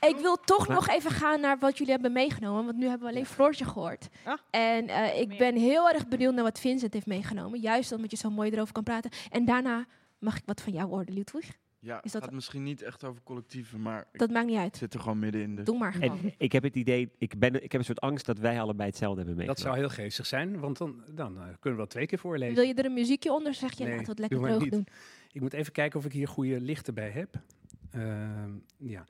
[0.09, 3.13] Ik wil toch nog even gaan naar wat jullie hebben meegenomen, want nu hebben we
[3.13, 4.09] alleen Floortje gehoord.
[4.25, 4.39] Ah.
[4.51, 8.17] En eh, ik ben heel erg benieuwd naar wat Vincent heeft meegenomen, juist omdat je
[8.17, 9.11] zo mooi erover kan praten.
[9.31, 9.87] En daarna
[10.19, 11.53] mag ik wat van jou horen, Ludwig.
[11.79, 14.73] Ja, Is het dat- gaat misschien niet echt over collectieven, maar Dat maakt niet uit.
[14.75, 15.55] ik zit er gewoon middenin.
[15.57, 15.65] Dus.
[15.65, 16.19] Doe maar gewoon.
[16.23, 18.89] En ik heb het idee, ik, ben, ik heb een soort angst dat wij allebei
[18.89, 22.07] hetzelfde hebben Dat zou heel geestig zijn, want dan, dan eh, kunnen we wel twee
[22.07, 22.55] keer voorlezen.
[22.55, 23.55] Wil je er een muziekje onder?
[23.55, 24.87] Zeg je, Nee, laten we het lekker droog doen.
[25.35, 27.41] Ik moet even kijken of ik hier goede lichten bij heb.
[27.91, 29.05] Ehm, ja.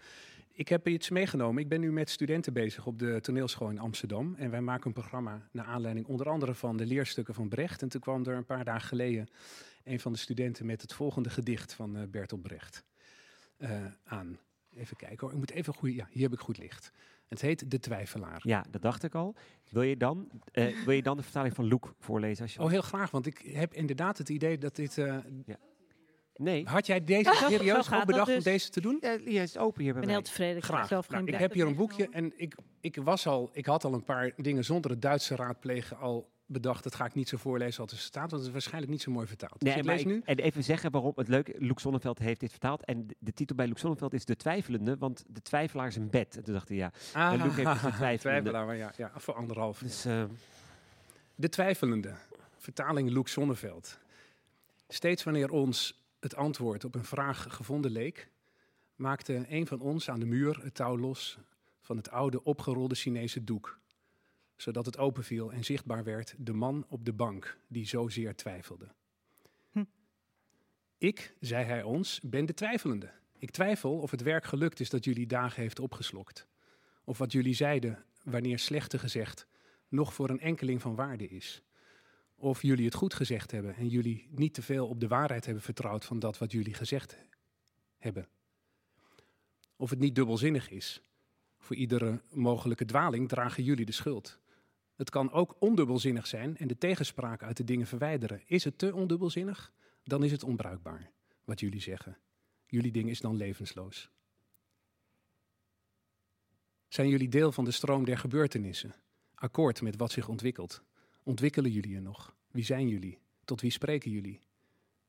[0.53, 1.63] Ik heb iets meegenomen.
[1.63, 4.35] Ik ben nu met studenten bezig op de toneelschool in Amsterdam.
[4.35, 7.83] En wij maken een programma naar aanleiding onder andere van de leerstukken van Brecht.
[7.83, 9.29] En toen kwam er een paar dagen geleden
[9.85, 12.85] een van de studenten met het volgende gedicht van eh, Bertolt Brecht
[13.57, 13.71] eh,
[14.05, 14.39] aan.
[14.77, 15.31] Even kijken hoor.
[15.33, 15.95] Ik moet even goed.
[15.95, 16.93] Ja, hier heb ik goed licht.
[17.29, 18.41] Het heet De Twijfelaar.
[18.43, 19.35] Ja, dat dacht ik al.
[19.71, 22.43] Wil je dan, eh, wil je dan de vertaling van Loek voorlezen?
[22.43, 24.99] Als je Oh, heel graag, want ik heb inderdaad het idee dat dit.
[24.99, 25.17] eh,
[26.36, 26.66] Nee.
[26.69, 28.44] Had jij deze serieus dat bedacht om dus.
[28.44, 28.98] deze te doen?
[29.01, 30.12] Ja, is open hier bij Ik ben mij.
[30.15, 30.56] heel tevreden.
[30.56, 30.89] Ik heb Graag.
[30.89, 33.85] zelf Nou, geen ik heb hier een boekje en ik, ik, was al, ik had
[33.85, 36.85] al een paar dingen zonder het Duitse raadplegen al bedacht.
[36.85, 39.11] Dat ga ik niet zo voorlezen als het staat, want het is waarschijnlijk niet zo
[39.11, 39.52] mooi vertaald.
[39.61, 40.20] Dus Nee, ik maar lees ik- nu.
[40.24, 42.85] en even zeggen waarom het leuk Loek Zonneveld heeft dit vertaald.
[42.85, 46.36] En de, titel bij Loek Zonneveld is De Twijfelende, want de twijfelaar is een bed.
[46.36, 48.19] En toen dacht hij, ja, en Loek heeft dus de twijfelende.
[48.19, 49.78] twijfelaar, maar ja, ja, voor anderhalf.
[49.78, 50.24] Dus, eh,
[51.35, 52.15] De twijfelende.
[52.59, 53.98] Vertaling Loek Zonneveld.
[54.89, 58.29] Steeds wanneer ons het antwoord op een vraag gevonden leek,
[58.97, 61.39] maakte een van ons aan de muur het touw los
[61.81, 63.81] van het oude opgerolde Chinese doek,
[64.57, 68.89] zodat het openviel en zichtbaar werd de man op de bank die zozeer twijfelde.
[69.73, 69.85] Hm.
[70.99, 73.11] Ik, zei hij ons, ben de twijfelende.
[73.39, 76.47] Ik twijfel of het werk gelukt is dat jullie dagen heeft opgeslokt.
[77.05, 79.47] Of wat jullie zeiden, wanneer slechte gezegd,
[79.89, 81.63] nog voor een enkeling van waarde is.
[82.45, 85.62] Of jullie het goed gezegd hebben en jullie niet te veel op de waarheid hebben
[85.62, 87.16] vertrouwd van dat wat jullie gezegd
[87.99, 88.29] hebben.
[89.77, 91.03] Of het niet dubbelzinnig is.
[91.59, 94.39] Voor iedere mogelijke dwaling dragen jullie de schuld.
[94.95, 98.43] Het kan ook ondubbelzinnig zijn en de tegenspraak uit de dingen verwijderen.
[98.47, 99.73] Is het te ondubbelzinnig?
[100.03, 101.11] Dan is het onbruikbaar,
[101.45, 102.19] wat jullie zeggen.
[102.66, 104.11] Jullie ding is dan levensloos.
[106.89, 108.95] Zijn jullie deel van de stroom der gebeurtenissen?
[109.35, 110.85] Akkoord met wat zich ontwikkelt?
[111.27, 112.37] Ontwikkelen jullie er nog?
[112.51, 113.19] Wie zijn jullie?
[113.45, 114.41] Tot wie spreken jullie?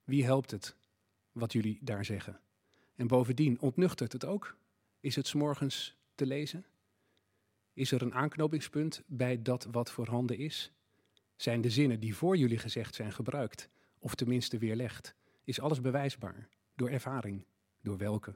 [0.03, 0.75] Wie helpt het
[1.31, 2.39] wat jullie daar zeggen?
[2.95, 4.57] En bovendien, ontnuchtert het ook?
[4.99, 6.65] Is het 's morgens te lezen?
[7.73, 10.71] Is er een aanknopingspunt bij dat wat voorhanden is?
[11.35, 13.69] Zijn de zinnen die voor jullie gezegd zijn gebruikt,
[13.99, 15.15] of tenminste weerlegd?
[15.43, 16.49] Is alles bewijsbaar?
[16.75, 17.45] Door ervaring?
[17.81, 18.35] Door welke?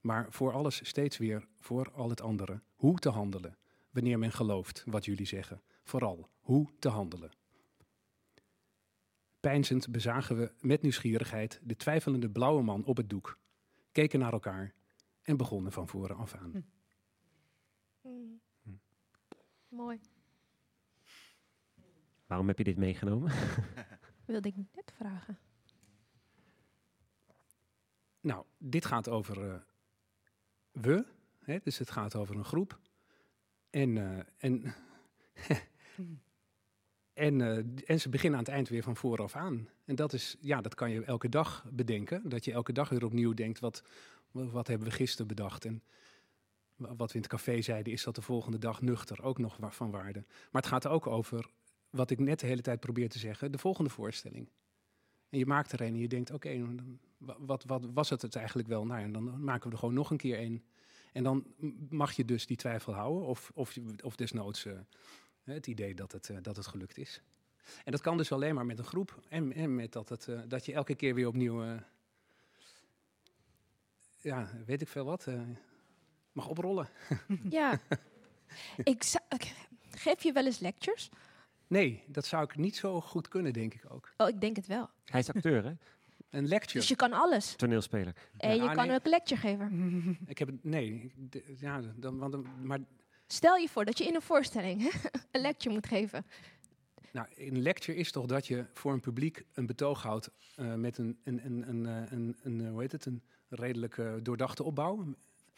[0.00, 2.60] Maar voor alles steeds weer voor al het andere.
[2.74, 3.56] Hoe te handelen,
[3.90, 5.62] wanneer men gelooft wat jullie zeggen.
[5.84, 7.30] Vooral, hoe te handelen.
[9.40, 13.38] Pijnzend bezagen we met nieuwsgierigheid de twijfelende blauwe man op het doek,
[13.92, 14.74] keken naar elkaar
[15.22, 16.64] En begonnen van voren af aan.
[18.00, 18.40] Mm.
[19.68, 20.00] Mooi.
[22.26, 23.32] Waarom heb je dit meegenomen?
[24.26, 25.38] Wilde ik net vragen.
[28.20, 29.60] Nou, dit gaat over eh,
[30.70, 31.04] we,
[31.38, 32.78] hè, dus het gaat over een groep.
[33.70, 34.74] En, eh, en,
[37.12, 37.56] en, eh,
[37.90, 39.68] en ze beginnen aan het eind weer van vooraf aan.
[39.84, 42.28] En dat is, ja, dat kan je elke dag bedenken.
[42.28, 43.82] Dat je elke dag weer opnieuw denkt, wat,
[44.30, 45.64] wat hebben we gisteren bedacht?
[45.64, 45.82] En
[46.76, 49.58] wa- wat we in het café zeiden, is dat de volgende dag nuchter ook nog
[49.60, 50.24] van waarde.
[50.50, 51.50] Maar het gaat ook over,
[51.90, 54.48] wat ik net de hele tijd probeer te zeggen, de volgende voorstelling.
[55.28, 56.64] En je maakt er een en je denkt, oké,
[57.18, 58.86] wa- wat, wat was het het eigenlijk wel?
[58.86, 60.64] Nou, ja, dan maken we er gewoon nog een keer een.
[61.12, 61.44] En dan
[61.88, 64.72] mag je dus die twijfel houden, of, of, of desnoods eh,
[65.44, 67.22] het idee dat het, eh, dat het gelukt is.
[67.84, 70.40] En dat kan dus alleen maar met een groep en, en met dat, het, eh,
[70.48, 71.74] dat je elke keer weer opnieuw, eh,
[74.20, 75.40] ja, weet ik veel wat, eh,
[76.32, 76.88] mag oprollen.
[77.50, 77.80] Ja.
[78.84, 79.54] ik zou- ik-
[79.90, 81.10] geef je wel eens lectures?
[81.66, 84.12] Nee, dat zou ik niet zo goed kunnen, denk ik ook.
[84.16, 84.90] Oh, ik denk het wel.
[85.04, 85.72] Hij is acteur, hè?
[86.30, 86.78] Een lecture.
[86.78, 87.56] Dus je kan alles.
[87.56, 88.14] Toneelspeler.
[88.36, 88.96] En je Ja, kan nee.
[88.96, 90.18] ook een lecture geven.
[90.26, 91.12] Ik heb het, nee,
[91.58, 92.78] ja, dan, want, maar
[93.32, 94.92] Stel je voor dat je in een voorstelling
[95.30, 96.26] een lecture moet geven.
[97.12, 100.98] Nou, een lecture is toch dat je voor een publiek een betoog houdt eh, met
[100.98, 104.62] een, een, een, een, eh, een, een, eh, hoe heet het, een redelijk eh, doordachte
[104.62, 105.14] opbouw.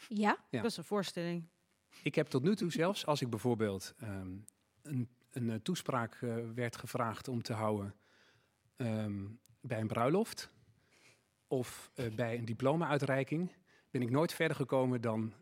[0.07, 0.37] Ja?
[0.49, 0.61] Ja.
[0.61, 1.43] Dat is een voorstelling.
[2.03, 4.35] Ik heb tot nu toe zelfs, als ik bijvoorbeeld ehm,
[4.81, 7.95] een, een toespraak eh, werd gevraagd om te houden
[8.75, 9.23] ehm,
[9.61, 10.49] bij een bruiloft
[11.47, 13.51] of eh, bij een diploma-uitreiking,
[13.91, 15.33] ben ik nooit verder gekomen dan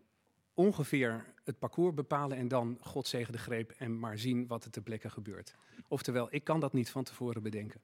[0.53, 4.71] ongeveer het parcours bepalen en dan God zegen de greep en maar zien wat er
[4.71, 5.55] ter plekke gebeurt.
[5.87, 7.81] Oftewel, ik kan dat niet van tevoren bedenken.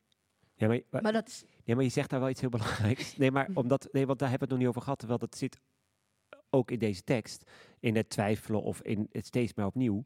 [0.55, 1.45] Ja, maar, maar, Maar dat is...
[1.63, 3.17] ja, maar je zegt daar wel iets heel belangrijks.
[3.17, 4.99] Nee, maar omdat, nee, want daar hebben we het nog niet over gehad.
[4.99, 5.59] Terwijl dat zit
[6.49, 7.51] ook in deze tekst.
[7.79, 10.03] In het twijfelen of in het steeds maar opnieuw.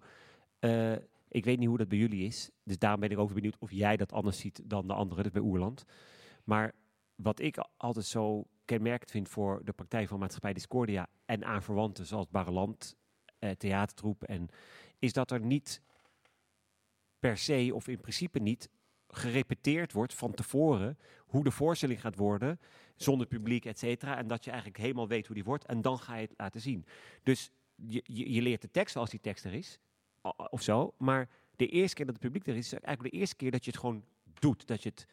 [0.59, 0.95] Eh,
[1.27, 2.49] ik weet niet hoe dat bij jullie is.
[2.63, 5.23] Dus daarom ben ik ook benieuwd of jij dat anders ziet dan de anderen.
[5.23, 5.83] Dus bij Oerland.
[6.43, 6.73] Maar
[7.23, 12.29] wat ik altijd zo kenmerkend vind voor de praktijk van Maatschappij Discordia en aanverwanten zoals
[12.29, 12.95] Barreland,
[13.39, 14.49] eh, Theatertroep, en,
[14.99, 15.81] is dat er niet
[17.19, 18.69] per se of in principe niet
[19.07, 22.59] gerepeteerd wordt van tevoren hoe de voorstelling gaat worden,
[22.95, 24.17] zonder publiek, et cetera.
[24.17, 26.61] En dat je eigenlijk helemaal weet hoe die wordt en dan ga je het laten
[26.61, 26.85] zien.
[27.23, 29.79] Dus je, je, leert de tekst als die tekst er is,
[30.49, 30.93] of zo.
[30.97, 33.65] Maar de eerste keer dat het publiek er is, is eigenlijk de eerste keer dat
[33.65, 34.03] je het gewoon
[34.39, 34.67] doet.
[34.67, 35.07] Dat je het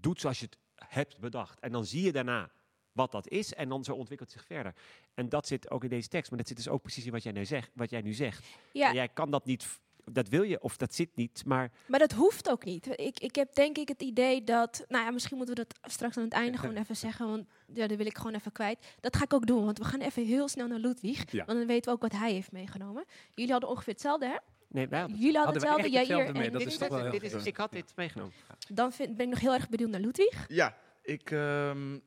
[0.00, 0.58] doet zoals je het
[0.88, 1.60] hebt bedacht.
[1.60, 2.50] En dan zie je daarna
[2.92, 4.74] wat dat is en dan zo ontwikkelt het zich verder.
[5.14, 7.22] En dat zit ook in deze tekst, maar dat zit dus ook precies in wat
[7.22, 7.70] jij nu zegt.
[7.74, 8.46] Wat jij nu zegt.
[8.72, 8.88] Ja.
[8.88, 9.66] En jij kan dat niet,
[10.04, 12.86] dat wil je of dat zit niet, maar Maar dat hoeft ook niet.
[12.86, 14.84] Ik, ik heb denk ik het idee dat...
[14.88, 17.28] Nou ja, misschien moeten we dat straks aan het einde gewoon even zeggen.
[17.28, 18.96] Want ja, dat wil ik gewoon even kwijt.
[19.00, 19.64] Dat ga ik ook doen.
[19.64, 21.32] Want we gaan even heel snel naar Ludwig.
[21.32, 21.44] Ja.
[21.44, 23.04] Want dan weten we ook wat hij heeft meegenomen.
[23.34, 24.36] Jullie hadden ongeveer hetzelfde, hè?
[24.74, 25.90] Nee, wij hadden, Jullie hadden hetzelfde.
[25.90, 28.32] Jij hier dat is toch wel heel dit is, ik had dit meegenomen.
[28.68, 30.44] Dan vind, ben ik nog heel erg benieuwd naar Ludwig.
[30.48, 31.98] Ja, ik ehm,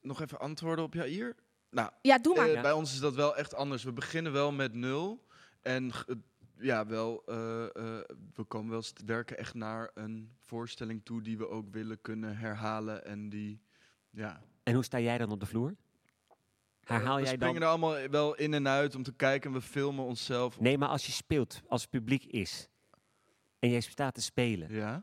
[0.00, 1.34] nog even antwoorden op Jair.
[1.70, 2.46] Nou, Ja, doe maar.
[2.46, 2.60] eh, Ja.
[2.60, 3.82] bij ons is dat wel echt anders.
[3.84, 5.26] We beginnen wel met nul.
[5.62, 5.90] En
[6.58, 7.70] ja, wel, eh, eh,
[8.34, 12.36] we komen wel st- werken echt naar een voorstelling toe die we ook willen kunnen
[12.36, 13.04] herhalen.
[13.04, 13.60] En die,
[14.10, 14.42] ja.
[14.62, 15.74] En hoe sta jij dan op de vloer?
[16.84, 17.62] Herhaal we jij springen dan?
[17.62, 19.52] er allemaal wel in en uit om te kijken.
[19.52, 20.60] We filmen onszelf.
[20.60, 22.68] Nee, maar als je speelt, als het publiek is
[23.58, 25.02] en jij staat te spelen, Ja.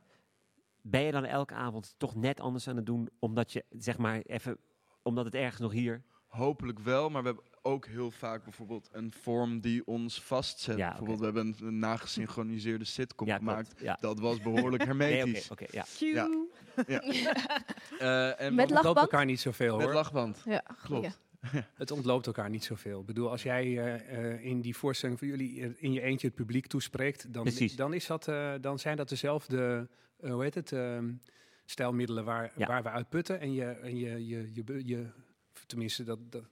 [0.81, 4.21] ben je dan elke avond toch net anders aan het doen, omdat je zeg maar
[4.21, 4.57] even,
[5.03, 6.01] omdat het ergens nog hier.
[6.27, 10.77] Hopelijk wel, maar we hebben ook heel vaak bijvoorbeeld een vorm die ons vastzet.
[10.77, 13.79] Ja, bijvoorbeeld, we hebben een, een nagesynchroniseerde sitcom Ja, klopt, gemaakt.
[13.81, 13.97] ja.
[13.99, 15.49] Dat was behoorlijk hermetisch.
[15.49, 15.85] Nee, oké, oké, ja.
[15.99, 16.29] Ja.
[16.87, 17.01] Ja.
[17.99, 19.93] Eh, en Met loopt elkaar niet zoveel Met hoor.
[19.93, 20.41] lachband.
[20.45, 21.19] Ja, Klopt.
[21.73, 22.99] Het ontloopt elkaar niet zoveel.
[22.99, 26.35] Ik bedoel, als jij eh, eh, in die voorstelling van jullie in je eentje het
[26.35, 27.75] publiek toespreekt, dan, Precies.
[27.75, 29.89] dan, is dat, eh, dan zijn dat dezelfde,
[30.19, 31.13] hoe heet het, ehm,
[31.65, 32.67] stijlmiddelen waar, Ja.
[32.67, 33.39] waar we uit putten.
[33.39, 35.05] En je, en je, je, je, je
[35.65, 36.43] tenminste, dat, dat,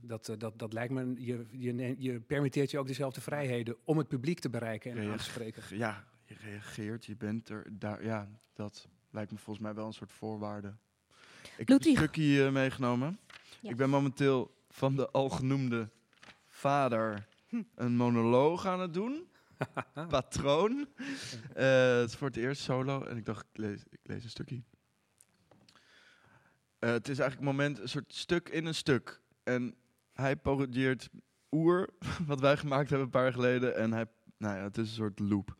[0.00, 4.08] dat, dat, dat lijkt me, je, je, je permitteert je ook dezelfde vrijheden om het
[4.08, 5.62] publiek te bereiken en aan te spreken.
[5.76, 7.66] Ja, je reageert, je bent er.
[7.70, 10.74] Daar, ja, dat lijkt me volgens mij wel een soort voorwaarde.
[11.56, 13.18] Ik heb een stukje eh, meegenomen.
[13.64, 13.70] Ja.
[13.70, 15.90] Ik ben momenteel van de algenoemde
[16.48, 17.26] vader
[17.74, 19.28] een monoloog aan het doen.
[20.08, 20.88] Patroon.
[21.54, 24.30] Eh, het is voor het eerst solo en ik dacht, ik lees, ik lees een
[24.30, 24.62] stukje.
[26.78, 29.20] Eh, het is eigenlijk een moment, een soort stuk in een stuk.
[29.42, 29.74] En
[30.12, 31.08] hij parodieert
[31.50, 31.88] Oer,
[32.26, 33.76] wat wij gemaakt hebben een paar jaar geleden.
[33.76, 35.56] En hij, nou ja, het is een soort loop.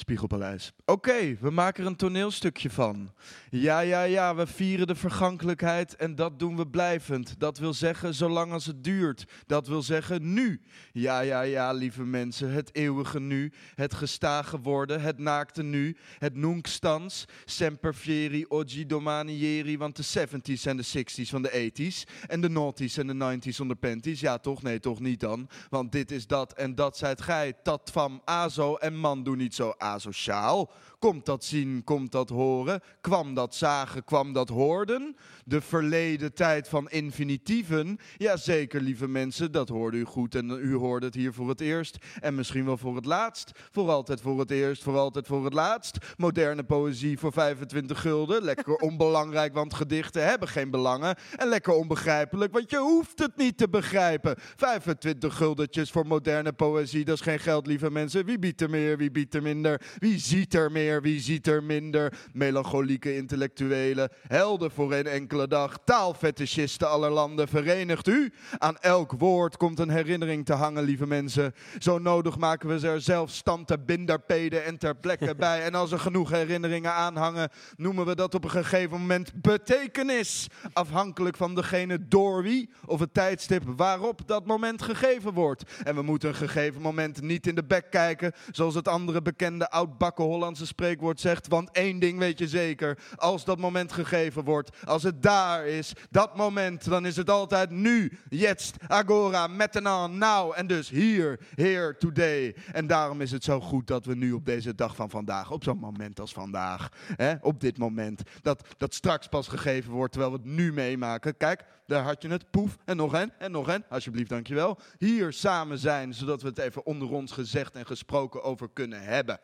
[0.00, 0.72] Spiegelpaleis.
[0.84, 3.12] Oké, we maken er een toneelstukje van.
[3.50, 7.34] Ja, ja, ja, we vieren de vergankelijkheid en dat doen we blijvend.
[7.38, 9.24] Dat wil zeggen, zolang als het duurt.
[9.46, 10.60] Dat wil zeggen, nu.
[10.92, 13.52] Ja, ja, ja, lieve mensen, het eeuwige nu.
[13.74, 15.96] Het gestage worden, het naakte nu.
[16.18, 19.78] Het nunc stans, semper fieri, oggi domani ieri.
[19.78, 22.26] Want de 70s en de 60s van de 80s.
[22.26, 24.20] En de noughties en de 90s zonder panties.
[24.20, 24.62] Ja, toch?
[24.62, 25.48] Nee, toch niet dan.
[25.68, 27.54] Want dit is dat en dat zijt gij.
[27.62, 30.66] Dat van azo en man, doe niet zo aso Shaw
[31.00, 32.80] Komt dat zien, komt dat horen?
[33.00, 35.16] Kwam dat zagen, kwam dat hoorden?
[35.44, 37.98] De verleden tijd van infinitieven?
[38.16, 41.98] Jazeker, lieve mensen, dat hoorde u goed en u hoorde het hier voor het eerst.
[42.20, 43.50] En misschien wel voor het laatst.
[43.70, 45.98] Voor altijd voor het eerst, voor altijd voor het laatst.
[46.16, 48.42] Moderne poëzie voor 25 gulden.
[48.42, 51.16] Lekker onbelangrijk, want gedichten hebben geen belangen.
[51.36, 54.34] En lekker onbegrijpelijk, want je hoeft het niet te begrijpen.
[54.56, 58.24] 25 guldetjes voor moderne poëzie, dat is geen geld, lieve mensen.
[58.24, 59.80] Wie biedt er meer, wie biedt er minder?
[59.98, 62.18] Wie ziet er meer, wie ziet er minder?
[62.32, 65.78] Melancholieke intellectuelen, helden voor een enkele dag.
[65.84, 68.32] Taalfetischisten aller landen, verenigt u.
[68.58, 71.54] Aan elk woord komt een herinnering te hangen, lieve mensen.
[71.78, 75.62] Zo nodig maken we ze er zelf stand te binderpeden en ter plekke bij.
[75.62, 80.46] En als er genoeg herinneringen aanhangen, noemen we dat op een gegeven moment betekenis.
[80.72, 85.62] Afhankelijk van degene door wie of het tijdstip waarop dat moment gegeven wordt.
[85.84, 89.70] En we moeten een gegeven moment niet in de bek kijken, zoals het andere bekende
[89.70, 91.48] oudbakken Hollandse spreekwoord zegt.
[91.48, 95.92] Want één ding weet je zeker, als dat moment gegeven wordt, als het daar is,
[96.10, 100.52] dat moment, dan is het altijd nu, jetzt, agora, maintenant, now.
[100.56, 102.56] En dus hier, here, today.
[102.72, 105.64] En daarom is het zo goed dat we nu op deze dag van vandaag, op
[105.64, 110.32] zo'n moment als vandaag, hè, op dit moment, dat, dat straks pas gegeven wordt, terwijl
[110.32, 111.36] we het nu meemaken.
[111.36, 114.78] Kijk, daar had je het, poef, en nog een, en nog een, alsjeblieft, dankjewel.
[114.98, 119.40] Hier samen zijn, zodat we het even onder ons gezegd en gesproken over kunnen hebben.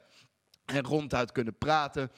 [0.67, 2.11] En ronduit kunnen praten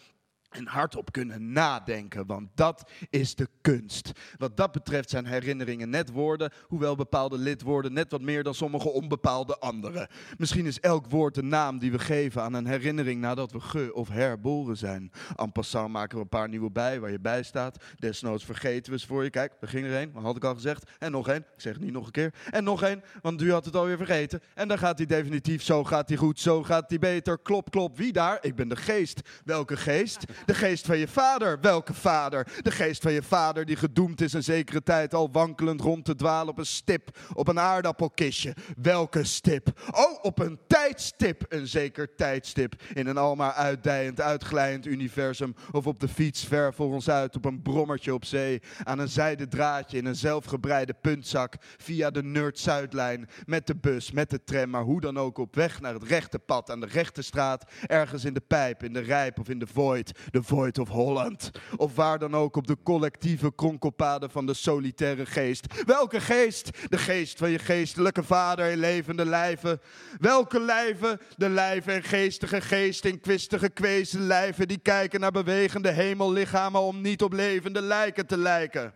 [0.49, 4.13] en hardop kunnen nadenken, want dat is de kunst.
[4.37, 8.89] Wat dat betreft zijn herinneringen net woorden, hoewel bepaalde lidwoorden net wat meer dan sommige
[8.89, 10.09] onbepaalde andere.
[10.39, 13.95] Misschien is elk woord een naam die we geven aan een herinnering nadat we ge-
[13.95, 15.13] of herboren zijn.
[15.37, 17.85] En passant maken we een paar nieuwe bij waar je bij staat.
[17.99, 19.31] Desnoods vergeten we ze voor je.
[19.31, 20.91] Kijk, er ging er één, had ik al gezegd.
[20.99, 22.35] En nog één, ik zeg het niet nog een keer.
[22.51, 24.41] En nog één, want u had het alweer vergeten.
[24.55, 27.39] En dan gaat hij definitief, zo gaat hij goed, zo gaat hij beter.
[27.39, 28.39] Klop, klop, wie daar?
[28.41, 29.21] Ik ben de geest.
[29.45, 30.25] Welke geest?
[30.45, 31.61] De geest van je vader.
[31.61, 32.47] Welke vader?
[32.63, 36.15] De geest van je vader die gedoemd is een zekere tijd al wankelend rond te
[36.15, 38.55] dwalen op een stip, op een aardappelkistje.
[38.77, 39.69] Welke stip?
[39.91, 41.45] Oh, op een tijdstip.
[41.49, 45.55] Een zeker tijdstip in een almaar uitdijend, uitglijend universum.
[45.71, 48.63] Of op de fiets ver voor ons uit op een brommertje op zee.
[48.85, 51.55] Aan een zijden draadje in een zelfgebreide puntzak.
[51.77, 53.29] Via de Noord-Zuidlijn.
[53.47, 54.71] Met de bus, met de tram.
[54.71, 57.71] Maar hoe dan ook op weg naar het rechte pad aan de rechte straat.
[57.87, 60.19] Ergens in de pijp, in de rijp of in de void.
[60.31, 61.51] De void of Holland.
[61.77, 65.83] Of waar dan ook op de collectieve kronkelpaden van de solitaire geest.
[65.85, 66.71] Welke geest?
[66.89, 69.81] De geest van je geestelijke vader in levende lijven.
[70.19, 71.21] Welke lijven?
[71.37, 77.01] De lijven en geestige geest in kwistige kwezen lijven die kijken naar bewegende hemellichamen om
[77.01, 78.95] niet op levende lijken te lijken.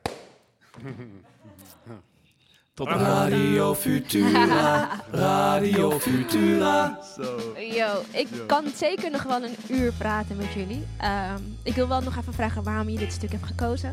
[2.83, 6.99] Tot de Radio Futura, Radio Futura.
[7.17, 7.39] Zo.
[7.75, 10.87] Yo, ik kan zeker nog wel een uur praten met jullie.
[10.97, 13.93] Ehm, ik wil wel nog even vragen waarom je dit stuk hebt gekozen.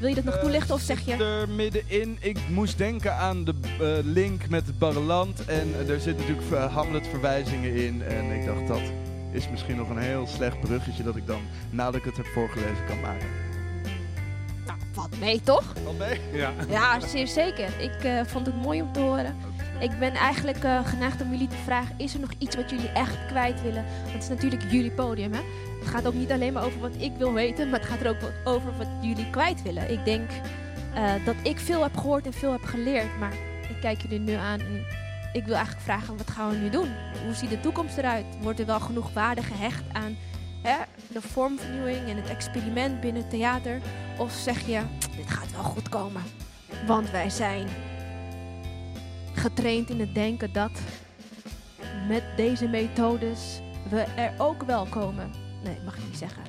[0.00, 1.12] Wil je dat nog toelichten of zeg je...
[1.12, 2.16] er middenin.
[2.20, 5.44] Ik moest denken aan de eh, link met het Barreland.
[5.44, 8.02] En eh, er zitten natuurlijk eh, Hamlet-verwijzingen in.
[8.02, 8.92] En ik dacht, dat
[9.32, 11.40] is misschien nog een heel slecht bruggetje dat ik dan,
[11.70, 13.47] nadat ik het heb voorgelezen, kan maken.
[14.98, 15.72] Wat mee, toch?
[15.84, 16.20] Wat mee?
[16.32, 16.52] Ja.
[16.68, 17.80] Ja, zeer zeker.
[17.80, 19.36] Ik eh, vond het mooi om te horen.
[19.80, 22.88] Ik ben eigenlijk eh, geneigd om jullie te vragen: is er nog iets wat jullie
[22.88, 23.84] echt kwijt willen?
[24.02, 25.40] Want het is natuurlijk jullie podium, hè?
[25.80, 28.08] Het gaat ook niet alleen maar over wat ik wil weten, maar het gaat er
[28.08, 29.90] ook over wat jullie kwijt willen.
[29.90, 30.30] Ik denk
[30.94, 33.32] eh, dat ik veel heb gehoord en veel heb geleerd, maar
[33.68, 34.86] ik kijk jullie nu aan en
[35.32, 36.88] ik wil eigenlijk vragen: wat gaan we nu doen?
[37.24, 38.24] Hoe ziet de toekomst eruit?
[38.40, 40.16] Wordt er wel genoeg waarde gehecht aan
[40.62, 40.76] hè,
[41.12, 43.80] de vormvernieuwing en het experiment binnen het theater?
[44.18, 44.82] Of zeg je:
[45.16, 46.22] dit gaat wel goed komen?
[46.86, 47.68] Want wij zijn
[49.32, 50.70] getraind in het denken dat
[52.08, 53.60] met deze methodes
[53.90, 55.30] we er ook wel komen.
[55.64, 56.42] Nee, mag ik niet zeggen.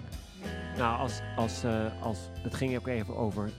[0.78, 3.52] Nou, als, als, eh, als, het ging ook even over,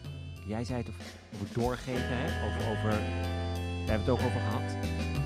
[0.47, 0.89] jij zei het
[1.35, 2.47] over, doorgeven, hè?
[2.47, 4.77] Over, over, daar hebben we het ook over gehad.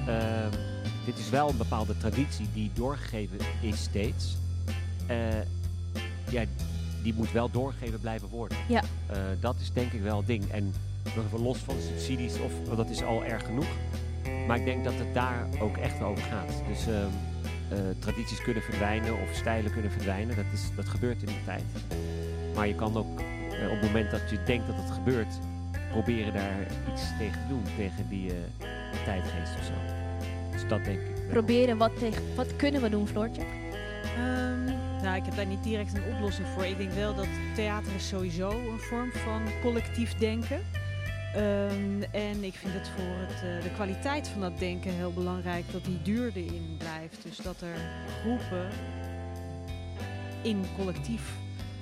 [0.06, 0.58] Ehm,
[1.04, 4.36] dit is wel een bepaalde traditie die doorgegeven is steeds.
[5.06, 5.16] Eh,
[6.30, 6.44] ja,
[7.02, 8.58] die moet wel doorgegeven blijven worden.
[8.68, 8.82] Ja.
[9.06, 10.50] Eh, dat is denk ik wel het ding.
[10.50, 10.74] En
[11.04, 13.66] nog even los van subsidies, of, want dat is al erg genoeg.
[14.46, 16.62] Maar ik denk dat het daar ook echt over gaat.
[16.68, 17.08] Dus ehm,
[17.68, 20.36] eh, tradities kunnen verdwijnen of stijlen kunnen verdwijnen.
[20.36, 21.62] Dat, is, dat gebeurt in de tijd.
[22.54, 23.20] Maar je kan ook
[23.62, 25.34] op het moment dat je denkt dat het gebeurt,
[25.90, 27.62] proberen daar iets tegen te doen.
[27.76, 28.36] Tegen die eh,
[29.04, 29.72] tijdgeest of zo.
[30.52, 31.16] Dus dat denk ik.
[31.16, 31.26] wel.
[31.28, 32.22] Proberen wat tegen.
[32.34, 33.42] Wat kunnen we doen, Floortje?
[34.16, 36.64] Ehm, nou, ik heb daar niet direct een oplossing voor.
[36.64, 40.60] Ik denk wel dat theater is sowieso een vorm van collectief denken.
[41.34, 45.64] Ehm, en ik vind het voor het, eh, de kwaliteit van dat denken heel belangrijk
[45.72, 47.22] dat die duur erin blijft.
[47.22, 47.76] Dus dat er
[48.20, 48.68] groepen
[50.42, 51.22] in collectief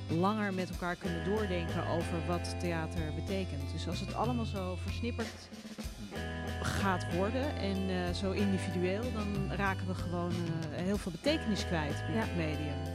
[0.08, 3.72] langer met elkaar kunnen doordenken over wat theater betekent.
[3.72, 5.48] Dus als het allemaal zo versnipperd
[6.62, 12.04] gaat worden en eh, zo individueel, dan raken we gewoon eh, heel veel betekenis kwijt
[12.12, 12.20] Ja.
[12.20, 12.91] het medium.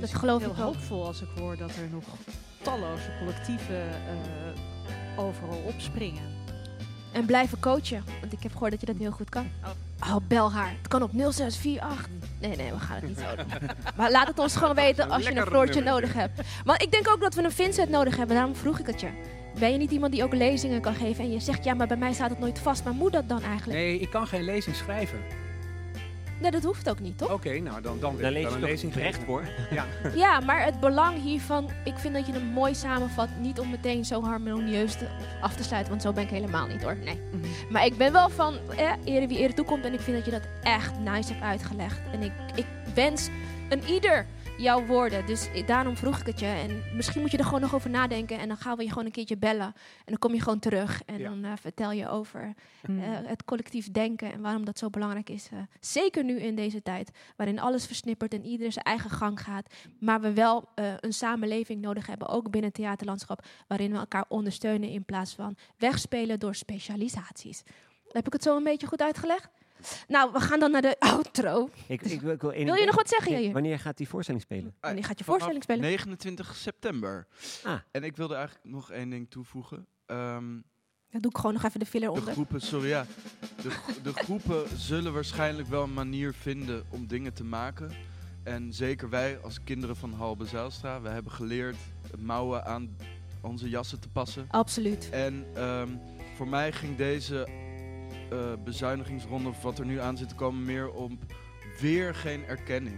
[0.00, 0.74] Dat geloof ik ben ik heel ook.
[0.74, 2.04] hoopvol als ik hoor dat er nog
[2.62, 6.22] talloze collectieven eh, overal opspringen.
[7.12, 8.04] En blijven coachen.
[8.20, 9.50] Want ik heb gehoord dat je dat heel goed kan.
[10.00, 10.70] Oh, bel haar.
[10.78, 12.08] Het kan op 0648.
[12.40, 13.68] Nee, nee, we gaan het niet zo doen.
[13.96, 16.40] Maar laat het ons gewoon weten als je een Floortje nodig hebt.
[16.64, 18.36] Want ik denk ook dat we een Vincent nodig hebben.
[18.36, 19.08] Daarom vroeg ik het je.
[19.58, 21.96] Ben je niet iemand die ook lezingen kan geven en je zegt ja, maar bij
[21.96, 22.84] mij staat het nooit vast.
[22.84, 23.78] Maar moet dat dan eigenlijk?
[23.78, 25.18] Nee, ik kan geen lezing schrijven.
[26.40, 27.32] Nee, dat hoeft ook niet, toch?
[27.32, 29.42] Oké, nou dan, dan Dan ik lees wel je een lezing recht voor.
[29.70, 29.84] Ja.
[30.14, 33.28] Ja, maar het belang hiervan, ik vind dat je hem mooi samenvat.
[33.40, 35.06] Niet om meteen zo harmonieus te,
[35.40, 36.96] af te sluiten, want zo ben ik helemaal niet hoor.
[37.04, 37.20] Nee.
[37.70, 40.30] Maar ik ben wel van eh, ere wie ere toekomt en ik vind dat je
[40.30, 42.00] dat echt nice hebt uitgelegd.
[42.12, 43.28] En ik, ik wens
[43.68, 44.26] een ieder
[44.60, 45.26] jouw woorden.
[45.26, 46.46] Dus daarom vroeg ik het je.
[46.46, 49.04] En misschien moet je er gewoon nog over nadenken en dan gaan we je gewoon
[49.04, 49.66] een keertje bellen.
[49.66, 51.28] En dan kom je gewoon terug en Ja.
[51.28, 52.54] dan eh, vertel je over
[52.88, 53.02] Mm.
[53.02, 55.48] eh, het collectief denken en waarom dat zo belangrijk is.
[55.52, 59.74] eh, zeker nu in deze tijd, waarin alles versnippert en ieder zijn eigen gang gaat.
[60.00, 64.24] Maar we wel eh, een samenleving nodig hebben, ook binnen het theaterlandschap, waarin we elkaar
[64.28, 67.62] ondersteunen in plaats van wegspelen door specialisaties.
[68.08, 69.48] Heb ik het zo een beetje goed uitgelegd?
[70.08, 71.70] Nou, we gaan dan naar de outro.
[71.86, 73.52] Ik, ik, wil- ik wil, één Wil je nog wat zeggen?
[73.52, 74.74] Wanneer gaat die voorstelling spelen?
[74.80, 75.80] Wanneer gaat je voorstelling spelen?
[75.82, 77.26] 29 september.
[77.64, 77.78] Ah.
[77.90, 79.86] En ik wilde eigenlijk nog één ding toevoegen.
[80.06, 80.44] Ehm,
[81.10, 82.32] Dan doe ik gewoon nog even de filler de onder.
[82.32, 83.06] groepen, sorry ja.
[83.62, 87.90] De, de groepen zullen waarschijnlijk wel een manier vinden om dingen te maken.
[88.42, 91.76] En zeker wij als kinderen van Halbe Zijlstra, we hebben geleerd
[92.18, 92.96] mouwen aan
[93.40, 94.46] onze jassen te passen.
[94.50, 95.08] Absoluut.
[95.10, 95.88] En ehm,
[96.36, 97.48] voor mij ging deze
[98.30, 101.18] eh, bezuinigingsronde, of wat er nu aan zit te komen, meer om
[101.80, 102.96] weer geen erkenning.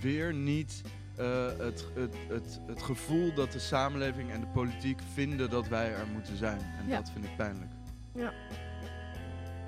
[0.00, 0.82] Weer niet
[1.16, 5.92] eh, het, het, het, het gevoel dat de samenleving en de politiek vinden dat wij
[5.92, 6.58] er moeten zijn.
[6.58, 6.96] En Ja.
[6.96, 7.70] dat vind ik pijnlijk.
[8.14, 8.32] Ja.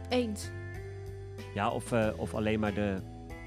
[0.08, 0.50] Eens.
[1.54, 2.96] Ja, of, eh, of alleen maar de...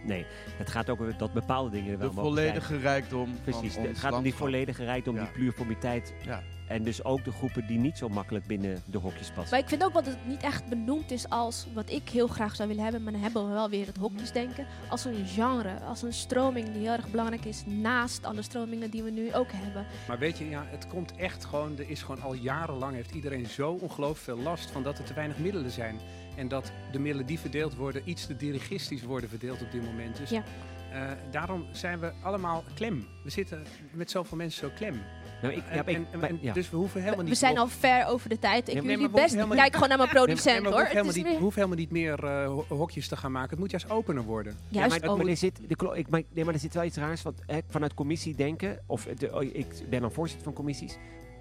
[0.06, 0.26] Nee,
[0.58, 3.78] het gaat ook over dat bepaalde dingen er wel De mogen volledige rijkdom van Precies,
[3.78, 5.22] ons het gaat om die volledige rijkdom, Ja.
[5.22, 6.14] die pluriformiteit.
[6.26, 6.42] Ja.
[6.72, 9.50] En dus ook de groepen die niet zo makkelijk binnen de hokjes passen.
[9.52, 12.56] Maar ik vind ook wat het niet echt benoemd is als wat ik heel graag
[12.56, 13.04] zou willen hebben.
[13.04, 14.66] Maar dan hebben we wel weer het hokjesdenken.
[14.90, 17.64] Als een genre, als een stroming die heel erg belangrijk is.
[17.66, 19.86] Naast alle stromingen die we nu ook hebben.
[20.08, 23.46] Maar weet je, ja, het komt echt gewoon, er is gewoon al jarenlang heeft iedereen
[23.46, 26.00] zo ongelooflijk veel last van dat er te weinig middelen zijn.
[26.36, 30.18] En dat de middelen die verdeeld worden, iets te dirigistisch worden verdeeld op dit moment.
[30.18, 30.44] Dus Ja.
[30.92, 33.08] eh, daarom zijn we allemaal klem.
[33.24, 35.02] We zitten met zoveel mensen zo klem.
[35.42, 36.54] Nou, ik- En- ja, ik- en- en- maar- en ja.
[36.54, 37.38] Dus we hoeven helemaal We niet...
[37.40, 38.68] zijn nog- al ver over de tijd.
[38.68, 39.34] Ik jullie we best.
[39.36, 40.86] helemaal Kijk gewoon naar mijn producent maar we hoor.
[40.88, 43.50] hoeven helemaal we hoeven helemaal niet meer eh, ho- hokjes te gaan maken.
[43.50, 44.54] Het moet juist opener worden.
[44.54, 46.98] Ja, Juist maar, er zit, de, klo- ik, maar, nee, maar er zit wel iets
[46.98, 47.22] raars.
[47.22, 50.98] Want, hè, vanuit commissie denken, of de, oh, ik ben dan voorzitter van commissies.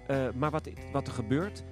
[0.07, 1.63] eh, maar wat, wat er gebeurt,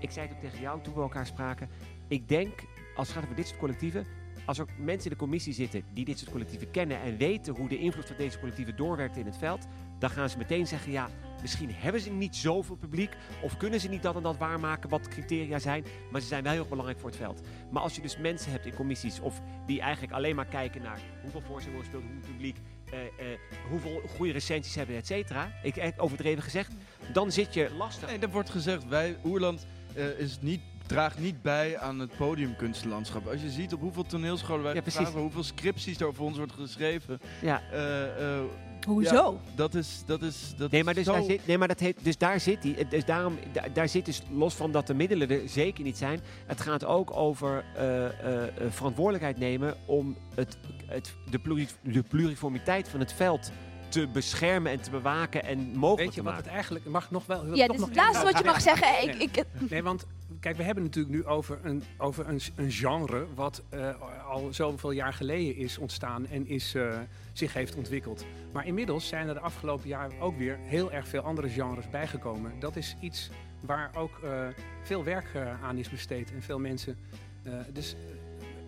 [0.00, 1.68] ik zei het ook tegen jou toen we elkaar spraken.
[2.08, 2.52] Ik denk,
[2.96, 4.06] als het gaat over dit soort collectieven,
[4.44, 7.68] als er mensen in de commissie zitten die dit soort collectieven kennen en weten hoe
[7.68, 9.66] de invloed van deze collectieven doorwerkt in het veld,
[9.98, 11.08] dan gaan ze meteen zeggen, ja,
[11.42, 15.08] misschien hebben ze niet zoveel publiek of kunnen ze niet dat en dat waarmaken wat
[15.08, 17.40] criteria zijn, maar ze zijn wel heel erg belangrijk voor het veld.
[17.70, 21.00] Maar als je dus mensen hebt in commissies of die eigenlijk alleen maar kijken naar
[21.22, 22.56] hoeveel voorstellingen worden gespeeld, hoeveel publiek,
[22.90, 23.38] eh, eh,
[23.70, 26.72] hoeveel goede recensies hebben, et cetera, ik overdreven gezegd,
[27.12, 28.08] dan zit je lastig.
[28.08, 33.26] Nee, er wordt gezegd, wij, Oerland eh, is niet, draagt niet bij aan het podiumkunstenlandschap.
[33.26, 36.52] Als je ziet op hoeveel toneelscholen wij Ja, vragen, hoeveel scripties er voor ons wordt
[36.52, 37.18] geschreven.
[37.42, 37.62] Ja.
[37.70, 38.42] eh,
[38.86, 39.40] Hoezo?
[39.44, 41.96] ja, dat is, dat is, dat Nee, maar, dus, daar zit, nee, maar dat heet,
[42.02, 42.86] dus daar zit hij.
[42.88, 46.20] Dus daarom, da- daar zit dus los van dat de middelen er zeker niet zijn.
[46.46, 52.02] Het gaat ook over eh, eh, eh, verantwoordelijkheid nemen om het, het, de, pluri, de
[52.02, 53.50] pluriformiteit van het veld
[53.88, 56.44] te beschermen en te bewaken en mogelijk Weet je te wat maken.
[56.44, 56.84] het eigenlijk...
[56.84, 57.54] Mag nog wel...
[57.54, 59.08] Ja, toch dit is nog het laatste wat je mag zeggen.
[59.08, 60.06] Ik, ik, Nee, want
[60.40, 64.48] kijk, we hebben het natuurlijk nu over een, over een, een genre wat eh, al
[64.54, 66.98] zoveel jaar geleden is ontstaan en is, eh,
[67.32, 68.24] zich heeft ontwikkeld.
[68.52, 72.52] Maar inmiddels zijn er de afgelopen jaren ook weer heel erg veel andere genres bijgekomen.
[72.58, 73.30] Dat is iets
[73.60, 74.46] waar ook eh,
[74.82, 75.26] veel werk
[75.62, 76.96] aan is besteed en veel mensen.
[77.42, 77.96] eh, dus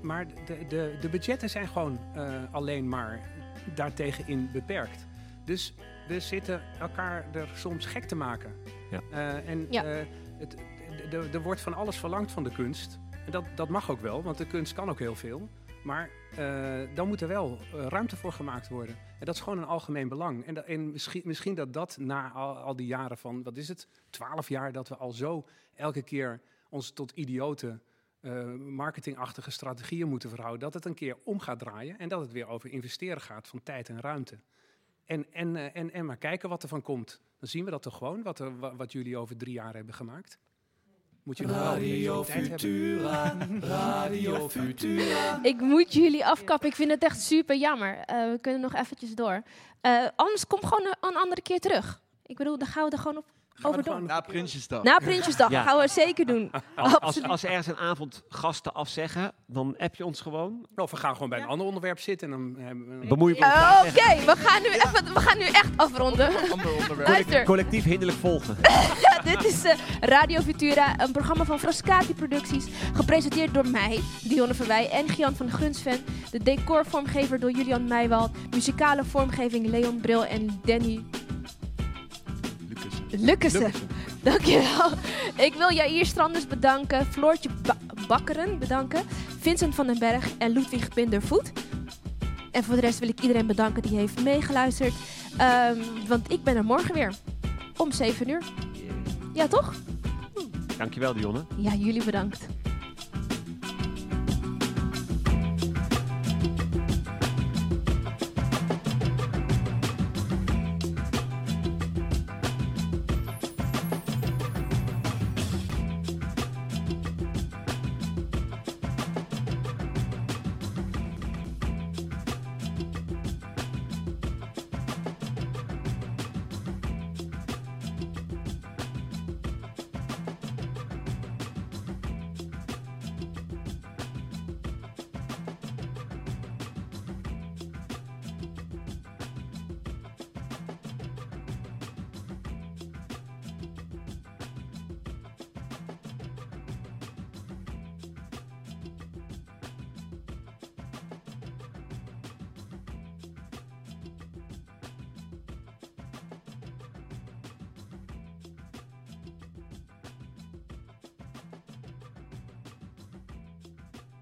[0.01, 3.21] maar de, de, de budgetten zijn gewoon eh, alleen maar
[3.75, 5.07] daartegenin beperkt.
[5.45, 5.75] Dus
[6.09, 8.53] we zitten elkaar er soms gek te maken.
[8.91, 9.01] Ja.
[9.11, 9.85] Eh, en Ja.
[9.85, 10.05] eh,
[10.39, 10.55] het,
[11.33, 12.99] er wordt van alles verlangd van de kunst.
[13.25, 15.49] En dat, dat mag ook wel, want de kunst kan ook heel veel.
[15.85, 18.97] Maar eh, dan moet er wel eh, ruimte voor gemaakt worden.
[18.97, 20.47] En dat is gewoon een algemeen belang.
[20.47, 20.91] En, en
[21.25, 24.97] misschien, dat dat na al, die jaren van, wat is het, twaalf jaar, dat we
[24.97, 27.81] al zo elke keer ons tot idiote
[28.20, 32.33] eh, marketingachtige strategieën moeten verhouden, dat het een keer om gaat draaien en dat het
[32.33, 34.39] weer over investeren gaat van tijd en ruimte.
[35.05, 37.20] En, en, en, en maar kijken wat er van komt.
[37.39, 40.39] Dan zien we dat toch gewoon, wat, wa- wat jullie over drie jaar hebben gemaakt.
[41.29, 43.37] Moet je Radio Futura.
[43.61, 45.39] Radio Futura.
[45.43, 46.69] Ik moet jullie afkappen.
[46.69, 47.99] Ik vind het echt super jammer.
[47.99, 49.43] Eh, we kunnen nog eventjes door.
[49.81, 52.01] Eh, anders kom gewoon een, een andere keer terug.
[52.27, 53.25] Ik bedoel, dan gaan we er gewoon op,
[53.63, 54.03] over.
[54.03, 54.83] Na Prinsjesdag.
[54.83, 55.63] Na Prinsjesdag Ja.
[55.63, 56.51] gaan we zeker doen.
[56.77, 60.67] Als, als, als er ergens een avond gasten afzeggen, dan app je ons gewoon.
[60.77, 62.33] Of we gaan gewoon bij een ander onderwerp zitten.
[62.33, 63.07] En dan hebben we...
[63.07, 66.31] Bemoei je Eh, Oké, we gaan nu even, we gaan nu echt afronden.
[67.07, 68.57] Luister, Collectief hinderlijk volgen.
[69.25, 72.67] dit is eh, Radio Futura, een programma van Frascati Producties.
[72.95, 76.05] Gepresenteerd door mij, Dionne Verwij en Gian van Grunsven.
[76.31, 78.31] De decorvormgever door Julian Meijwald.
[78.51, 81.05] Muzikale vormgeving Leon Bril en Danny
[83.11, 83.73] Lukkessen.
[84.23, 84.91] Dankjewel.
[85.37, 87.77] Ik wil Jair Stranders bedanken, Floortje ba
[88.07, 89.03] Bakkeren bedanken,
[89.41, 91.53] Vincent van den Berg en Ludwig Bindervoet.
[92.51, 94.95] En voor de rest wil ik iedereen bedanken die heeft meegeluisterd.
[95.37, 95.77] Ehm,
[96.07, 97.15] want ik ben er morgen weer.
[97.77, 98.43] Om 7 uur.
[99.35, 99.75] Ja, toch?
[100.79, 101.45] Dankjewel, Dionne.
[101.57, 102.47] Ja, jullie bedankt.